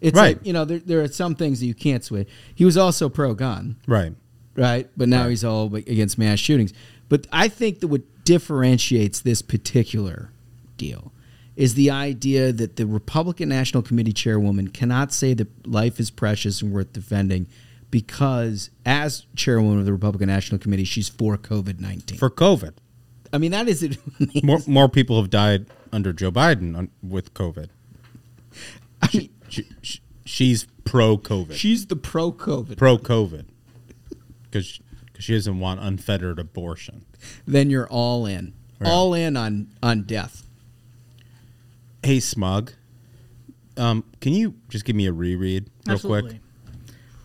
[0.00, 0.36] It's Right.
[0.36, 2.28] like, you know, there, there are some things that you can't switch.
[2.54, 3.76] He was also pro gun.
[3.86, 4.14] Right.
[4.56, 4.88] right?
[4.96, 5.30] But now Right.
[5.30, 6.72] he's all against mass shootings.
[7.08, 10.30] But I think that what differentiates this particular
[10.76, 11.12] deal
[11.56, 16.62] is the idea that the Republican National Committee chairwoman cannot say that life is precious
[16.62, 17.46] and worth defending
[17.90, 22.16] because, as chairwoman of the Republican National Committee, she's for COVID 19.
[22.18, 22.72] For COVID,
[23.32, 23.98] I mean, that is it.
[24.42, 27.68] more more people have died under Joe Biden on, with COVID.
[29.02, 31.54] I mean, She, she, she's pro COVID.
[31.54, 32.76] she's the pro COVID.
[32.76, 33.46] pro COVID
[34.44, 34.80] because
[35.18, 37.04] she doesn't want unfettered abortion.
[37.46, 38.54] Then you're all in.
[38.82, 40.46] All in on, on death.
[42.02, 42.72] Hey, Smug,
[43.76, 46.24] um, can you just give me a reread real quick?
[46.24, 46.40] Absolutely.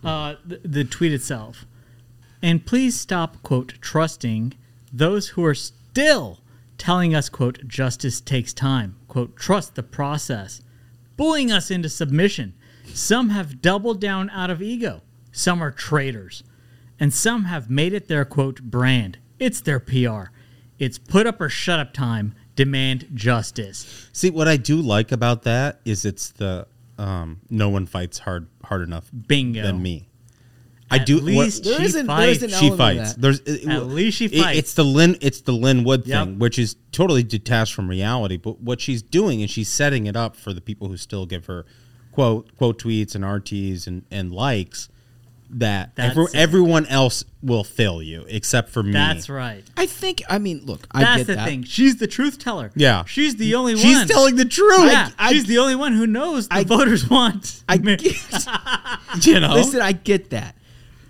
[0.04, 1.64] Uh, the, the tweet itself.
[2.42, 4.52] And please stop, quote, trusting
[4.92, 5.54] those who are
[5.96, 6.40] still
[6.76, 10.60] telling us, quote, justice takes time, quote, trust the process,
[11.16, 12.52] bullying us into submission.
[12.92, 15.00] Some have doubled down out of ego.
[15.32, 16.44] Some are traitors.
[17.00, 19.16] And some have made it their, quote, brand.
[19.38, 20.32] It's their PR.
[20.78, 22.34] It's put up or shut up time.
[22.56, 24.10] Demand justice.
[24.12, 26.66] See, what I do like about that is it's the
[26.98, 29.62] um, no one fights hard hard enough Bingo.
[29.62, 30.08] than me.
[30.90, 31.16] I At do.
[31.16, 32.42] what- least There she isn't- there fights.
[32.42, 33.14] isn't she fights.
[33.14, 34.58] There's it- At least she it- fights.
[34.58, 35.16] it's the Lin.
[35.20, 36.24] It's the Lin Wood Yep.
[36.24, 38.36] thing, which is totally detached from reality.
[38.36, 41.46] But what she's doing is she's setting it up for the people who still give
[41.46, 41.66] her
[42.12, 44.88] quote quote tweets and RTs and and likes
[45.48, 48.92] that every- everyone else will fail you except for me.
[48.92, 49.62] That's right.
[49.76, 51.46] I think, I mean, look, I That's get the that.
[51.48, 51.62] thing.
[51.62, 52.72] She's the truth teller.
[52.74, 53.04] Yeah.
[53.06, 54.06] She's the only She's one.
[54.06, 54.90] She's telling the truth.
[54.90, 57.62] Yeah, I- she's the only one who knows the I- voters want.
[57.68, 58.16] I mean, get,
[59.26, 59.54] You know.
[59.54, 60.56] Listen, I get that.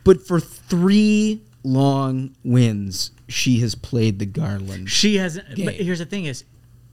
[0.07, 4.89] But for three long wins, she has played the Garland.
[4.89, 5.39] she has.
[5.55, 5.67] Game.
[5.67, 6.45] But here's the thing: is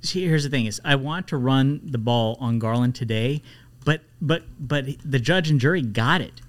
[0.02, 3.44] she, here's the thing is I want to run the ball on Garland today,
[3.86, 6.42] but but but the judge and jury got it.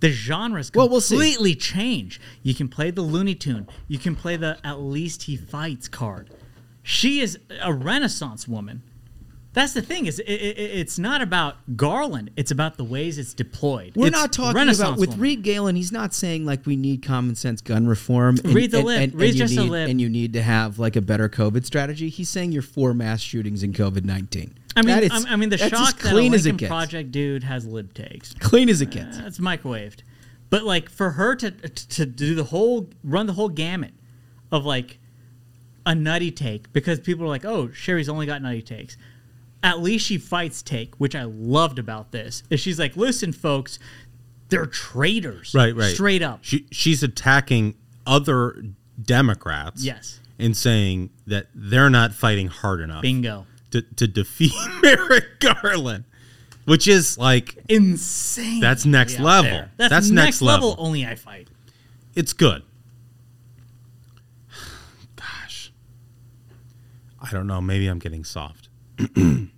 [0.00, 2.20] The genres Well, we'll completely change.
[2.42, 3.66] You can play the Looney Tune.
[3.88, 6.30] You can play the at least he fights card.
[6.82, 8.82] She is a Renaissance woman.
[9.56, 12.30] That's the thing is it, it, it's not about Garland.
[12.36, 13.96] It's about the ways it's deployed.
[13.96, 15.18] We're It's not talking about with woman.
[15.22, 15.76] Reed Galen.
[15.76, 18.36] He's not saying like we need common sense gun reform.
[18.44, 19.00] And, Read the and, lip.
[19.00, 19.88] And, Read and you just the need, lip.
[19.88, 22.10] And you need to have like a better COVID strategy.
[22.10, 24.58] He's saying you're for mass shootings in COVID nineteen.
[24.76, 26.68] I mean, That is- I, mean, the shock as that a clean as it Lincoln.
[26.68, 28.34] Project dude has lib takes.
[28.34, 29.16] Clean as it gets.
[29.16, 30.00] Uh, that's microwaved.
[30.50, 33.94] But like for her to to do the whole run the whole gamut
[34.52, 34.98] of like
[35.86, 38.98] a nutty take because people are like, "Oh, Cheri's only got nutty takes."
[39.62, 42.42] At least she fights take, which I loved about this.
[42.50, 43.78] Is she's like, "Listen, folks,
[44.48, 45.92] they're traitors." Right, right.
[45.94, 46.40] Straight up.
[46.42, 47.74] She she's attacking
[48.06, 48.62] other
[49.00, 49.82] Democrats.
[49.84, 50.20] Yes.
[50.38, 53.02] And saying that they're not fighting hard enough.
[53.02, 53.46] Bingo.
[53.72, 54.52] To, to defeat
[54.82, 56.04] Merrick Garland,
[56.66, 58.60] which is like insane.
[58.60, 59.64] That's next level.
[59.76, 60.70] That's, That's next, next level.
[60.70, 60.84] level.
[60.84, 61.48] Only I fight.
[62.14, 62.62] It's good.
[65.16, 65.72] Gosh.
[67.20, 67.60] I don't know.
[67.60, 68.65] Maybe I'm getting soft.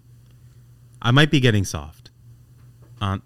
[1.02, 2.10] I might be getting soft.
[3.00, 3.22] Um,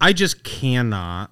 [0.00, 1.30] I just cannot,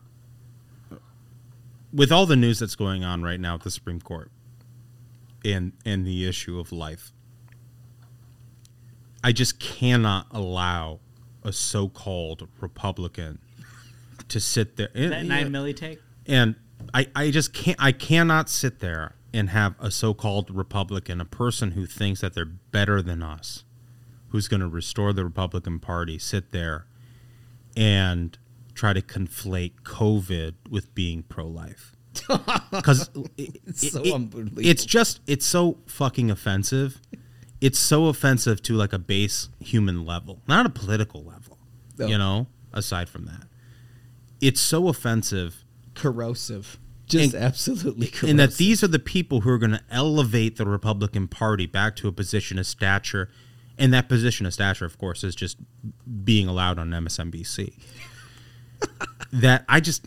[1.92, 4.30] with all the news that's going on right now at the Supreme Court
[5.44, 7.12] and, and the issue of life,
[9.22, 11.00] I just cannot allow
[11.42, 13.40] a so called Republican
[14.28, 14.88] to sit there.
[14.94, 16.00] That nine milli take.
[16.26, 16.56] And
[16.94, 21.72] I, I just can't I cannot sit there and have a so-called Republican, a person
[21.72, 23.64] who thinks that they're better than us,
[24.28, 26.86] who's going to restore the Republican Party, sit there
[27.76, 28.38] and
[28.74, 31.92] try to conflate COVID with being pro-life.
[32.70, 34.62] Because It's so unbelievable.
[34.64, 37.00] it's just it's so fucking offensive.
[37.60, 41.58] It's so offensive to like a base human level, not a political level.
[41.98, 42.06] No.
[42.06, 43.44] You know, aside from that,
[44.40, 46.78] it's so offensive corrosive.
[47.06, 48.30] Just And- absolutely corrosive.
[48.30, 51.94] and that these are the people who are going to elevate the Republican Party back
[51.96, 53.28] to a position of stature,
[53.78, 55.56] and that position of stature, of course, is just
[56.24, 57.74] being allowed on MSNBC.
[59.32, 60.06] that I just,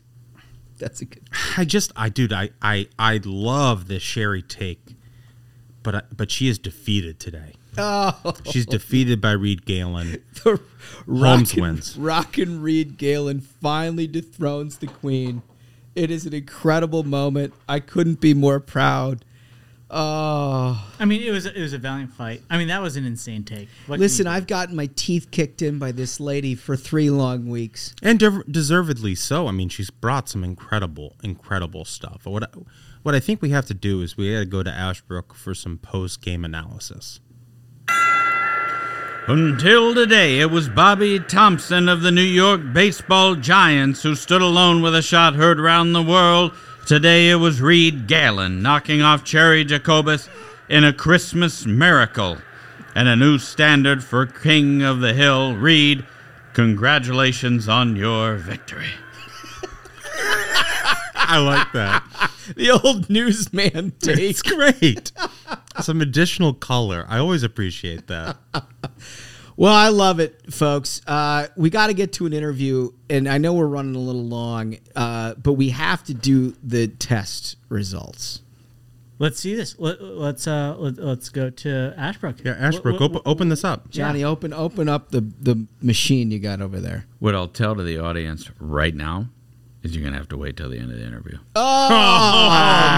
[0.77, 1.23] That's a good.
[1.57, 4.95] I just, I dude, I, I, I love this Cheri take,
[5.83, 7.53] but I, but she is defeated today.
[7.77, 10.21] Oh, She's defeated by Reed Galen.
[10.43, 10.59] the
[11.05, 11.97] Holmes Rockin'- wins.
[11.97, 15.43] Rockin' Reed Galen finally dethrones the queen.
[15.99, 17.53] It is an incredible moment.
[17.67, 19.25] I couldn't be more proud.
[19.91, 22.41] Oh, I mean, it was it was a valiant fight.
[22.49, 23.67] I mean, that was an insane take.
[23.85, 24.25] What listen.
[24.25, 27.93] I've gotten my teeth kicked in by this lady for three long weeks.
[28.01, 29.47] and de- deservedly so.
[29.47, 32.21] I mean, she's brought some incredible, incredible stuff.
[32.25, 32.47] What I,
[33.03, 35.53] what I think we have to do is we got to go to Ashbrook for
[35.53, 37.19] some post game analysis.
[39.27, 44.81] Until today, it was Bobby Thomson of the New York Baseball Giants who stood alone
[44.81, 46.51] with a shot heard round the world.
[46.87, 50.29] Today, it was Reed Galen knocking off Cheri Jacobus
[50.67, 52.37] in a Christmas miracle.
[52.95, 55.55] And a new standard for King of the Hill.
[55.55, 56.05] Reed,
[56.53, 58.89] congratulations on your victory.
[61.15, 62.03] I like that.
[62.55, 64.17] The old newsman take.
[64.19, 65.11] it's great.
[65.81, 67.05] Some additional color.
[67.07, 68.37] I always appreciate that.
[69.55, 71.01] Well, I love it, folks.
[71.05, 74.23] Uh, we got to get to an interview, and I know we're running a little
[74.23, 78.41] long, uh, but we have to do the test results.
[79.17, 79.77] Let's see this.
[79.77, 82.37] Let, let's uh let, let's go to Ashbrook.
[82.45, 83.89] Yeah, Ashbrook, What- open, open this up.
[83.89, 87.05] Johnny, open open up the the machine you got over there.
[87.19, 89.27] What I'll tell to the audience right now
[89.83, 91.37] is you're going to have to wait till the end of the interview.
[91.55, 92.49] Oh,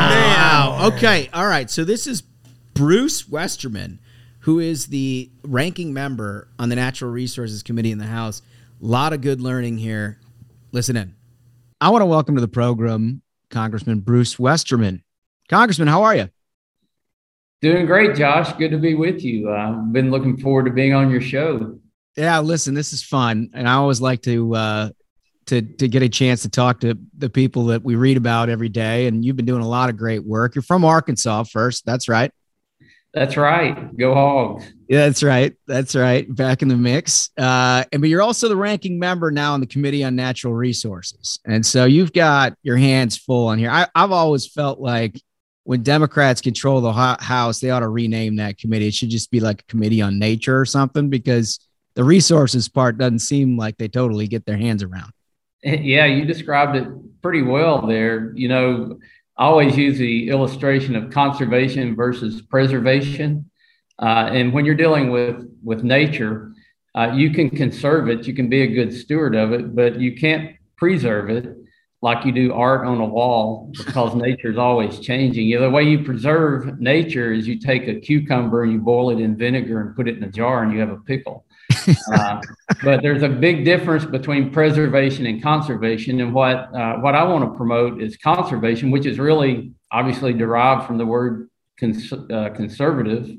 [0.10, 0.94] man.
[0.94, 1.30] Okay.
[1.34, 1.70] All right.
[1.70, 2.24] So this is
[2.74, 4.00] Bruce Westerman,
[4.40, 8.42] who is the ranking member on the Natural Resources Committee in the House.
[8.82, 10.20] A lot of good learning here.
[10.72, 11.16] Listen in.
[11.80, 15.04] I want to welcome to the program Congressman Bruce Westerman.
[15.50, 16.30] Congressman, how are you?
[17.62, 18.52] Doing great, Josh.
[18.54, 19.52] Good to be with you.
[19.52, 21.78] I've been looking forward to being on your show.
[22.18, 24.90] Yeah, listen, this is fun, and I always like to uh,
[25.52, 28.70] to to get a chance to talk to the people that we read about every
[28.70, 29.08] day.
[29.08, 30.56] And you've been doing a lot of great work.
[30.56, 31.86] You're from Arkansas, first.
[31.86, 32.32] That's right.
[33.14, 33.96] That's right.
[33.98, 34.72] Go Hogs.
[34.88, 35.54] Yeah, that's right.
[35.68, 36.34] That's right.
[36.34, 37.30] Back in the mix.
[37.38, 41.40] Uh, and but you're also the ranking member now on the Committee on Natural Resources,
[41.46, 43.70] and so you've got your hands full on here.
[43.70, 45.22] I, I've always felt like
[45.64, 48.88] when Democrats control the ho- House, they ought to rename that committee.
[48.88, 51.60] It should just be like a Committee on Nature or something because
[51.96, 55.12] the resources part doesn't seem like they totally get their hands around.
[55.64, 56.88] Yeah, you described it
[57.22, 58.34] pretty well there.
[58.36, 59.00] You know,
[59.38, 63.50] I always use the illustration of conservation versus preservation.
[64.00, 66.54] Uh, and when you're dealing with with nature,
[66.96, 70.16] uh, you can conserve it, you can be a good steward of it, but you
[70.16, 71.56] can't preserve it
[72.02, 75.46] like you do art on a wall because nature is always changing.
[75.46, 79.12] You know, the way you preserve nature is you take a cucumber and you boil
[79.12, 81.46] it in vinegar and put it in a jar and you have a pickle.
[82.14, 82.42] Uh,
[82.84, 86.20] but there's a big difference between preservation and conservation.
[86.20, 90.88] And what uh, what I want to promote is conservation, which is really obviously derived
[90.88, 91.50] from the word
[91.80, 93.30] cons- uh, conservative,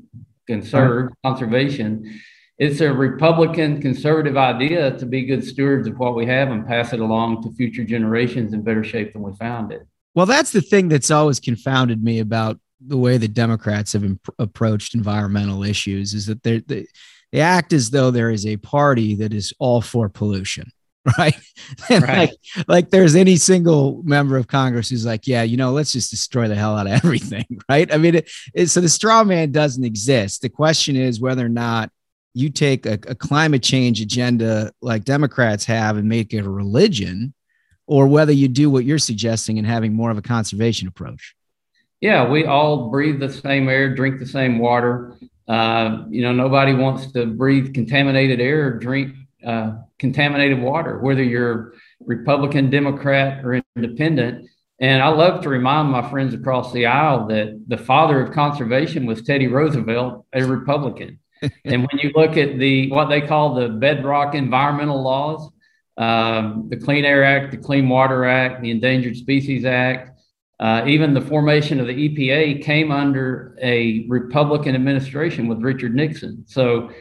[0.47, 2.19] conserve, conservation.
[2.57, 6.93] it's a Republican conservative idea to be good stewards of what we have and pass
[6.93, 9.81] it along to future generations in better shape than we found it.
[10.15, 14.35] Well, that's the thing that's always confounded me about the way the Democrats have imp-
[14.37, 16.85] approached environmental issues is that they
[17.33, 20.71] they act as though there is a party that is all for pollution,
[21.17, 21.35] right?
[21.89, 22.17] and right.
[22.17, 26.11] like like there's any single member of Congress who's like, yeah, you know, let's just
[26.11, 27.91] destroy the hell out of everything, right?
[27.91, 30.43] I mean, it, it, so the straw man doesn't exist.
[30.43, 31.89] The question is whether or not
[32.35, 37.33] you take a, a climate change agenda like Democrats have and make it a religion,
[37.87, 41.35] or whether you do what you're suggesting and having more of a conservation approach.
[41.99, 45.15] Yeah, we all breathe the same air, drink the same water.
[45.47, 49.15] Uh, you know, nobody wants to breathe contaminated air or drink
[49.45, 51.73] uh, contaminated water, whether you're
[52.05, 54.49] Republican, Democrat, or independent.
[54.79, 59.05] And I love to remind my friends across the aisle that the father of conservation
[59.05, 61.19] was Teddy Roosevelt, a Republican
[61.65, 65.49] and when you look at the what they call the bedrock environmental laws,
[65.97, 70.12] um, the Clean Air Act, the Clean Water Act, the Endangered Species Act,
[70.59, 76.45] uh, even the formation of the EPA came under a Republican administration with Richard Nixon.
[76.47, 76.91] So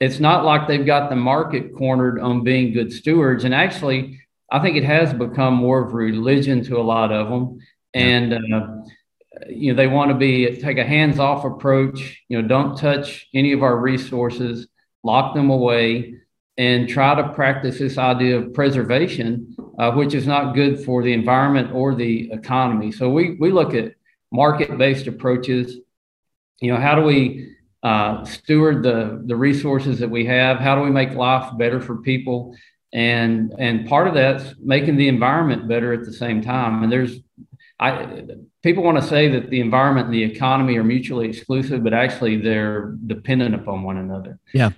[0.00, 3.44] it's not like they've got the market cornered on being good stewards.
[3.44, 4.20] And actually,
[4.50, 7.58] I think it has become more of a religion to a lot of them.
[7.94, 8.66] And uh,
[9.48, 13.52] you know they want to be take a hands-off approach you know don't touch any
[13.52, 14.68] of our resources
[15.04, 16.14] lock them away
[16.58, 21.12] and try to practice this idea of preservation uh, which is not good for the
[21.12, 22.90] environment or the economy.
[22.92, 23.94] So we we look at
[24.32, 25.76] market-based approaches.
[26.60, 30.58] You know how do we uh, steward the the resources that we have?
[30.58, 32.56] How do we make life better for people?
[32.92, 36.82] And and part of that's making the environment better at the same time.
[36.82, 37.20] And there's
[37.78, 38.24] I
[38.64, 42.38] people want to say that the environment and the economy are mutually exclusive, but actually
[42.38, 44.40] they're dependent upon one another.
[44.52, 44.70] Yeah.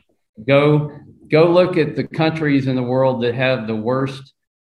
[0.47, 0.93] Go
[1.31, 4.33] go look at the countries in the world that have the worst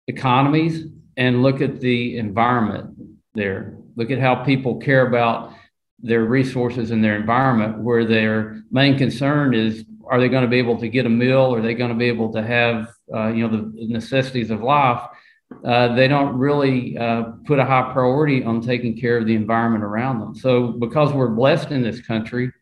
[0.06, 2.96] economies and look at the environment
[3.34, 3.76] there.
[3.96, 5.54] Look at how people care about
[6.00, 10.58] their resources and their environment, where their main concern is are they going to be
[10.58, 11.54] able to get a meal?
[11.54, 15.06] Are they going to be able to have uh, you know the necessities of life?
[15.64, 19.84] uh, they don't really uh, put a high priority on taking care of the environment
[19.84, 20.34] around them.
[20.34, 22.52] So, because we're blessed in this country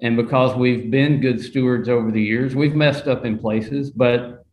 [0.00, 4.44] and because we've been good stewards over the years, we've messed up in places, but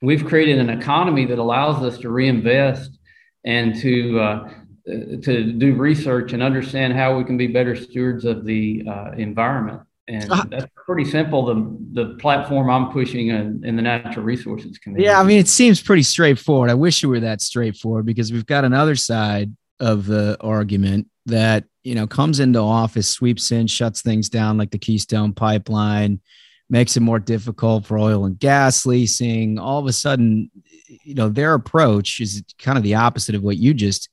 [0.00, 2.98] we've created an economy that allows us to reinvest
[3.44, 4.50] and to uh,
[4.86, 9.80] to do research and understand how we can be better stewards of the uh, environment.
[10.06, 11.46] And uh, that's pretty simple.
[11.46, 15.04] The the platform I'm pushing in, in the natural resources committee.
[15.04, 16.70] Yeah, I mean, it seems pretty straightforward.
[16.70, 21.64] I wish it were that straightforward because we've got another side of the argument that
[21.84, 26.20] you know comes into office, sweeps in, shuts things down like the Keystone Pipeline,
[26.68, 29.58] makes it more difficult for oil and gas leasing.
[29.58, 30.50] All of a sudden,
[30.88, 34.08] you know, their approach is kind of the opposite of what you just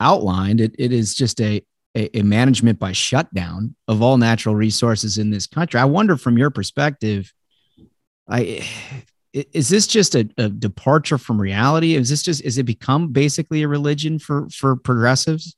[0.00, 0.60] outlined.
[0.60, 1.62] It, it is just a
[1.94, 5.78] a, a management by shutdown of all natural resources in this country.
[5.78, 7.32] I wonder, from your perspective,
[8.28, 8.66] I
[9.32, 11.94] is this just a, a, departure from reality?
[11.94, 15.56] Is this just is it become basically a religion for for progressives?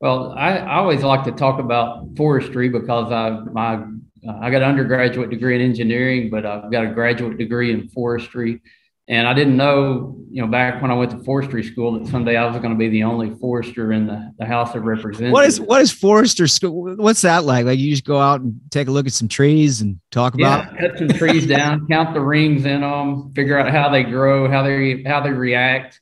[0.00, 3.84] Well, I, I always like to talk about forestry because I my
[4.28, 8.62] I got an undergraduate degree in engineering, but I've got a graduate degree in forestry.
[9.06, 12.36] And I didn't know, you know, back when I went to forestry school that someday
[12.36, 15.32] I was going to be the only forester in the, the House of Representatives.
[15.32, 16.94] What is what is forester school?
[16.96, 17.66] What's that like?
[17.66, 20.72] Like you just go out and take a look at some trees and talk about
[20.72, 24.50] yeah, cut some trees down, count the rings in them, figure out how they grow,
[24.50, 26.00] how they how they react.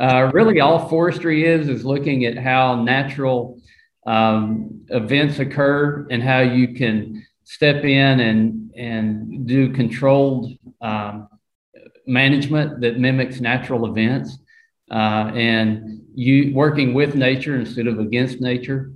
[0.00, 3.60] Uh, really, all forestry is is looking at how natural
[4.06, 11.28] um, events occur and how you can step in and and do controlled um,
[12.06, 14.38] management that mimics natural events
[14.90, 18.92] uh, and you working with nature instead of against nature.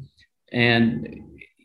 [0.53, 1.19] And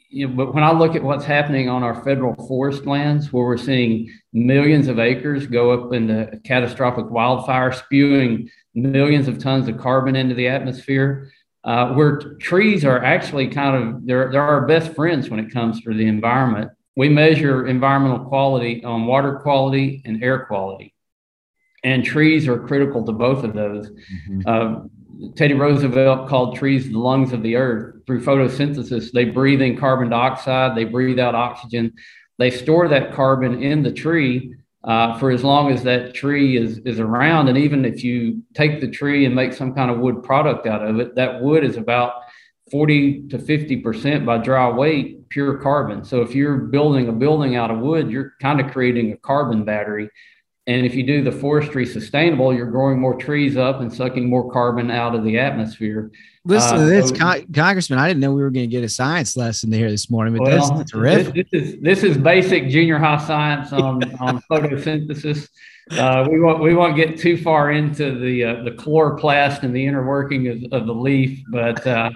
[0.09, 3.45] you know, but when I look at what's happening on our federal forest lands, where
[3.45, 9.67] we're seeing millions of acres go up in into catastrophic wildfire, spewing millions of tons
[9.67, 11.31] of carbon into the atmosphere,
[11.63, 15.81] uh, where trees are actually kind of they're, they're our best friends when it comes
[15.81, 16.71] to the environment.
[16.95, 20.93] We measure environmental quality on water quality and air quality
[21.83, 23.89] and trees are critical to both of those.
[23.89, 24.41] Mm-hmm.
[24.45, 28.05] Uh, Teddy Roosevelt called trees the lungs of the earth.
[28.05, 31.93] Through photosynthesis, they breathe in carbon dioxide, they breathe out oxygen.
[32.37, 34.53] They store that carbon in the tree
[34.87, 37.49] uh, for as long as that tree is, is around.
[37.49, 40.85] And even if you take the tree and make some kind of wood product out
[40.85, 42.13] of it, that wood is about
[42.71, 46.05] 40 to 50% by dry weight pure carbon.
[46.05, 49.65] So if you're building a building out of wood, you're kind of creating a carbon
[49.65, 50.09] battery.
[50.67, 54.51] And if you do the forestry sustainable, you're growing more trees up and sucking more
[54.51, 56.11] carbon out of the atmosphere.
[56.43, 57.99] Listen uh, to this, so, Con- Congressman.
[57.99, 60.43] I didn't know we were going to get a science lesson here this morning, but
[60.43, 61.33] well, that's terrific.
[61.33, 65.47] This, this, is this is basic junior high science on on photosynthesis.
[65.91, 69.85] Uh, we won't we won't get too far into the uh, the chloroplast and the
[69.85, 72.09] inner working of, of the leaf, but uh,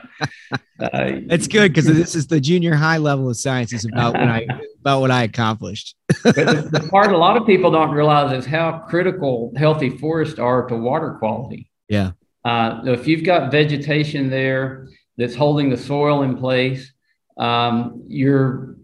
[0.52, 0.90] uh
[1.30, 4.46] it's good because this is the junior high level of science is about what I
[4.82, 5.96] about what I accomplished.
[6.24, 10.38] but the, the part a lot of people don't realize is how critical healthy forests
[10.38, 11.70] are to water quality.
[11.88, 12.12] Yeah.
[12.44, 16.92] Uh, if you've got vegetation there that's holding the soil in place,
[17.38, 18.76] um, you're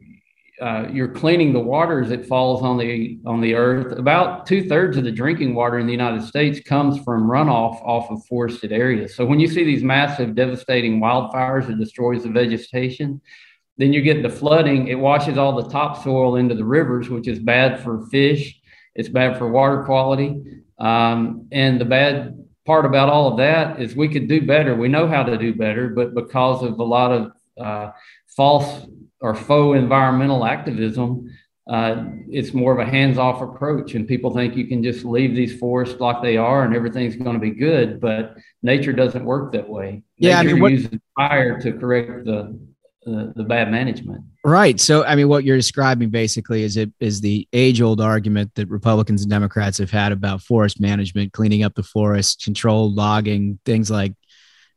[0.62, 3.98] uh, you're cleaning the water as it falls on the on the earth.
[3.98, 8.10] About two thirds of the drinking water in the United States comes from runoff off
[8.10, 9.16] of forested areas.
[9.16, 13.22] So when you see these massive, devastating wildfires that destroys the vegetation,
[13.78, 14.88] then you get the flooding.
[14.88, 18.60] It washes all the topsoil into the rivers, which is bad for fish.
[18.96, 20.42] It's bad for water quality.
[20.80, 24.76] Um, and the bad part about all of that is we could do better.
[24.76, 27.32] We know how to do better, but because of a lot of
[27.64, 27.92] uh,
[28.36, 28.88] false
[29.22, 31.30] or faux environmental activism,
[31.70, 35.60] uh, it's more of a hands-off approach, and people think you can just leave these
[35.60, 38.00] forests like they are and everything's going to be good.
[38.00, 40.04] But nature doesn't work that way.
[40.18, 42.58] Yeah, nature I mean, what, uses fire to correct the,
[43.04, 44.24] the the bad management.
[44.46, 44.80] Right.
[44.80, 49.24] So, I mean, what you're describing basically is it is the age-old argument that Republicans
[49.24, 54.14] and Democrats have had about forest management, cleaning up the forest, controlled logging, things like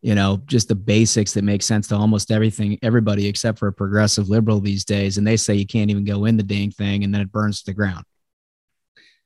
[0.03, 3.73] you know, just the basics that make sense to almost everything, everybody except for a
[3.73, 5.19] progressive liberal these days.
[5.19, 7.61] And they say you can't even go in the dang thing and then it burns
[7.61, 8.05] to the ground.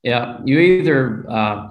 [0.03, 0.39] Yeah.
[0.45, 1.69] You either uh,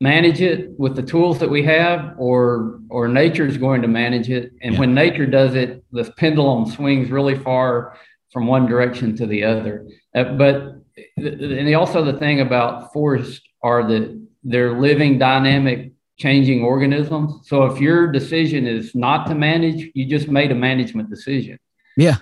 [0.00, 4.28] manage it with the tools that we have or, or nature is going to manage
[4.28, 4.52] it.
[4.60, 4.80] And yeah.
[4.80, 7.96] when nature does it, the pendulum swings really far
[8.32, 9.88] from one direction to the other.
[10.14, 10.74] Uh, but,
[11.16, 15.92] and also the thing about forests are that they're living dynamic
[16.22, 17.48] changing organisms.
[17.48, 21.58] So if your decision is not to manage, you just made a management decision.
[21.96, 22.18] Yeah.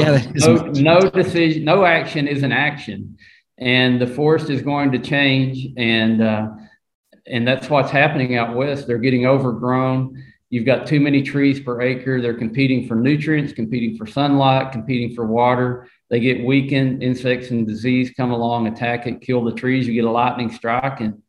[0.00, 0.32] yeah.
[0.34, 3.16] No, no decision, no action is an action,
[3.56, 6.48] and the forest is going to change, and uh,
[7.26, 8.86] and that's what's happening out west.
[8.86, 10.22] They're getting overgrown.
[10.50, 12.20] You've got too many trees per acre.
[12.20, 15.88] They're competing for nutrients, competing for sunlight, competing for water.
[16.10, 17.02] They get weakened.
[17.02, 19.86] Insects and disease come along, attack it, kill the trees.
[19.86, 21.22] You get a lightning strike, and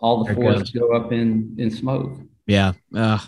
[0.00, 2.18] all the forests go up in in smoke.
[2.46, 2.72] Yeah.
[2.94, 3.18] Uh,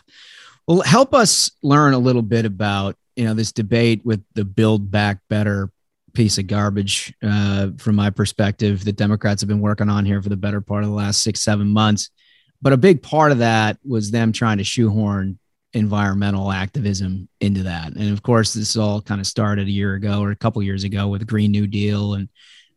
[0.66, 4.90] well, help us learn a little bit about you know this debate with the Build
[4.90, 5.70] Back Better
[6.12, 10.28] piece of garbage uh, from my perspective that Democrats have been working on here for
[10.28, 12.10] the better part of the last six seven months.
[12.62, 15.38] But a big part of that was them trying to shoehorn
[15.72, 17.92] environmental activism into that.
[17.92, 20.84] And of course, this all kind of started a year ago or a couple years
[20.84, 22.28] ago with Green New Deal and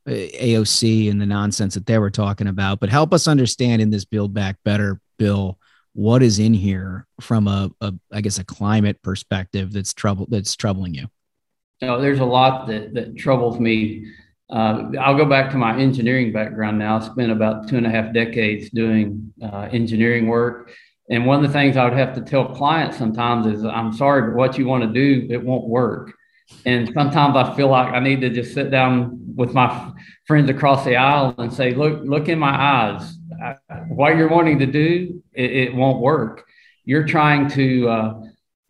[0.07, 4.05] AOC and the nonsense that they were talking about, but help us understand in this
[4.05, 5.57] Build Back Better bill
[5.93, 10.55] what is in here from a, a I guess a climate perspective that's trouble that's
[10.55, 11.07] troubling you.
[11.81, 14.07] No, there's a lot that that troubles me.
[14.49, 16.97] Uh, I'll go back to my engineering background now.
[16.97, 20.71] I spent about two and a half decades doing uh, engineering work.
[21.09, 24.29] And one of the things I would have to tell clients sometimes is, I'm sorry,
[24.29, 26.13] but what you want to do, it won't work.
[26.65, 29.91] And sometimes I feel like I need to just sit down with my
[30.25, 33.15] friends across the aisle and say, look, look in my eyes.
[33.89, 36.45] what you're wanting to do, it, it won't work.
[36.85, 38.21] You're trying to uh,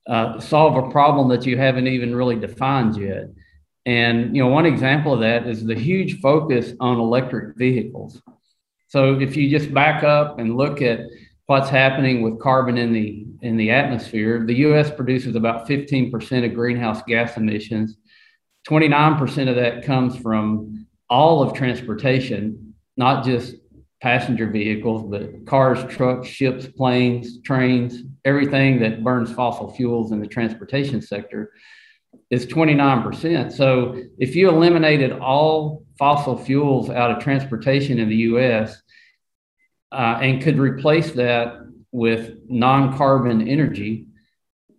[0.07, 3.25] uh, solve a problem that you haven't even really defined yet.
[3.85, 8.21] And you know, one example of that is the huge focus on electric vehicles.
[8.87, 10.99] So if you just back up and look at
[11.47, 14.90] what's happening with carbon in the in the atmosphere, the U.S.
[14.90, 17.98] produces about 15% of greenhouse gas emissions.
[18.68, 23.56] 29% of that comes from all of transportation, not just
[24.02, 30.28] passenger vehicles, but cars, trucks, ships, planes, trains, everything that burns fossil fuels in the
[30.28, 31.52] transportation sector
[32.32, 33.52] is 29%.
[33.52, 38.82] So if you eliminated all fossil fuels out of transportation in the US,
[39.94, 41.62] uh, and could replace that
[41.94, 44.07] with non carbon energy,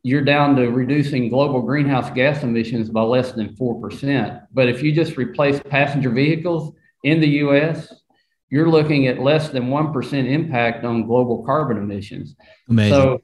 [0.02, 4.46] you're down to reducing global greenhouse gas emissions by less than 4%.
[4.52, 6.74] But if you just replace passenger vehicles
[7.04, 7.90] in the US,
[8.50, 12.36] you're looking at less than 1% impact on global carbon emissions.
[12.68, 12.92] Amazing.
[12.92, 13.22] So,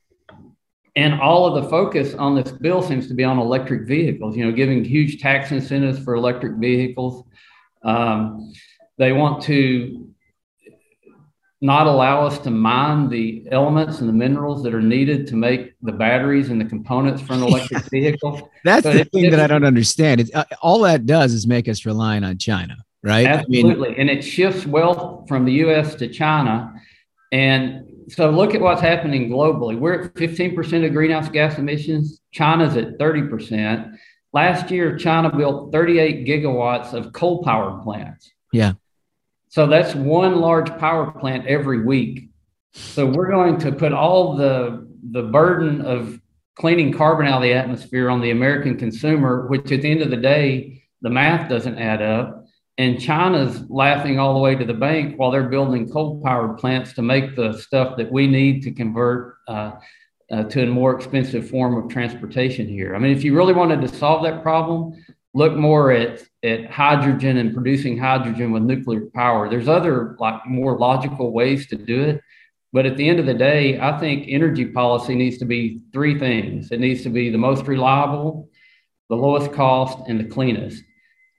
[0.97, 4.45] and all of the focus on this bill seems to be on electric vehicles, you
[4.45, 7.25] know, giving huge tax incentives for electric vehicles.
[7.85, 8.53] Um,
[8.99, 10.10] they want to
[11.63, 15.75] not allow us to mine the elements and the minerals that are needed to make
[15.83, 18.51] the batteries and the components for an electric vehicle.
[18.65, 20.21] That's the it- thing that I don't understand.
[20.23, 23.27] It's, uh, all that does is make us reliant on China, right?
[23.27, 23.97] I mean, Absolutely.
[23.99, 26.73] and it shifts wealth from the US to China.
[27.31, 29.79] And so look at what's happening globally.
[29.79, 32.21] We're at 15% of greenhouse gas emissions.
[32.33, 33.95] China's at 30%.
[34.33, 38.31] Last year, China built 38 gigawatts of coal powered plants.
[38.53, 38.73] yeah.
[39.51, 42.31] So that's one large power plant every week.
[42.73, 46.21] So we're going to put all the the burden of
[46.55, 50.11] cleaning carbon out of the atmosphere on the American consumer, which at the end of
[50.11, 52.47] the day, the math doesn't add up.
[52.79, 56.93] And China's laughing all the way to the bank while they're building coal powered plants
[56.95, 59.73] to make the stuff that we need to convert uh,
[60.31, 62.95] uh, to a more expensive form of transportation here.
[62.95, 64.93] I mean, if you really wanted to solve that problem,
[65.35, 69.49] look more at at hydrogen and producing hydrogen with nuclear power.
[69.49, 72.21] There's other like more logical ways to do it.
[72.73, 76.19] But at the end of the day, I think energy policy needs to be three
[76.19, 76.71] things.
[76.71, 78.49] It needs to be the most reliable,
[79.09, 80.83] the lowest cost, and the cleanest.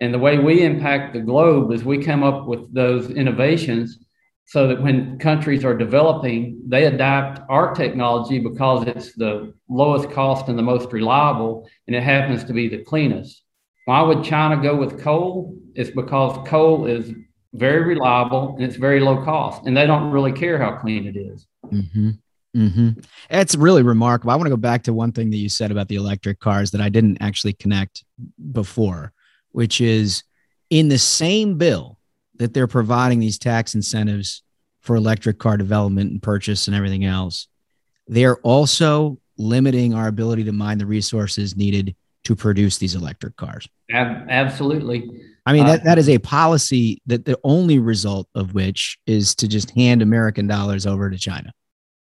[0.01, 3.99] And the way we impact the globe is we come up with those innovations
[4.45, 10.49] so that when countries are developing, they adapt our technology because it's the lowest cost
[10.49, 13.43] and the most reliable, and it happens to be the cleanest.
[13.91, 15.53] Why would China go with coal?
[15.75, 17.11] It's because coal is
[17.51, 21.17] very reliable and it's very low cost, and they don't really care how clean it
[21.17, 21.45] is.
[21.65, 22.11] Mm-hmm.
[22.55, 22.89] Mm-hmm.
[23.29, 24.31] It's really remarkable.
[24.31, 26.71] I want to go back to one thing that you said about the electric cars
[26.71, 28.05] that I didn't actually connect
[28.53, 29.11] before,
[29.51, 30.23] which is
[30.69, 31.99] in the same bill
[32.37, 34.41] that they're providing these tax incentives
[34.79, 37.49] for electric car development and purchase and everything else,
[38.07, 41.93] they're also limiting our ability to mine the resources needed
[42.23, 43.67] to produce these electric cars.
[43.91, 45.09] Absolutely.
[45.45, 49.33] I mean, Uh, that, that is a policy that the only result of which is
[49.35, 51.51] to just hand American dollars over to China.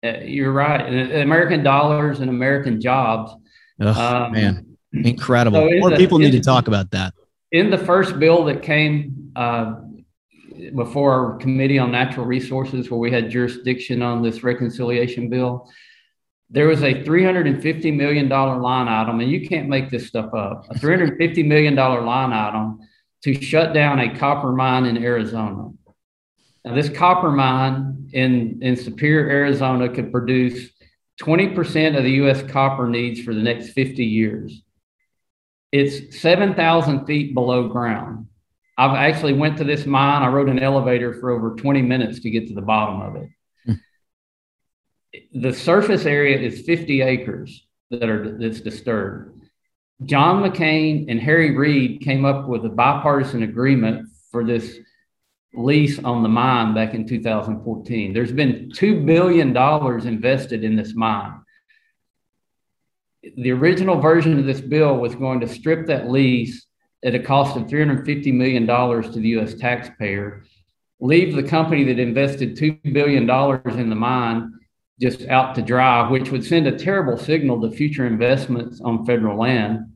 [0.05, 0.81] Uh, you're right.
[1.23, 3.33] American dollars and American jobs.
[3.81, 5.61] Ugh, Um, man, incredible.
[5.61, 7.15] so More the- people need to talk about that.
[7.53, 9.75] In the first bill that came uh,
[10.77, 15.69] before our Committee on Natural Resources, where we had jurisdiction on this reconciliation bill,
[16.51, 20.75] there was a $350 million line item, and you can't make this stuff up a
[20.75, 22.81] $350 million line item
[23.23, 25.71] to shut down a copper mine in Arizona.
[26.65, 30.71] Now, this copper mine in, in Superior, Arizona could produce
[31.23, 34.63] 20% of the US copper needs for the next 50 years.
[35.71, 38.27] It's 7,000 feet below ground.
[38.77, 40.23] I've actually went to this mine.
[40.23, 43.29] I rode an elevator for over 20 minutes to get to the bottom of it.
[45.33, 49.41] The surface area is 50 acres that are that's disturbed.
[50.05, 54.79] John McCain and Harry Reid came up with a bipartisan agreement for this
[55.53, 58.15] lease on the mine back in 2014.
[58.15, 59.55] There's been $2 billion
[60.07, 61.41] invested in this mine.
[63.37, 66.67] The original version of this bill was going to strip that lease
[67.05, 70.45] at a cost of $350 million to the US taxpayer,
[71.01, 73.29] leave the company that invested $2 billion
[73.79, 74.60] in the mine
[75.01, 79.39] just out to dry, which would send a terrible signal to future investments on federal
[79.39, 79.93] land.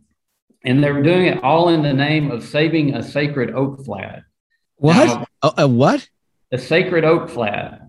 [0.65, 4.23] And they were doing it all in the name of saving a sacred oak flat.
[4.77, 5.07] What?
[5.07, 6.09] Now, a, a what?
[6.55, 7.81] a sacred oak flat.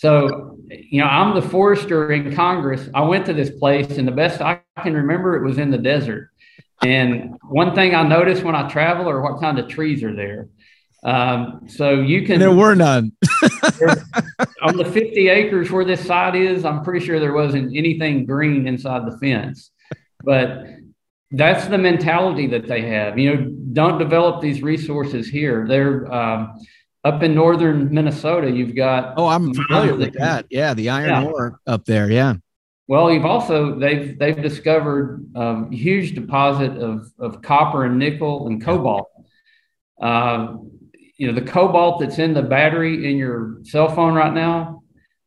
[0.00, 2.88] So, you know, I'm the forester in Congress.
[2.94, 5.78] I went to this place, and the best I can remember, it was in the
[5.78, 6.30] desert.
[6.82, 10.48] And one thing I noticed when I travel are what kind of trees are there.
[11.02, 12.38] Um, so you can.
[12.38, 13.12] There were none.
[14.62, 18.66] on the 50 acres where this site is, I'm pretty sure there wasn't anything green
[18.66, 19.70] inside the fence.
[20.24, 20.64] But
[21.30, 23.18] that's the mentality that they have.
[23.18, 25.66] You know, don't develop these resources here.
[25.68, 26.54] They're um,
[27.04, 28.50] up in northern Minnesota.
[28.50, 30.46] You've got Oh, I'm familiar with that.
[30.50, 31.24] Yeah, the iron Yeah.
[31.24, 32.10] ore up there.
[32.10, 32.34] Yeah.
[32.88, 38.62] Well, you've also they've they've discovered um, huge deposit of of copper and nickel and
[38.62, 39.08] cobalt.
[40.00, 40.56] Uh,
[41.18, 44.82] you know, the cobalt that's in the battery in your cell phone right now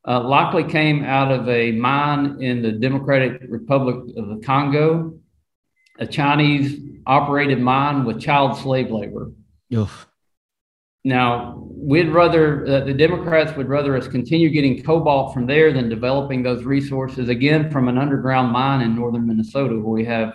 [0.07, 5.20] uh, likely came out of a mine in the Democratic Republic of the Congo,
[5.99, 9.32] a Chinese operated mine with child slave labor.
[9.74, 10.07] Oof.
[11.03, 15.90] Now, we'd rather, uh, the Democrats would rather us continue getting cobalt from there than
[15.90, 20.34] developing those resources again from an underground mine in northern Minnesota where we have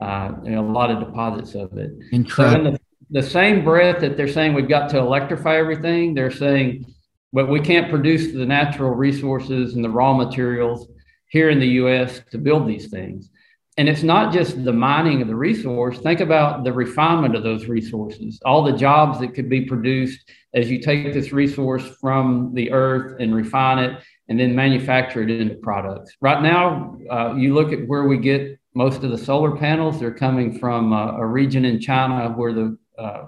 [0.00, 1.90] uh, a lot of deposits of it.
[1.90, 2.72] So, in Incredible.
[2.72, 2.80] the,
[3.14, 6.84] the same breath that they're saying we've got to electrify everything, they're saying,
[7.32, 10.88] but we can't produce the natural resources and the raw materials
[11.28, 13.30] here in the US to build these things.
[13.76, 15.98] and it's not just the mining of the resource.
[15.98, 20.20] Think about the refinement of those resources, all the jobs that could be produced
[20.54, 25.30] as you take this resource from the earth and refine it and then manufacture it
[25.30, 26.16] into products.
[26.20, 30.14] Right now, uh, you look at where we get most of the solar panels, they're
[30.26, 33.26] coming from uh, a region in China where the uh,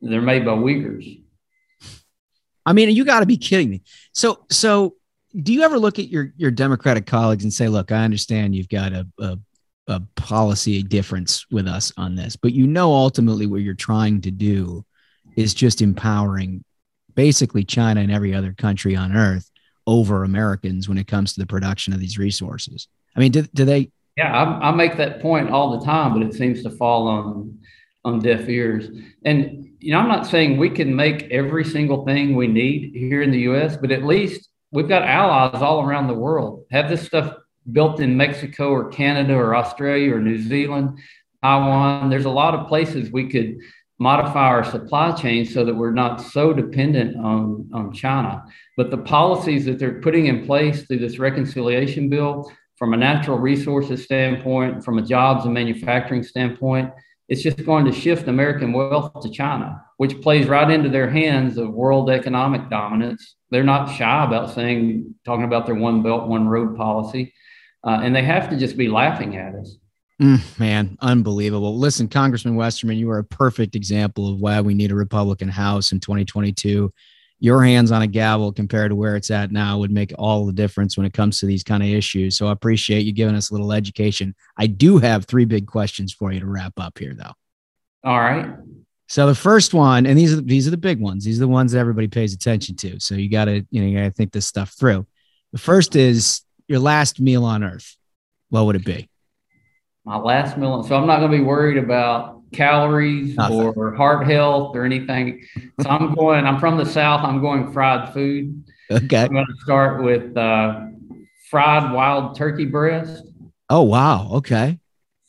[0.00, 1.22] they're made by Uyghurs.
[2.64, 3.82] I mean, you got to be kidding me.
[4.12, 4.96] So, so
[5.40, 8.68] do you ever look at your your Democratic colleagues and say, "Look, I understand you've
[8.68, 9.38] got a, a
[9.88, 14.30] a policy difference with us on this, but you know ultimately what you're trying to
[14.30, 14.84] do
[15.36, 16.64] is just empowering
[17.14, 19.50] basically China and every other country on earth
[19.86, 22.88] over Americans when it comes to the production of these resources.
[23.14, 23.90] I mean, do, do they?
[24.16, 27.58] Yeah, I, I make that point all the time, but it seems to fall on
[28.06, 28.88] on deaf ears.
[29.24, 33.20] And you know, I'm not saying we can make every single thing we need here
[33.20, 36.64] in the U.S., but at least we've got allies all around the world.
[36.70, 37.36] Have this stuff
[37.72, 40.98] built in Mexico or Canada or Australia or New Zealand,
[41.42, 42.08] Taiwan.
[42.08, 43.58] There's a lot of places we could
[43.98, 48.44] modify our supply chain so that we're not so dependent on, on China.
[48.76, 53.38] But the policies that they're putting in place through this reconciliation bill, from a natural
[53.38, 56.90] resources standpoint, from a jobs and manufacturing standpoint,
[57.28, 61.58] it's just going to shift American wealth to China, which plays right into their hands
[61.58, 63.36] of world economic dominance.
[63.50, 67.34] They're not shy about saying, talking about their one belt, one road policy.
[67.84, 69.76] Uh, and they have to just be laughing at us.
[70.20, 71.78] Mm, man, unbelievable.
[71.78, 75.92] Listen, Congressman Westerman, you are a perfect example of why we need a Republican House
[75.92, 76.92] in 2022.
[77.38, 80.52] Your hands on a gavel compared to where it's at now would make all the
[80.52, 82.36] difference when it comes to these kind of issues.
[82.36, 84.34] So I appreciate you giving us a little education.
[84.56, 87.32] I do have three big questions for you to wrap up here, though.
[88.04, 88.46] All right.
[89.08, 91.24] So the first one, and these are these are the big ones.
[91.24, 92.98] These are the ones that everybody pays attention to.
[92.98, 95.06] So you got to you know you got to think this stuff through.
[95.52, 97.96] The first is your last meal on earth,
[98.50, 99.08] what would it be?
[100.04, 100.82] My last meal.
[100.82, 103.60] So I'm not going to be worried about calories Nothing.
[103.76, 105.44] or heart health or anything.
[105.80, 107.24] So I'm going, I'm from the South.
[107.24, 108.64] I'm going fried food.
[108.90, 109.24] Okay.
[109.24, 110.86] I'm going to start with uh,
[111.50, 113.24] fried wild turkey breast.
[113.68, 114.30] Oh, wow.
[114.34, 114.78] Okay.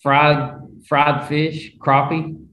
[0.02, 2.46] Fried, fried fish, crappie.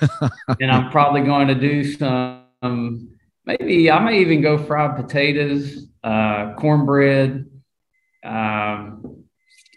[0.60, 3.08] and I'm probably going to do some,
[3.44, 7.46] maybe I may even go fried potatoes, uh, cornbread,
[8.24, 9.23] um,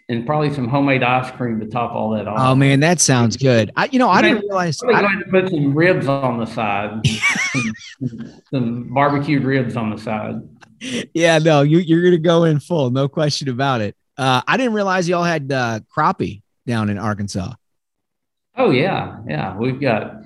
[0.08, 2.38] and probably some homemade ice cream to top all that off.
[2.38, 3.70] Oh man, that sounds good.
[3.76, 4.80] I, you know, I, didn't realize.
[4.82, 7.06] I'm going to put some ribs on the side,
[7.52, 10.36] some, some barbecued ribs on the side.
[11.12, 13.96] Yeah, no, you, you're going to go in full, no question about it.
[14.16, 17.52] Uh, I didn't realize y'all had uh, crappie down in Arkansas.
[18.56, 20.22] Oh yeah, yeah, we've got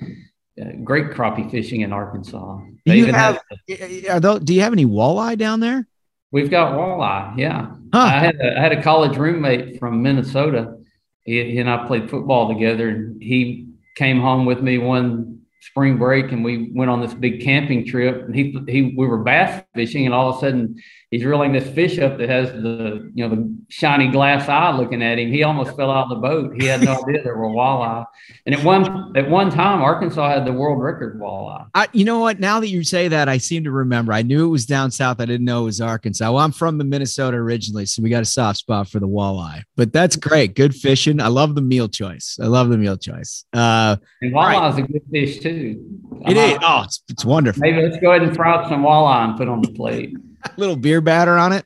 [0.61, 2.61] uh, great crappie fishing in Arkansas.
[2.87, 5.87] Do you have, have are those, do you have any walleye down there?
[6.33, 7.37] We've got walleye.
[7.37, 7.99] Yeah, huh.
[7.99, 10.79] I had a, I had a college roommate from Minnesota.
[11.25, 15.99] He, he, and I played football together, and he came home with me one spring
[15.99, 18.25] break, and we went on this big camping trip.
[18.25, 20.77] And he he we were bass fishing, and all of a sudden
[21.13, 25.03] he's reeling this fish up that has the you know the shiny glass eye looking
[25.03, 25.31] at him.
[25.31, 26.55] He almost fell out of the boat.
[26.61, 28.05] He had no idea there were walleye.
[28.47, 31.69] And at one at one time, Arkansas had the world record walleye.
[31.75, 32.41] I, you know what?
[32.41, 34.13] Now that you say that, I seem to remember.
[34.13, 35.21] I knew it was down south.
[35.21, 36.33] I didn't know it was Arkansas.
[36.33, 39.63] Well, I'm from the Minnesota originally, so we got a soft spot for the walleye.
[39.77, 40.57] But that's great.
[40.57, 41.21] Good fishing.
[41.21, 42.39] I love the meal choice.
[42.43, 43.45] I love the meal choice.
[43.53, 44.73] Uh, and walleye right.
[44.73, 45.85] is a good fish too.
[46.27, 46.59] It is.
[46.63, 47.61] Oh, it's, it's wonderful.
[47.61, 50.17] Maybe let's go ahead and fry up some walleye and put on the plate.
[50.57, 51.65] Little beer batter on it.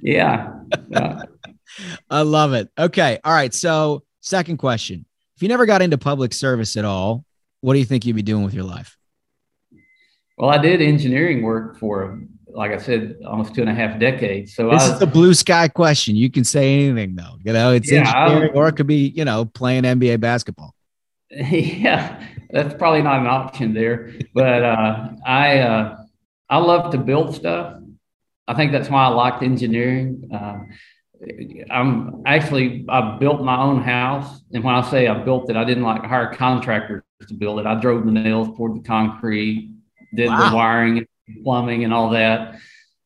[0.00, 0.52] Yeah.
[0.88, 1.22] yeah.
[2.10, 2.70] I love it.
[2.78, 3.18] Okay.
[3.24, 3.52] All right.
[3.52, 5.04] So, second question.
[5.36, 7.24] If you never got into public service at all,
[7.60, 8.96] what do you think you'd be doing with your life?
[10.38, 14.54] Well, I did engineering work for, like I said, almost two and a half decades.
[14.54, 16.16] So this was, is the blue sky question.
[16.16, 17.36] You can say anything though.
[17.42, 20.74] You know, it's yeah, engineering, or it could be, you know, playing NBA basketball.
[21.28, 24.12] Yeah, that's probably not an option there.
[24.32, 25.96] But uh, I, uh,
[26.48, 27.80] I love to build stuff.
[28.48, 30.30] I think that's why I liked engineering.
[30.32, 30.58] Uh,
[31.70, 35.64] I'm actually I built my own house, and when I say I built it, I
[35.64, 37.66] didn't like hire contractors to build it.
[37.66, 39.72] I drove the nails, poured the concrete,
[40.14, 40.50] did wow.
[40.50, 42.58] the wiring, and plumbing, and all that.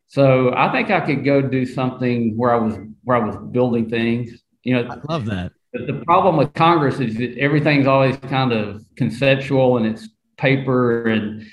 [0.08, 3.88] So I think I could go do something where I was where I was building
[3.88, 4.42] things.
[4.64, 5.52] You know, I love that.
[5.72, 11.06] But the problem with Congress is that everything's always kind of conceptual and it's paper
[11.06, 11.46] and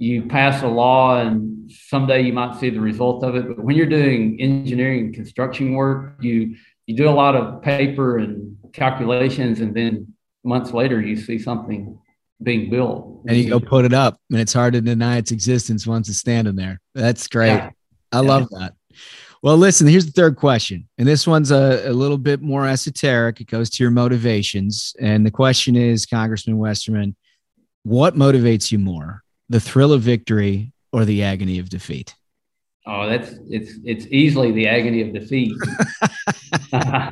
[0.00, 3.46] you pass a law and someday you might see the result of it.
[3.46, 6.56] But when you're doing engineering and construction work, you
[6.86, 11.98] you do a lot of paper and calculations, and then months later you see something
[12.42, 13.20] being built.
[13.28, 16.18] And you go put it up, and it's hard to deny its existence once it's
[16.18, 16.80] standing there.
[16.94, 17.48] That's great.
[17.48, 17.70] Yeah.
[18.10, 18.72] I love that.
[19.42, 20.88] Well, listen, here's the third question.
[20.98, 23.40] And this one's a, a little bit more esoteric.
[23.40, 24.94] It goes to your motivations.
[24.98, 27.14] And the question is, Congressman Westerman,
[27.84, 32.14] what motivates you more, the thrill of victory or the agony of defeat?
[32.86, 35.52] Oh, that's it's it's easily the agony of defeat.
[36.72, 37.10] I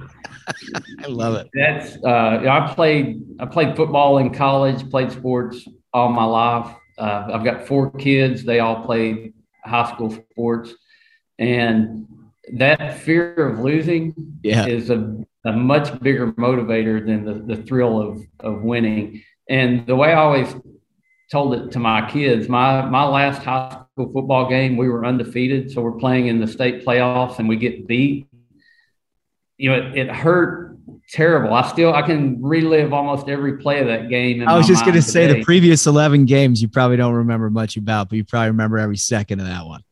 [1.07, 1.49] love it.
[1.53, 6.75] That's uh, I played I played football in college, played sports all my life.
[6.97, 8.45] Uh, I've got four kids.
[8.45, 9.35] They all played
[9.65, 10.73] high school sports,
[11.39, 12.07] and
[12.55, 14.67] that fear of losing Yeah.
[14.67, 19.23] is a, a much bigger motivator than the, the thrill of of winning.
[19.49, 20.55] And the way I always
[21.31, 25.71] told it to my kids, my my last high school football game, we were undefeated,
[25.71, 28.27] so we're playing in the state playoffs, and we get beat.
[29.57, 30.79] You know, it, it hurt
[31.11, 31.53] terrible.
[31.53, 34.47] I still I can relive almost every play of that game.
[34.47, 37.77] I was just going to say the previous 11 games you probably don't remember much
[37.77, 39.83] about, but you probably remember every second of that one.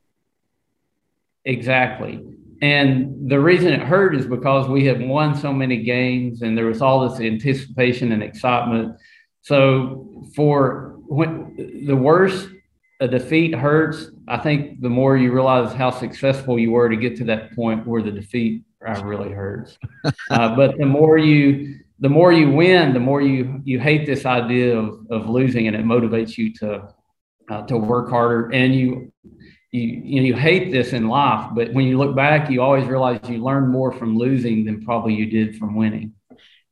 [1.45, 2.25] Exactly.
[2.63, 6.67] And the reason it hurt is because we had won so many games and there
[6.67, 8.97] was all this anticipation and excitement.
[9.43, 12.49] So for when the worse
[13.01, 17.17] a defeat hurts, I think the more you realize how successful you were to get
[17.19, 19.79] to that point where the defeat uh, really hurts.
[20.31, 24.25] uh, but the more you the more you win, the more you you hate this
[24.25, 26.89] idea of of losing, and it motivates you to
[27.51, 28.51] uh, to work harder.
[28.53, 29.13] And you
[29.73, 32.87] you you know you hate this in life, but when you look back, you always
[32.87, 36.13] realize you learn more from losing than probably you did from winning.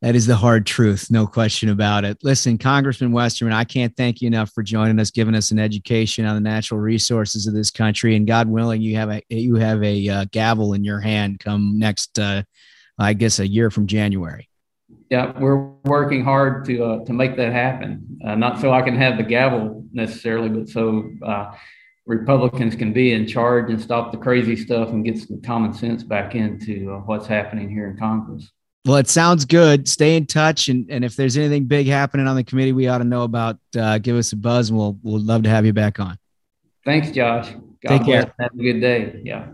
[0.05, 2.19] That is the hard truth, no question about it.
[2.23, 6.27] Listen, Congressman Westerman, I can't thank you enough for joining us, giving us an education
[6.27, 9.83] on the natural resources of this country, and God willing, you have a you have
[9.83, 12.43] a uh, gavel in your hand come next, uh,
[12.99, 14.47] I guess, a year from January.
[15.09, 18.07] Yeah, we're working hard to uh, to make that happen.
[18.23, 21.53] Uh, not so I can have the gavel necessarily, but so uh,
[22.05, 26.03] Republicans can be in charge and stop the crazy stuff and get some common sense
[26.03, 28.53] back into uh, what's happening here in Congress.
[28.87, 29.89] Well, it sounds good.
[29.89, 32.99] Stay in touch, and, and if there's anything big happening on the committee we ought
[32.99, 35.73] to know about, uh, give us a buzz, and we'll we'll love to have you
[35.73, 36.19] back on.
[36.85, 37.51] Thanks, Josh.
[37.83, 38.25] God Take bless.
[38.25, 38.35] care.
[38.41, 39.21] Have a good day.
[39.25, 39.47] Yeah.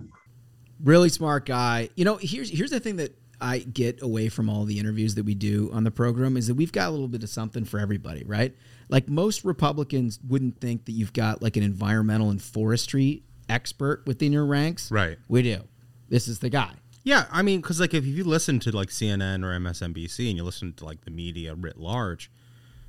[0.83, 1.91] really smart guy.
[1.95, 5.25] You know, here's here's the thing that I get away from all the interviews that
[5.25, 7.79] we do on the program is that we've got a little bit of something for
[7.79, 8.55] everybody, right?
[8.89, 14.33] Like most Republicans wouldn't think that you've got like an environmental and forestry expert within
[14.33, 14.91] your ranks.
[14.91, 15.19] Right.
[15.29, 15.63] We do.
[16.09, 16.73] This is the guy.
[17.03, 20.45] Yeah, I mean, because like if you listen to like CNN or MSNBC and you
[20.45, 22.31] listen to like the media writ large,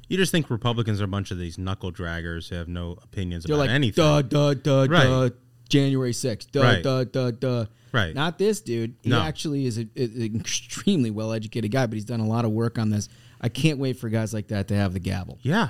[0.10, 3.46] you just think Republicans are a bunch of these knuckle draggers who have no opinions
[3.46, 4.04] They're about like anything.
[4.04, 5.04] duh duh duh Right.
[5.04, 5.30] duh
[5.70, 6.52] January 6th.
[6.52, 6.84] Duh Right.
[6.84, 7.66] duh duh duh.
[7.94, 8.14] Right.
[8.14, 8.96] Not this dude.
[9.02, 9.22] He No.
[9.22, 12.52] actually is a, is an extremely well educated guy, but he's done a lot of
[12.52, 13.08] work on this.
[13.40, 15.40] I can't wait for guys like that to have the gavel.
[15.42, 15.70] Yeah.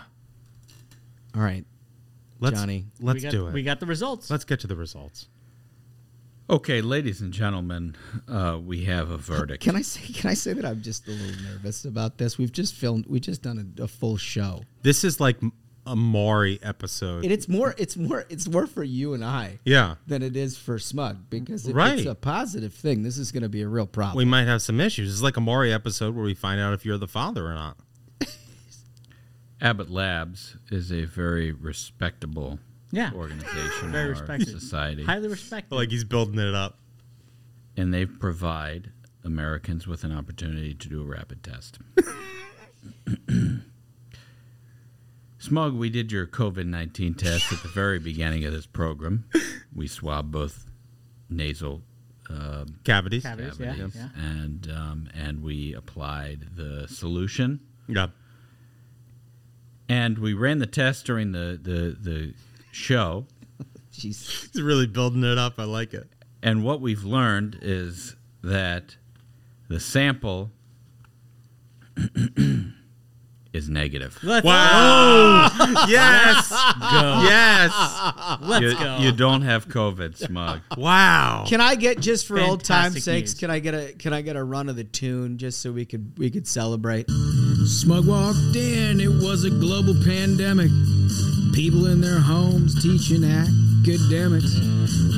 [1.35, 1.65] All right.
[2.39, 2.85] Let's Johnny.
[2.99, 3.53] let's got, do it.
[3.53, 4.31] We got the results.
[4.31, 5.27] let's get to the results.
[6.52, 7.95] Okay, ladies and gentlemen,
[8.28, 9.64] uh, we have a verdict.
[9.64, 10.11] Can I say?
[10.11, 12.38] Can I say that I'm just a little nervous about this?
[12.38, 13.06] We've just filmed.
[13.07, 15.38] We just done a, a full show, This is like
[15.88, 17.23] a Maury episode.
[17.23, 17.73] and it's more.
[17.78, 18.26] It's more.
[18.30, 19.95] It's more for you and I yeah.
[20.07, 21.99] than it is for Smug because if Right.
[21.99, 24.18] it's a positive thing, this is going to be a real problem.
[24.18, 25.10] We might have some issues.
[25.14, 27.78] It's like a Maury episode where we find out if you're the father or not.
[29.61, 32.60] Abbott Labs is a very respectable
[32.91, 33.11] Yeah.
[33.13, 34.49] organization Very in our respected.
[34.49, 35.73] society, Highly respected.
[35.76, 36.77] Like he's building it up.
[37.77, 38.91] and they provide
[39.23, 41.80] Americans with an opportunity to do a rapid test.
[45.39, 49.26] Smug, we did your COVID 19 test at the very beginning of this program.
[49.76, 50.65] We swabbed both
[51.30, 51.81] nasal
[52.30, 53.23] uh, Cavities.
[53.23, 54.09] Cavities, yeah, cavities yeah.
[54.15, 57.59] and um, and we applied the solution.
[57.88, 58.07] Yeah.
[59.89, 62.34] And we ran the test during the, the, the
[62.72, 63.26] show.
[63.93, 64.52] Jeez.
[64.52, 65.60] He's really building it up.
[65.60, 66.07] I like it.
[66.43, 68.95] And what we've learned is that
[69.68, 70.49] the sample
[73.53, 74.18] is negative.
[74.23, 75.49] Let's Wow.
[75.88, 76.49] yes.
[76.49, 77.22] go.
[77.23, 77.72] Yes.
[78.41, 78.98] Let's you, go.
[78.99, 80.61] you don't have COVID, smug.
[80.77, 81.43] Wow.
[81.48, 83.34] Can I get just for old time's Fantastic sakes?
[83.35, 85.85] Can I get a Can I get a run of the tune just so we
[85.85, 87.07] could we could celebrate?
[87.65, 88.99] Smug walked in.
[88.99, 90.72] It was a global pandemic.
[91.53, 94.53] People in their homes teaching academics.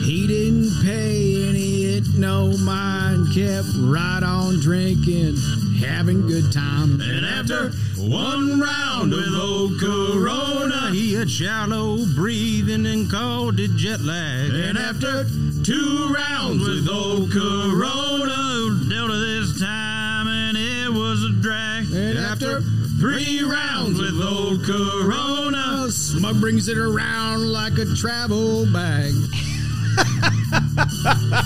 [0.05, 3.27] He didn't pay and he hit no mind.
[3.33, 5.37] Kept right on drinking,
[5.79, 6.99] having good time.
[7.01, 14.01] And after one round of old Corona, he had shallow breathing and called it jet
[14.01, 14.49] lag.
[14.53, 15.25] And after
[15.63, 21.91] two rounds with old Corona, Delta this time, and it was a drag.
[21.93, 22.61] and after
[22.99, 29.13] three rounds with old Corona, Smug brings it around like a travel bag.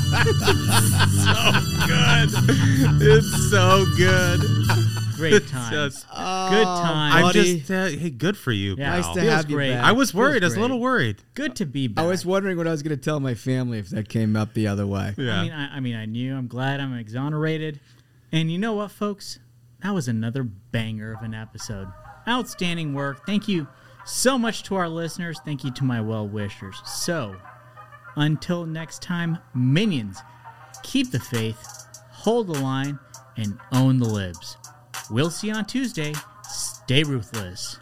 [0.07, 1.33] So
[1.87, 2.29] good.
[3.01, 4.39] It's so good.
[5.15, 5.71] Great It's times.
[5.71, 7.15] just- Good times.
[7.15, 7.59] I'm buddy.
[7.59, 8.91] just uh, hey, good for you, Yeah.
[8.91, 9.01] pal.
[9.01, 9.71] Nice to Feels have you great.
[9.73, 9.83] back.
[9.83, 10.43] I was Feels worried.
[10.43, 11.17] I was a little worried.
[11.33, 12.05] Good to be back.
[12.05, 14.53] I was wondering what I was going to tell my family if that came up
[14.53, 15.13] the other way.
[15.17, 15.39] Yeah.
[15.39, 16.35] I mean, I, I mean, I knew.
[16.37, 17.79] I'm glad I'm exonerated.
[18.31, 19.39] And you know what, folks?
[19.83, 21.87] That was another banger of an episode.
[22.27, 23.25] Outstanding work.
[23.25, 23.67] Thank you
[24.07, 25.39] so much to our listeners.
[25.43, 26.81] Thank you to my well wishers.
[26.85, 27.35] So,
[28.15, 30.19] until next time, minions,
[30.83, 31.59] keep the faith,
[32.11, 32.97] hold the line,
[33.37, 34.57] and own the libs.
[35.11, 36.13] We'll see you on Tuesday.
[36.43, 37.77] Stay ruthless.